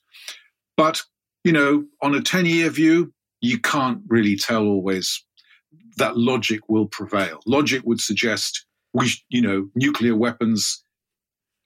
But 0.78 1.02
you 1.44 1.52
know, 1.52 1.86
on 2.02 2.16
a 2.16 2.22
ten 2.22 2.46
year 2.46 2.70
view, 2.70 3.14
you 3.42 3.60
can't 3.60 4.02
really 4.08 4.36
tell 4.36 4.64
always 4.66 5.24
that 5.98 6.18
logic 6.18 6.62
will 6.70 6.88
prevail. 6.88 7.40
Logic 7.46 7.82
would 7.86 8.02
suggest 8.02 8.66
we, 8.94 9.12
you 9.30 9.42
know, 9.42 9.68
nuclear 9.76 10.16
weapons. 10.16 10.84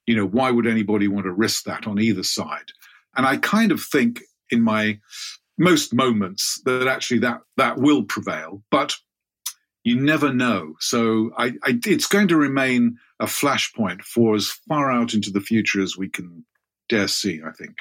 You 0.05 0.15
know, 0.15 0.25
why 0.25 0.51
would 0.51 0.67
anybody 0.67 1.07
want 1.07 1.25
to 1.25 1.33
risk 1.33 1.63
that 1.65 1.87
on 1.87 1.99
either 1.99 2.23
side? 2.23 2.71
And 3.15 3.25
I 3.25 3.37
kind 3.37 3.71
of 3.71 3.81
think 3.81 4.21
in 4.51 4.61
my 4.61 4.99
most 5.57 5.93
moments 5.93 6.61
that 6.65 6.87
actually 6.87 7.19
that 7.19 7.41
that 7.57 7.77
will 7.77 8.03
prevail, 8.03 8.63
but 8.71 8.95
you 9.83 9.99
never 9.99 10.33
know. 10.33 10.73
So 10.79 11.31
I, 11.37 11.53
I, 11.63 11.79
it's 11.85 12.07
going 12.07 12.27
to 12.27 12.35
remain 12.37 12.97
a 13.19 13.25
flashpoint 13.25 14.01
for 14.01 14.35
as 14.35 14.49
far 14.67 14.91
out 14.91 15.13
into 15.13 15.31
the 15.31 15.41
future 15.41 15.81
as 15.81 15.97
we 15.97 16.09
can 16.09 16.45
dare 16.89 17.07
see. 17.07 17.41
I 17.45 17.51
think. 17.51 17.75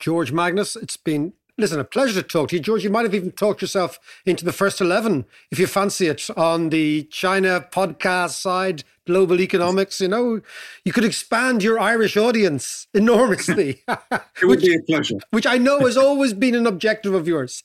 George 0.00 0.32
Magnus, 0.32 0.76
it's 0.76 0.96
been 0.96 1.32
listen, 1.58 1.80
a 1.80 1.84
pleasure 1.84 2.22
to 2.22 2.26
talk 2.26 2.48
to 2.48 2.56
you. 2.56 2.62
George, 2.62 2.84
you 2.84 2.90
might 2.90 3.02
have 3.02 3.14
even 3.14 3.32
talked 3.32 3.60
yourself 3.60 3.98
into 4.24 4.44
the 4.44 4.52
first 4.52 4.80
11 4.80 5.26
if 5.50 5.58
you 5.58 5.66
fancy 5.66 6.06
it 6.06 6.30
on 6.36 6.70
the 6.70 7.02
China 7.10 7.66
podcast 7.70 8.40
side, 8.40 8.84
global 9.06 9.40
economics. 9.40 10.00
You 10.00 10.08
know, 10.08 10.40
you 10.84 10.92
could 10.92 11.04
expand 11.04 11.62
your 11.62 11.78
Irish 11.78 12.16
audience 12.16 12.86
enormously. 12.94 13.82
it 13.88 14.00
would 14.42 14.60
which, 14.60 14.60
be 14.62 14.76
a 14.76 14.80
pleasure. 14.82 15.18
Which 15.30 15.46
I 15.46 15.58
know 15.58 15.80
has 15.80 15.96
always 15.96 16.32
been 16.32 16.54
an 16.54 16.66
objective 16.66 17.12
of 17.12 17.26
yours. 17.26 17.64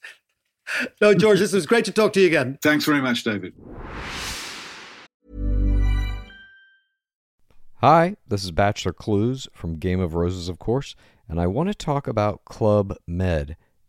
No, 1.00 1.14
George, 1.14 1.40
this 1.40 1.54
was 1.54 1.66
great 1.66 1.86
to 1.86 1.92
talk 1.92 2.14
to 2.14 2.22
you 2.22 2.28
again. 2.28 2.58
Thanks 2.64 2.86
very 2.86 3.02
much, 3.02 3.24
David. 3.24 3.54
Hi, 7.82 8.16
this 8.26 8.46
is 8.46 8.52
Bachelor 8.52 8.94
Clues 8.94 9.50
from 9.52 9.76
Game 9.76 10.00
of 10.00 10.16
Roses, 10.16 10.48
of 10.48 10.58
course, 10.58 10.96
and 11.28 11.38
I 11.40 11.48
want 11.48 11.68
to 11.68 11.76
talk 11.76 12.08
about 12.08 12.46
Club 12.46 12.96
Med. 13.06 13.58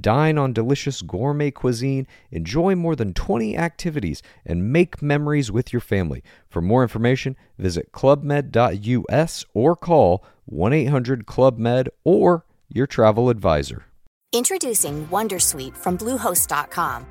Dine 0.00 0.38
on 0.38 0.52
delicious 0.52 1.02
gourmet 1.02 1.50
cuisine, 1.50 2.06
enjoy 2.30 2.74
more 2.74 2.96
than 2.96 3.12
20 3.12 3.56
activities, 3.56 4.22
and 4.44 4.72
make 4.72 5.02
memories 5.02 5.50
with 5.50 5.72
your 5.72 5.80
family. 5.80 6.22
For 6.48 6.62
more 6.62 6.82
information, 6.82 7.36
visit 7.58 7.92
clubmed.us 7.92 9.44
or 9.54 9.76
call 9.76 10.24
1 10.46 10.72
800 10.72 11.26
Club 11.26 11.58
Med 11.58 11.88
or 12.04 12.44
your 12.68 12.86
travel 12.86 13.28
advisor. 13.28 13.84
Introducing 14.32 15.06
Wondersuite 15.08 15.76
from 15.76 15.98
Bluehost.com. 15.98 17.06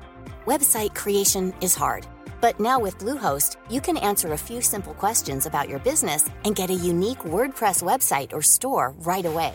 Website 0.46 0.92
creation 0.96 1.54
is 1.60 1.76
hard, 1.76 2.04
but 2.40 2.58
now 2.58 2.80
with 2.80 2.98
Bluehost, 2.98 3.56
you 3.70 3.80
can 3.80 3.96
answer 3.96 4.32
a 4.32 4.38
few 4.38 4.60
simple 4.60 4.94
questions 4.94 5.46
about 5.46 5.68
your 5.68 5.78
business 5.78 6.28
and 6.44 6.56
get 6.56 6.70
a 6.70 6.74
unique 6.74 7.20
WordPress 7.20 7.80
website 7.80 8.32
or 8.32 8.42
store 8.42 8.92
right 9.04 9.24
away. 9.24 9.54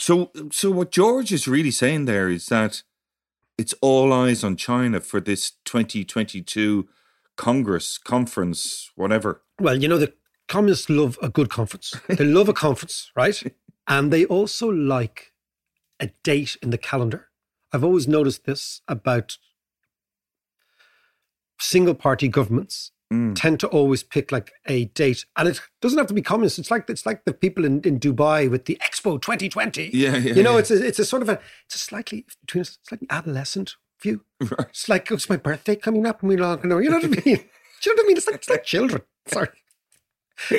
So 0.00 0.30
so 0.50 0.70
what 0.70 0.90
George 0.90 1.32
is 1.32 1.46
really 1.46 1.70
saying 1.70 2.04
there 2.04 2.28
is 2.28 2.46
that 2.46 2.82
it's 3.56 3.74
all 3.80 4.12
eyes 4.12 4.42
on 4.42 4.56
China 4.56 5.00
for 5.00 5.20
this 5.20 5.52
2022 5.64 6.88
Congress, 7.36 7.98
conference, 7.98 8.90
whatever. 8.94 9.42
Well, 9.60 9.80
you 9.80 9.88
know, 9.88 9.98
the 9.98 10.12
communists 10.48 10.88
love 10.88 11.18
a 11.22 11.28
good 11.28 11.50
conference. 11.50 11.94
They 12.08 12.24
love 12.24 12.48
a 12.48 12.52
conference, 12.52 13.10
right? 13.16 13.42
And 13.86 14.12
they 14.12 14.24
also 14.24 14.68
like 14.68 15.32
a 16.00 16.10
date 16.22 16.56
in 16.62 16.70
the 16.70 16.78
calendar. 16.78 17.28
I've 17.72 17.84
always 17.84 18.06
noticed 18.06 18.44
this 18.44 18.82
about 18.88 19.38
single 21.60 21.94
party 21.94 22.28
governments 22.28 22.92
mm. 23.12 23.34
tend 23.34 23.60
to 23.60 23.68
always 23.68 24.02
pick 24.02 24.32
like 24.32 24.52
a 24.66 24.86
date 24.86 25.24
and 25.36 25.48
it 25.48 25.60
doesn't 25.80 25.98
have 25.98 26.06
to 26.06 26.14
be 26.14 26.22
communist 26.22 26.58
it's 26.58 26.70
like 26.70 26.88
it's 26.88 27.06
like 27.06 27.24
the 27.24 27.32
people 27.32 27.64
in, 27.64 27.80
in 27.82 27.98
dubai 27.98 28.50
with 28.50 28.64
the 28.66 28.78
expo 28.86 29.20
2020 29.20 29.90
yeah, 29.92 30.16
yeah 30.16 30.34
you 30.34 30.42
know 30.42 30.52
yeah. 30.52 30.58
it's 30.58 30.70
a, 30.70 30.86
it's 30.86 30.98
a 30.98 31.04
sort 31.04 31.22
of 31.22 31.28
a 31.28 31.40
it's 31.66 31.74
a 31.74 31.78
slightly 31.78 32.24
between 32.40 32.62
it's 32.62 32.78
like 32.90 33.00
an 33.00 33.08
adolescent 33.10 33.76
view 34.02 34.24
right. 34.40 34.68
it's 34.68 34.88
like 34.88 35.10
it's 35.10 35.28
my 35.28 35.36
birthday 35.36 35.76
coming 35.76 36.06
up 36.06 36.20
and 36.20 36.28
we're 36.28 36.38
not 36.38 36.62
gonna 36.62 36.80
you 36.80 36.90
know 36.90 36.96
what 36.96 37.04
i 37.04 37.08
mean 37.08 37.20
do 37.20 37.30
you 37.30 37.36
know 37.36 37.92
what 37.94 38.04
i 38.04 38.06
mean 38.06 38.16
it's 38.16 38.26
like 38.26 38.36
it's 38.36 38.50
like 38.50 38.64
children 38.64 39.02
sorry 39.28 39.48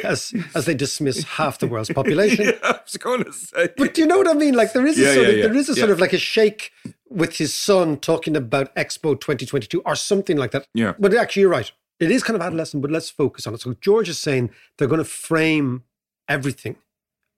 as 0.03 0.33
as 0.55 0.65
they 0.65 0.73
dismiss 0.73 1.23
half 1.23 1.59
the 1.59 1.67
world's 1.67 1.91
population. 1.91 2.45
Yeah, 2.45 2.57
I 2.63 2.79
was 2.83 2.97
going 2.97 3.23
to 3.23 3.33
say, 3.33 3.69
but 3.77 3.93
do 3.93 4.01
you 4.01 4.07
know 4.07 4.17
what 4.17 4.27
I 4.27 4.33
mean? 4.33 4.55
Like 4.55 4.73
there 4.73 4.85
is 4.85 4.97
a 4.97 5.01
yeah, 5.01 5.13
sort 5.13 5.29
of 5.29 5.35
there 5.35 5.55
is 5.55 5.69
a 5.69 5.75
sort 5.75 5.89
of 5.89 5.99
like 5.99 6.13
a 6.13 6.17
sheikh 6.17 6.71
with 7.09 7.37
his 7.37 7.53
son 7.53 7.97
talking 7.97 8.35
about 8.35 8.73
Expo 8.75 9.19
2022 9.19 9.81
or 9.85 9.95
something 9.95 10.37
like 10.37 10.51
that. 10.51 10.67
Yeah, 10.73 10.93
but 10.97 11.13
actually, 11.13 11.41
you're 11.41 11.49
right. 11.49 11.71
It 11.99 12.11
is 12.11 12.23
kind 12.23 12.35
of 12.35 12.41
adolescent, 12.41 12.81
but 12.81 12.91
let's 12.91 13.09
focus 13.09 13.47
on 13.47 13.53
it. 13.53 13.61
So 13.61 13.75
George 13.79 14.09
is 14.09 14.19
saying 14.19 14.51
they're 14.77 14.87
going 14.87 14.99
to 14.99 15.05
frame 15.05 15.83
everything 16.27 16.77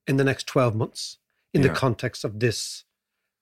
in 0.07 0.17
the 0.17 0.23
next 0.23 0.47
12 0.47 0.75
months 0.75 1.17
in 1.53 1.61
the 1.61 1.69
context 1.69 2.23
of 2.23 2.39
this 2.39 2.83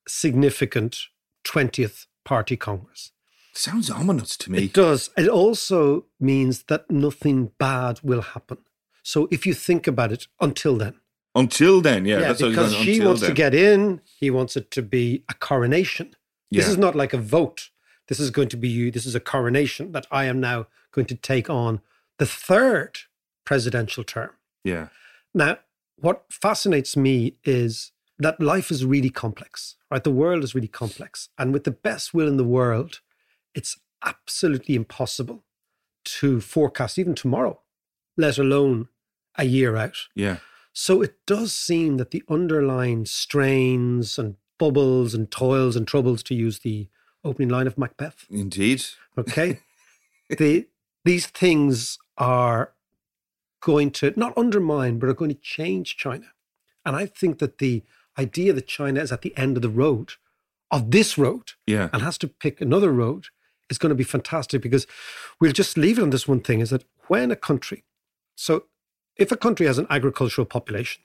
significant 0.07 1.07
20th 1.45 2.05
Party 2.24 2.57
Congress. 2.57 3.11
Sounds 3.53 3.89
ominous 3.89 4.36
to 4.38 4.51
me. 4.51 4.66
It 4.66 4.74
does. 4.74 5.09
It 5.18 5.30
also 5.30 6.05
means 6.20 6.63
that 6.63 6.91
nothing 6.91 7.51
bad 7.57 8.01
will 8.03 8.22
happen. 8.22 8.57
So 9.03 9.28
if 9.32 9.45
you 9.45 9.53
think 9.53 9.88
about 9.88 10.11
it, 10.11 10.28
until 10.41 10.78
then. 10.78 10.95
Until 11.36 11.82
then, 11.82 12.05
yeah. 12.05 12.20
yeah 12.20 12.34
because 12.34 12.74
Xi 12.76 12.99
wants 13.05 13.22
then. 13.22 13.30
to 13.30 13.34
get 13.34 13.53
in. 13.53 14.01
He 14.03 14.30
wants 14.30 14.57
it 14.57 14.72
to 14.72 14.82
be 14.82 15.24
a 15.30 15.34
coronation. 15.34 16.16
Yeah. 16.49 16.61
This 16.61 16.70
is 16.70 16.78
not 16.78 16.95
like 16.95 17.13
a 17.13 17.18
vote. 17.18 17.70
This 18.07 18.19
is 18.19 18.29
going 18.29 18.49
to 18.49 18.57
be 18.57 18.69
you. 18.69 18.91
This 18.91 19.05
is 19.05 19.15
a 19.15 19.19
coronation 19.19 19.91
that 19.93 20.07
I 20.11 20.25
am 20.25 20.39
now 20.39 20.67
going 20.91 21.07
to 21.07 21.15
take 21.15 21.49
on 21.49 21.81
the 22.17 22.25
third 22.25 22.99
presidential 23.45 24.03
term. 24.03 24.31
Yeah. 24.63 24.87
Now, 25.33 25.57
what 25.97 26.25
fascinates 26.29 26.95
me 26.95 27.37
is 27.43 27.91
that 28.19 28.39
life 28.39 28.71
is 28.71 28.85
really 28.85 29.09
complex, 29.09 29.75
right? 29.91 30.03
The 30.03 30.11
world 30.11 30.43
is 30.43 30.55
really 30.55 30.67
complex. 30.67 31.29
And 31.37 31.51
with 31.51 31.63
the 31.63 31.71
best 31.71 32.13
will 32.13 32.27
in 32.27 32.37
the 32.37 32.43
world, 32.43 33.01
it's 33.53 33.77
absolutely 34.03 34.75
impossible 34.75 35.43
to 36.05 36.39
forecast 36.39 36.99
even 36.99 37.15
tomorrow, 37.15 37.59
let 38.15 38.37
alone 38.37 38.87
a 39.37 39.45
year 39.45 39.75
out. 39.75 40.07
Yeah. 40.15 40.37
So 40.71 41.01
it 41.01 41.15
does 41.25 41.55
seem 41.55 41.97
that 41.97 42.11
the 42.11 42.23
underlying 42.29 43.05
strains 43.05 44.19
and 44.19 44.35
bubbles 44.57 45.13
and 45.13 45.31
toils 45.31 45.75
and 45.75 45.87
troubles, 45.87 46.23
to 46.23 46.35
use 46.35 46.59
the 46.59 46.87
opening 47.26 47.49
line 47.49 47.67
of 47.67 47.78
Macbeth. 47.78 48.26
Indeed. 48.30 48.84
Okay. 49.17 49.59
the 50.30 50.67
these 51.03 51.28
things 51.28 51.97
are 52.17 52.71
going 53.61 53.91
to 53.91 54.13
not 54.15 54.38
undermine, 54.38 54.99
but 54.99 55.09
are 55.09 55.13
going 55.13 55.32
to 55.32 55.41
change 55.41 55.97
China. 55.97 56.28
And 56.86 56.95
I 56.95 57.05
think 57.05 57.39
that 57.39 57.57
the 57.57 57.84
idea 58.17 58.53
that 58.53 58.67
China 58.67 59.01
is 59.01 59.11
at 59.11 59.21
the 59.21 59.36
end 59.38 59.57
of 59.57 59.61
the 59.61 59.69
road, 59.69 60.13
of 60.71 60.91
this 60.91 61.17
road, 61.17 61.51
Yeah. 61.67 61.89
and 61.91 62.01
has 62.01 62.17
to 62.19 62.28
pick 62.28 62.61
another 62.61 62.91
road 62.91 63.26
is 63.69 63.78
going 63.78 63.89
to 63.89 63.95
be 63.95 64.03
fantastic 64.03 64.61
because 64.61 64.86
we'll 65.39 65.51
just 65.51 65.78
leave 65.78 65.97
it 65.97 66.03
on 66.03 66.11
this 66.11 66.28
one 66.28 66.39
thing 66.41 66.59
is 66.59 66.69
that 66.69 66.84
when 67.07 67.32
a 67.32 67.36
country, 67.36 67.84
so 68.36 68.65
if 69.15 69.32
a 69.32 69.38
country 69.38 69.65
has 69.65 69.78
an 69.78 69.88
agricultural 69.89 70.45
population, 70.45 71.01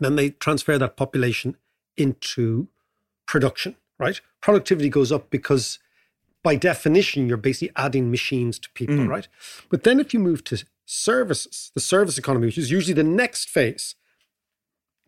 then 0.00 0.16
they 0.16 0.30
transfer 0.30 0.78
that 0.78 0.96
population 0.96 1.56
into 1.96 2.68
production, 3.26 3.76
right? 4.00 4.20
Productivity 4.40 4.88
goes 4.88 5.12
up 5.12 5.30
because 5.30 5.78
by 6.42 6.56
definition, 6.56 7.28
you're 7.28 7.36
basically 7.36 7.70
adding 7.76 8.10
machines 8.10 8.58
to 8.58 8.70
people, 8.70 8.96
Mm. 8.96 9.08
right? 9.08 9.28
But 9.68 9.82
then 9.84 10.00
if 10.00 10.14
you 10.14 10.18
move 10.20 10.42
to 10.44 10.64
services, 10.86 11.70
the 11.74 11.80
service 11.80 12.16
economy, 12.18 12.46
which 12.46 12.58
is 12.58 12.70
usually 12.70 12.94
the 12.94 13.04
next 13.04 13.48
phase, 13.50 13.94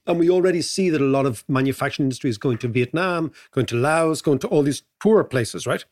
and 0.06 0.18
we 0.18 0.28
already 0.28 0.60
see 0.62 0.90
that 0.90 1.00
a 1.00 1.04
lot 1.04 1.26
of 1.26 1.44
manufacturing 1.48 2.06
industry 2.06 2.28
is 2.28 2.36
going 2.38 2.58
to 2.58 2.68
Vietnam, 2.68 3.32
going 3.52 3.66
to 3.66 3.76
Laos, 3.76 4.20
going 4.20 4.40
to 4.40 4.48
all 4.48 4.62
these 4.62 4.82
poorer 5.00 5.24
places, 5.24 5.66
right? 5.66 5.84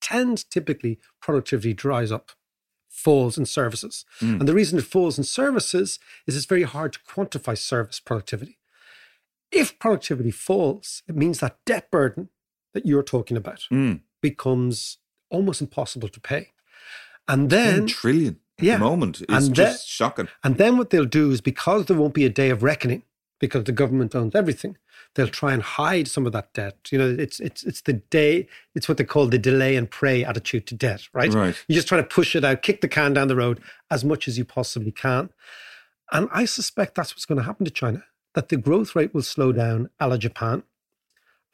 Tends 0.00 0.44
typically 0.44 0.98
productivity 1.20 1.74
dries 1.74 2.12
up, 2.12 2.32
falls 2.88 3.36
in 3.36 3.44
services. 3.44 4.04
Mm. 4.20 4.40
And 4.40 4.48
the 4.48 4.54
reason 4.54 4.78
it 4.78 4.84
falls 4.84 5.18
in 5.18 5.24
services 5.24 5.98
is 6.26 6.36
it's 6.36 6.46
very 6.46 6.62
hard 6.62 6.92
to 6.94 7.00
quantify 7.00 7.58
service 7.58 8.00
productivity. 8.00 8.58
If 9.56 9.78
productivity 9.78 10.30
falls, 10.30 11.02
it 11.08 11.16
means 11.16 11.40
that 11.40 11.58
debt 11.64 11.90
burden 11.90 12.28
that 12.74 12.86
you're 12.86 13.02
talking 13.02 13.36
about 13.36 13.66
Mm. 13.72 14.00
becomes 14.20 14.98
almost 15.30 15.60
impossible 15.60 16.08
to 16.10 16.20
pay. 16.20 16.52
And 17.28 17.50
then 17.50 17.74
10 17.80 17.86
trillion 17.88 18.40
at 18.58 18.64
Yeah. 18.64 18.74
the 18.76 18.84
moment. 18.84 19.22
It's 19.22 19.46
And 19.46 19.54
just 19.54 19.84
the- 19.84 19.88
shocking. 19.90 20.28
and 20.44 20.58
then 20.58 20.76
what 20.76 20.90
they'll 20.90 21.04
do 21.04 21.30
is 21.30 21.40
because 21.40 21.86
there 21.86 21.96
won't 21.96 22.14
be 22.14 22.24
a 22.24 22.30
day 22.30 22.50
of 22.50 22.62
reckoning, 22.62 23.02
because 23.38 23.64
the 23.64 23.72
government 23.72 24.14
owns 24.14 24.34
everything, 24.34 24.78
they'll 25.14 25.28
try 25.28 25.52
and 25.52 25.62
hide 25.62 26.08
some 26.08 26.24
of 26.26 26.32
that 26.32 26.52
debt. 26.54 26.76
You 26.90 26.98
know, 26.98 27.16
it's 27.18 27.38
it's 27.40 27.62
it's 27.64 27.80
the 27.82 27.94
day, 27.94 28.48
it's 28.74 28.88
what 28.88 28.96
they 28.98 29.04
call 29.04 29.26
the 29.26 29.38
delay 29.38 29.76
and 29.76 29.90
pray 29.90 30.24
attitude 30.24 30.66
to 30.68 30.74
debt, 30.74 31.08
right? 31.12 31.32
Right. 31.32 31.54
You're 31.68 31.74
just 31.76 31.88
trying 31.88 32.02
to 32.02 32.08
push 32.08 32.34
it 32.36 32.44
out, 32.44 32.62
kick 32.62 32.80
the 32.80 32.88
can 32.88 33.12
down 33.14 33.28
the 33.28 33.36
road 33.36 33.60
as 33.90 34.04
much 34.04 34.26
as 34.28 34.38
you 34.38 34.44
possibly 34.44 34.92
can. 34.92 35.30
And 36.12 36.28
I 36.32 36.44
suspect 36.44 36.94
that's 36.94 37.12
what's 37.14 37.26
going 37.26 37.38
to 37.38 37.44
happen 37.44 37.64
to 37.66 37.70
China, 37.70 38.04
that 38.36 38.50
the 38.50 38.56
growth 38.58 38.94
rate 38.94 39.14
will 39.14 39.22
slow 39.22 39.50
down 39.50 39.88
a 39.98 40.06
la 40.06 40.18
Japan. 40.18 40.62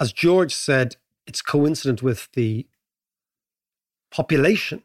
As 0.01 0.13
George 0.13 0.53
said, 0.53 0.97
it's 1.29 1.41
coincident 1.41 2.03
with 2.03 2.29
the 2.33 2.67
population 4.11 4.83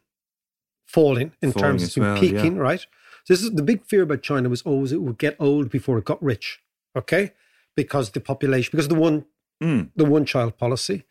falling 0.86 1.32
in 1.42 1.50
Falling 1.52 1.78
terms 1.78 1.96
of 1.96 2.02
well, 2.02 2.14
yeah. 2.14 2.20
peaking, 2.20 2.56
right? 2.56 2.86
This 3.28 3.42
is 3.42 3.50
the 3.50 3.64
big 3.64 3.84
fear 3.84 4.02
about 4.02 4.22
China 4.22 4.48
was 4.48 4.62
always 4.62 4.92
it 4.92 5.02
would 5.02 5.18
get 5.18 5.36
old 5.40 5.70
before 5.70 5.98
it 5.98 6.04
got 6.04 6.22
rich. 6.22 6.60
Okay. 6.96 7.32
Because 7.74 8.10
the 8.10 8.20
population, 8.20 8.70
because 8.70 8.88
the 8.88 8.94
one 8.94 9.26
Mm. 9.60 9.90
the 9.96 10.04
one 10.04 10.24
child 10.24 10.56
policy. 10.56 11.04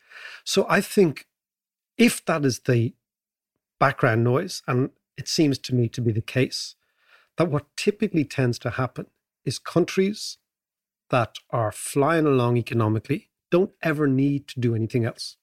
So 0.45 0.65
I 0.69 0.79
think 0.79 1.27
if 1.97 2.23
that 2.27 2.45
is 2.45 2.59
the 2.59 2.93
background 3.77 4.23
noise, 4.23 4.63
and 4.65 4.91
it 5.17 5.27
seems 5.27 5.57
to 5.57 5.75
me 5.75 5.89
to 5.89 6.01
be 6.01 6.13
the 6.13 6.21
case, 6.21 6.75
that 7.35 7.49
what 7.49 7.65
typically 7.75 8.23
tends 8.23 8.57
to 8.59 8.69
happen 8.69 9.07
is 9.43 9.59
countries 9.59 10.38
that 11.10 11.38
are 11.49 11.72
flying 11.72 12.26
along 12.26 12.58
economically 12.58 13.30
don't 13.49 13.72
ever 13.82 14.08
need 14.08 14.47
to 14.49 14.60
do 14.60 14.76
anything 14.76 15.05
else. 15.05 15.38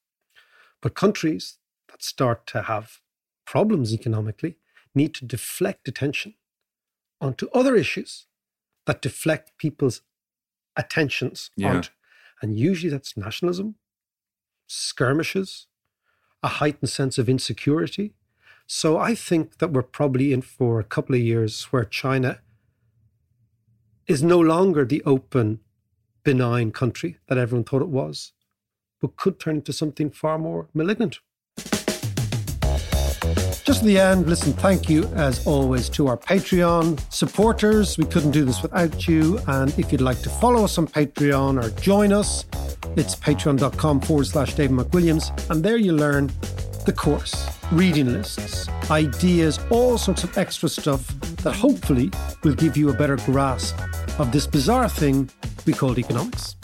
But 0.80 0.94
countries 0.94 1.58
that 1.88 2.02
start 2.02 2.46
to 2.48 2.62
have 2.62 3.00
problems 3.46 3.92
economically 3.92 4.56
need 4.94 5.14
to 5.14 5.24
deflect 5.24 5.88
attention 5.88 6.34
onto 7.20 7.48
other 7.54 7.74
issues 7.76 8.26
that 8.86 9.00
deflect 9.00 9.56
people's 9.56 10.02
attentions 10.76 11.50
Yeah. 11.56 11.76
onto. 11.76 11.90
And 12.42 12.58
usually 12.58 12.90
that's 12.90 13.16
nationalism, 13.16 13.76
skirmishes, 14.66 15.66
a 16.42 16.48
heightened 16.48 16.90
sense 16.90 17.16
of 17.16 17.28
insecurity. 17.28 18.14
So 18.66 18.98
I 18.98 19.14
think 19.14 19.58
that 19.58 19.72
we're 19.72 19.82
probably 19.82 20.32
in 20.32 20.42
for 20.42 20.80
a 20.80 20.84
couple 20.84 21.14
of 21.14 21.20
years 21.22 21.64
where 21.64 21.84
China 21.84 22.40
is 24.06 24.22
no 24.22 24.38
longer 24.38 24.84
the 24.84 25.02
open, 25.04 25.60
benign 26.22 26.70
country 26.72 27.18
that 27.28 27.38
everyone 27.38 27.64
thought 27.64 27.82
it 27.82 27.88
was, 27.88 28.32
but 29.00 29.16
could 29.16 29.38
turn 29.38 29.56
into 29.56 29.72
something 29.72 30.10
far 30.10 30.38
more 30.38 30.68
malignant. 30.74 31.20
Just 33.64 33.80
at 33.80 33.86
the 33.86 33.98
end, 33.98 34.28
listen, 34.28 34.52
thank 34.52 34.90
you 34.90 35.04
as 35.14 35.46
always 35.46 35.88
to 35.90 36.06
our 36.06 36.18
Patreon 36.18 37.00
supporters. 37.10 37.96
We 37.96 38.04
couldn't 38.04 38.32
do 38.32 38.44
this 38.44 38.60
without 38.60 39.08
you. 39.08 39.38
And 39.48 39.76
if 39.78 39.90
you'd 39.90 40.02
like 40.02 40.20
to 40.20 40.28
follow 40.28 40.64
us 40.64 40.76
on 40.76 40.86
Patreon 40.86 41.62
or 41.64 41.70
join 41.80 42.12
us, 42.12 42.44
it's 42.96 43.16
patreon.com 43.16 44.02
forward 44.02 44.26
slash 44.26 44.52
David 44.52 44.76
McWilliams. 44.76 45.50
And 45.50 45.64
there 45.64 45.78
you 45.78 45.94
learn 45.94 46.30
the 46.84 46.92
course, 46.92 47.48
reading 47.72 48.12
lists, 48.12 48.68
ideas, 48.90 49.58
all 49.70 49.96
sorts 49.96 50.24
of 50.24 50.36
extra 50.36 50.68
stuff 50.68 51.10
that 51.44 51.54
hopefully 51.54 52.10
will 52.42 52.54
give 52.54 52.76
you 52.76 52.90
a 52.90 52.94
better 52.94 53.16
grasp 53.16 53.78
of 54.18 54.32
this 54.32 54.46
bizarre 54.46 54.88
thing 54.88 55.30
we 55.66 55.72
call 55.72 55.98
economics. 55.98 56.56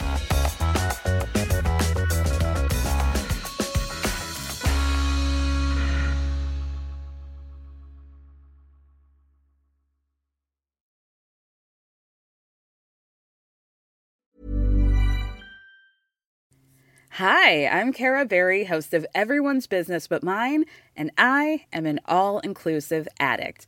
Hi, 17.15 17.67
I'm 17.67 17.93
Kara 17.93 18.25
Berry, 18.25 18.63
host 18.63 18.95
of 18.95 19.05
Everyone's 19.13 19.67
Business 19.67 20.07
But 20.07 20.23
Mine, 20.23 20.65
and 20.95 21.11
I 21.19 21.65
am 21.71 21.85
an 21.85 21.99
all 22.05 22.39
inclusive 22.39 23.07
addict. 23.19 23.67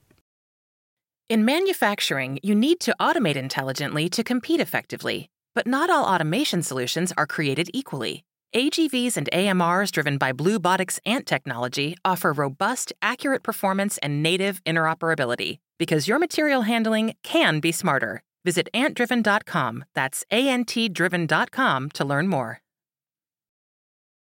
In 1.31 1.45
manufacturing, 1.45 2.39
you 2.43 2.53
need 2.53 2.81
to 2.81 2.93
automate 2.99 3.37
intelligently 3.37 4.09
to 4.09 4.21
compete 4.21 4.59
effectively. 4.59 5.29
But 5.55 5.65
not 5.65 5.89
all 5.89 6.03
automation 6.03 6.61
solutions 6.61 7.13
are 7.17 7.25
created 7.25 7.69
equally. 7.73 8.25
AGVs 8.53 9.15
and 9.15 9.29
AMRs 9.31 9.91
driven 9.91 10.17
by 10.17 10.33
BlueBotics 10.33 10.99
Ant 11.05 11.25
technology 11.25 11.95
offer 12.03 12.33
robust, 12.33 12.91
accurate 13.01 13.43
performance 13.43 13.97
and 13.99 14.21
native 14.21 14.61
interoperability 14.65 15.59
because 15.79 16.05
your 16.05 16.19
material 16.19 16.63
handling 16.63 17.13
can 17.23 17.61
be 17.61 17.71
smarter. 17.71 18.23
Visit 18.43 18.67
antdriven.com, 18.73 19.85
that's 19.95 20.25
A 20.31 20.49
N 20.49 20.65
T 20.65 20.89
driven.com 20.89 21.91
to 21.91 22.03
learn 22.03 22.27
more. 22.27 22.59